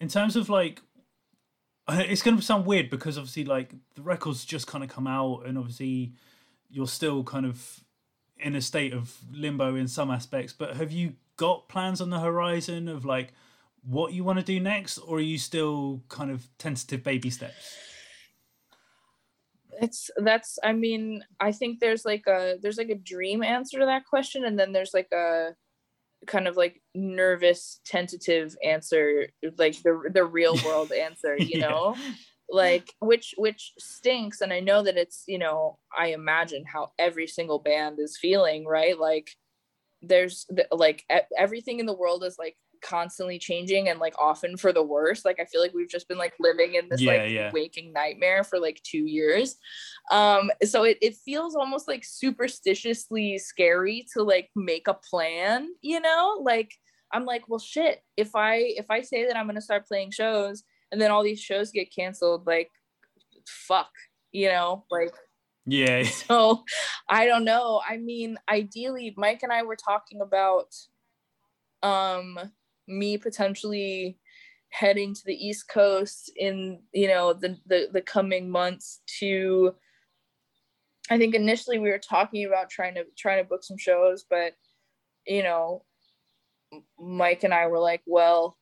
[0.00, 0.82] in terms of like,
[1.88, 5.46] it's going to sound weird because obviously like the records just kind of come out,
[5.46, 6.12] and obviously
[6.72, 7.84] you're still kind of
[8.36, 10.52] in a state of limbo in some aspects.
[10.52, 13.32] But have you got plans on the horizon of like
[13.84, 17.76] what you want to do next, or are you still kind of tentative baby steps?
[19.80, 23.86] it's that's i mean i think there's like a there's like a dream answer to
[23.86, 25.54] that question and then there's like a
[26.26, 29.26] kind of like nervous tentative answer
[29.58, 31.96] like the the real world answer you know
[32.52, 34.42] like which which stinks.
[34.42, 38.66] And i know that it's you know i imagine how every single band is feeling
[38.66, 38.98] right?
[38.98, 39.30] Like
[40.02, 41.04] there's the, like
[41.36, 45.24] everything in the world is like constantly changing and like often for the worse.
[45.24, 47.50] Like i feel like we've just been like living in this Yeah, like yeah.
[47.52, 49.56] waking nightmare for like two years.
[50.10, 56.00] Um so it, it feels almost like superstitiously scary to like make a plan you
[56.00, 56.38] know?
[56.42, 56.74] Like
[57.12, 58.02] i'm like well shit.
[58.16, 61.24] If i if i say that i'm going to start playing shows and then all
[61.24, 62.70] these shows get canceled like
[63.46, 63.90] fuck
[64.30, 65.12] you know like
[65.66, 66.02] Yeah.
[66.28, 66.64] So
[67.08, 67.80] I don't know.
[67.88, 70.74] I mean, ideally, Mike and I were talking about
[71.82, 72.38] um
[72.88, 74.18] me potentially
[74.70, 79.74] heading to the East Coast in, you know, the the, the coming months to
[81.10, 84.54] I think initially we were talking about trying to trying to book some shows, but
[85.26, 85.84] you know,
[86.98, 88.56] Mike and I were like, well,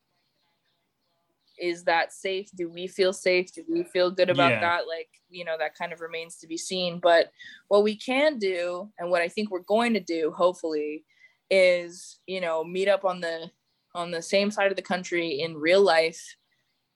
[1.61, 2.49] is that safe?
[2.55, 3.53] Do we feel safe?
[3.53, 4.61] Do we feel good about Yeah.
[4.61, 4.89] that?
[4.89, 6.99] Like, you know, that kind of remains to be seen.
[6.99, 7.31] But
[7.69, 11.05] what we can do, and what I think we're going to do, hopefully,
[11.51, 13.51] is, you know, meet up on the
[13.95, 16.37] on the same side of the country in real life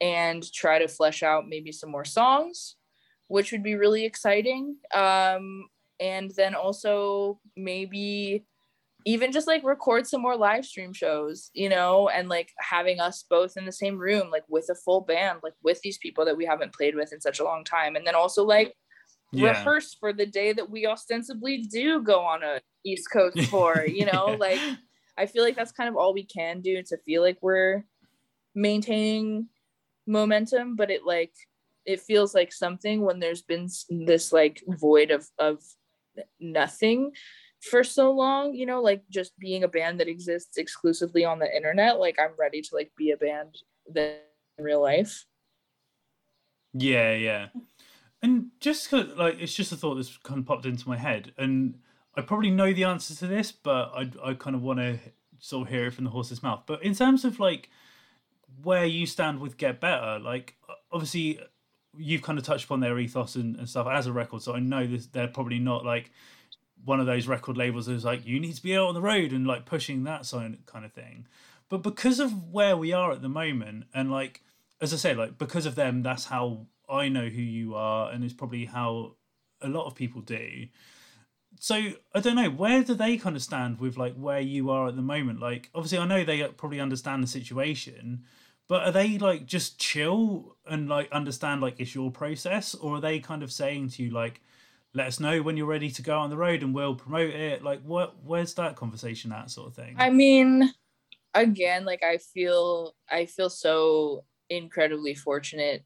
[0.01, 2.77] and try to flesh out maybe some more songs,
[3.29, 4.77] which would be really exciting.
[4.95, 5.69] Um,
[6.01, 8.47] and then also maybe
[9.07, 13.25] even just like record some more live stream shows, you know, and like having us
[13.29, 16.37] both in the same room, like with a full band, like with these people that
[16.37, 17.97] we haven't played with in such a long time.
[17.97, 18.75] And then also like
[19.33, 19.51] Yeah.
[19.51, 24.07] rehearse for the day that we ostensibly do go on a East Coast tour, you
[24.07, 24.37] know, Yeah.
[24.39, 24.61] like
[25.19, 27.85] I feel like that's kind of all we can do to feel like we're
[28.55, 29.49] maintaining
[30.07, 31.33] momentum, but it like
[31.85, 35.63] it feels like something when there's been this like void of of
[36.41, 37.13] nothing
[37.71, 41.57] for so long, you know, like just being a band that exists exclusively on the
[41.57, 43.59] internet, like I'm ready to like be a band
[43.93, 45.25] that in real life.
[46.73, 47.49] Yeah, yeah.
[48.23, 51.79] And just like it's just a thought that's kind of popped into my head, and
[52.15, 54.99] I probably know the answer to this, but I I kind of want to
[55.39, 56.63] sort of hear it from the horse's mouth.
[56.67, 57.69] But in terms of like
[58.63, 60.57] where you stand with Get Better, like
[60.91, 61.39] obviously
[61.97, 64.61] you've kind of touched upon their ethos and, and stuff as a record, so I
[64.61, 66.11] know this they're probably not like
[66.85, 69.33] one of those record labels that's like you need to be out on the road
[69.33, 71.27] and like pushing that sign kind of thing.
[71.69, 74.43] But because of where we are at the moment, and like
[74.81, 78.23] as I say, like because of them, that's how I know who you are, and
[78.23, 79.15] it's probably how
[79.63, 80.67] a lot of people do.
[81.61, 84.89] So I don't know where do they kind of stand with like where you are
[84.89, 85.41] at the moment.
[85.41, 88.25] Like obviously, I know they probably understand the situation,
[88.69, 93.01] but are they like just chill and like understand like it's your process, or are
[93.01, 94.41] they kind of saying to you like,
[94.95, 97.63] let us know when you're ready to go on the road and we'll promote it?
[97.63, 98.23] Like what?
[98.25, 99.97] Where's that conversation at sort of thing?
[99.99, 100.73] I mean,
[101.35, 105.85] again, like I feel I feel so incredibly fortunate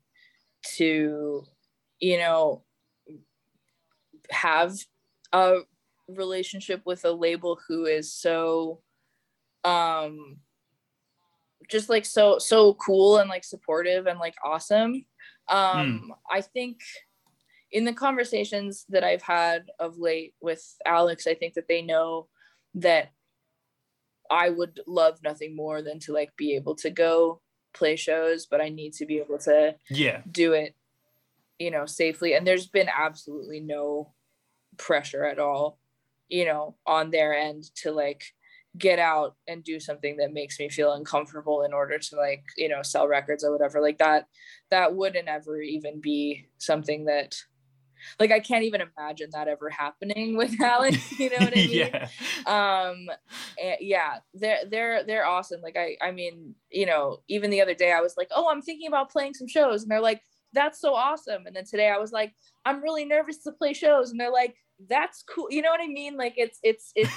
[0.76, 1.44] to,
[2.00, 2.64] you know,
[4.30, 4.76] have
[5.32, 5.60] a
[6.08, 8.80] relationship with a label who is so
[9.64, 10.38] um
[11.68, 15.04] just like so so cool and like supportive and like awesome.
[15.48, 16.80] Um I think
[17.70, 22.28] in the conversations that I've had of late with Alex, I think that they know
[22.74, 23.12] that
[24.30, 27.40] I would love nothing more than to like be able to go
[27.74, 30.74] play shows, but I need to be able to yeah, do it,
[31.58, 32.34] you know, safely.
[32.34, 34.12] And there's been absolutely no
[34.76, 35.78] pressure at all,
[36.28, 38.24] you know, on their end to like
[38.76, 42.68] get out and do something that makes me feel uncomfortable in order to like, you
[42.68, 43.80] know, sell records or whatever.
[43.80, 44.26] Like that,
[44.70, 47.36] that wouldn't ever even be something that
[48.20, 51.18] like I can't even imagine that ever happening with Alex.
[51.18, 51.90] You know what I mean?
[51.92, 52.08] yeah,
[52.46, 53.08] um
[53.58, 57.74] eh, yeah they're they're they're awesome like i i mean you know even the other
[57.74, 60.22] day i was like oh i'm thinking about playing some shows and they're like
[60.52, 62.32] that's so awesome and then today i was like
[62.64, 64.54] i'm really nervous to play shows and they're like
[64.88, 67.12] that's cool you know what i mean like it's it's it's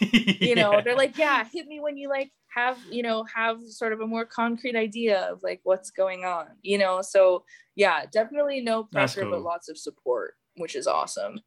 [0.40, 0.80] you know Yeah.
[0.82, 4.06] they're like yeah hit me when you like have you know have sort of a
[4.06, 7.44] more concrete idea of like what's going on you know so
[7.76, 11.40] yeah definitely no pressure but lots of support which is awesome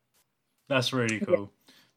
[0.69, 1.51] That's really cool.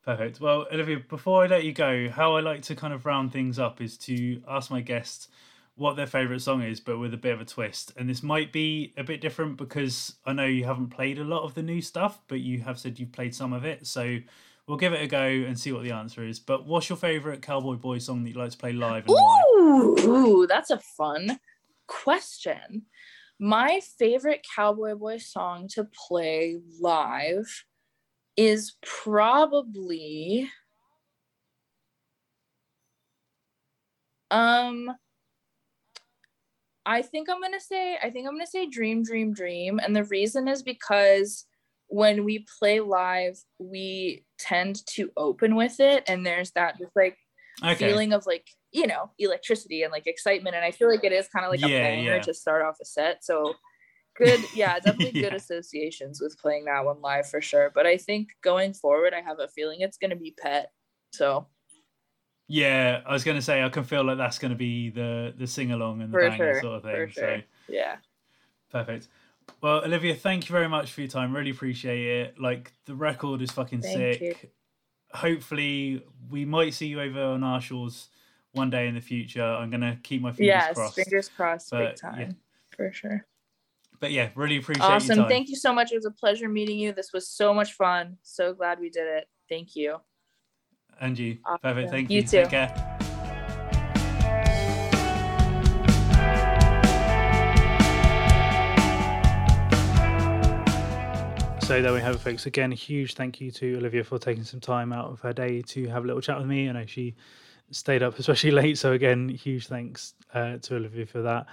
[0.04, 0.40] Perfect.
[0.40, 3.58] Well, Olivia, before I let you go, how I like to kind of round things
[3.58, 5.28] up is to ask my guests
[5.74, 7.92] what their favorite song is, but with a bit of a twist.
[7.96, 11.42] And this might be a bit different because I know you haven't played a lot
[11.42, 13.86] of the new stuff, but you have said you've played some of it.
[13.86, 14.18] So
[14.66, 16.38] we'll give it a go and see what the answer is.
[16.38, 19.08] But what's your favorite Cowboy Boy song that you like to play live?
[19.08, 21.38] Ooh, ooh, that's a fun
[21.86, 22.86] question.
[23.38, 27.64] My favorite Cowboy Boy song to play live
[28.36, 30.50] is probably
[34.30, 34.90] um
[36.84, 40.04] I think I'm gonna say I think I'm gonna say Dream Dream Dream, and the
[40.04, 41.46] reason is because
[41.88, 47.16] when we play live, we tend to open with it, and there's that just like
[47.62, 47.76] Okay.
[47.78, 51.26] feeling of like you know electricity and like excitement and i feel like it is
[51.28, 52.20] kind of like Yeah, a banger yeah.
[52.20, 53.54] to start off a set so
[54.16, 58.28] good yeah definitely good associations with playing that one live for sure but i think
[58.42, 60.70] going forward i have a feeling it's going to be pet
[61.12, 61.48] so
[62.48, 65.34] Yeah, I was going to say I can feel like that's going to be the
[65.36, 67.10] the sing along and the For banger sure, sort of thing.
[67.12, 67.38] sure.
[67.38, 67.96] So yeah
[68.70, 69.08] Perfect.
[69.60, 71.34] Well, Olivia, thank you very much for your time.
[71.34, 72.40] Really appreciate it.
[72.40, 74.20] Like the record is fucking Thank sick.
[74.20, 74.34] you.
[75.12, 78.08] Hopefully, we might see you over on our shores
[78.52, 79.44] one day in the future.
[79.44, 80.94] I'm gonna keep my fingers yes, crossed.
[80.96, 82.10] fingers crossed, But, big yeah.
[82.10, 82.36] time
[82.76, 83.26] for sure.
[83.98, 85.28] But yeah, really appreciate your Awesome.
[85.28, 85.90] Thank you so much.
[85.90, 86.92] It was a pleasure meeting you.
[86.92, 88.18] This was so much fun.
[88.22, 89.28] So glad we did it.
[89.48, 89.98] Thank you.
[91.00, 91.38] And you.
[91.44, 91.60] Awesome.
[91.62, 91.90] Perfect.
[91.90, 92.22] Thank You you.
[92.22, 92.42] too.
[92.42, 92.95] Take care.
[101.66, 102.46] So there we have it, folks.
[102.46, 105.88] Again, huge thank you to Olivia for taking some time out of her day to
[105.88, 106.68] have a little chat with me.
[106.68, 107.16] I know she
[107.72, 111.46] stayed up especially late, so again, huge thanks uh, to Olivia for that.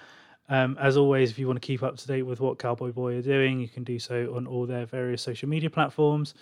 [0.50, 3.16] Um, as always, if you want to keep up to date with what Cowboy Boy
[3.16, 6.36] are doing, you can do so on all their various social media platforms.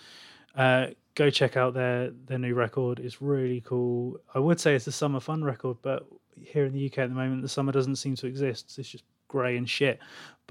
[0.54, 3.00] Uh, go check out their their new record.
[3.00, 4.20] It's really cool.
[4.34, 6.06] I would say it's a summer fun record, but
[6.38, 8.78] here in the UK at the moment, the summer doesn't seem to exist.
[8.78, 9.98] It's just grey and shit.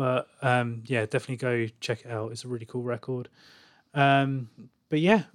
[0.01, 2.31] But um, yeah, definitely go check it out.
[2.31, 3.29] It's a really cool record.
[3.93, 4.49] Um,
[4.89, 5.25] but yeah,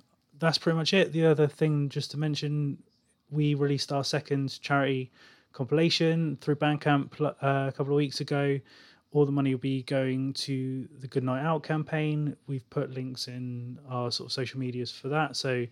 [0.40, 1.12] that's pretty much it.
[1.12, 2.82] The other thing just to mention,
[3.30, 5.12] we released our second charity
[5.52, 8.58] compilation through Bandcamp uh, a couple of weeks ago.
[9.12, 12.36] All the money will be going to the Good Night Out campaign.
[12.48, 15.36] We've put links in our sort of social medias for that.
[15.36, 15.64] So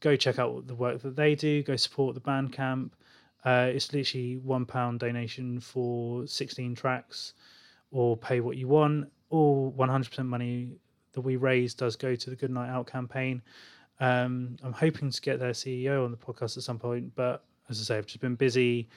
[0.00, 1.62] go check out the work that they do.
[1.62, 2.92] Go support the Bandcamp.
[3.44, 7.34] Uh, it's literally one pound donation for 16 tracks,
[7.90, 9.10] or pay what you want.
[9.30, 10.72] All 100% money
[11.12, 13.42] that we raise does go to the Good Night Out campaign.
[14.00, 17.80] Um, I'm hoping to get their CEO on the podcast at some point, but as
[17.80, 18.88] I say, I've just been busy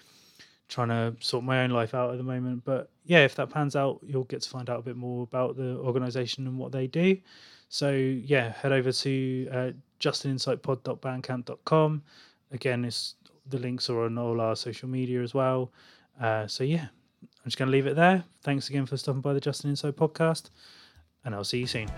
[0.70, 2.64] trying to sort my own life out at the moment.
[2.66, 5.58] But yeah, if that pans out, you'll get to find out a bit more about
[5.58, 7.18] the organization and what they do.
[7.70, 12.04] So yeah, head over to uh, justininsightpod.bandcamp.com.
[12.52, 13.16] Again, it's
[13.50, 15.74] the links are on all our social media as well.
[16.20, 16.88] Uh, so yeah,
[17.44, 18.24] I'm just going to leave it there.
[18.42, 20.50] Thanks again for stopping by the Justin Insight podcast,
[21.26, 21.90] and I'll see you soon.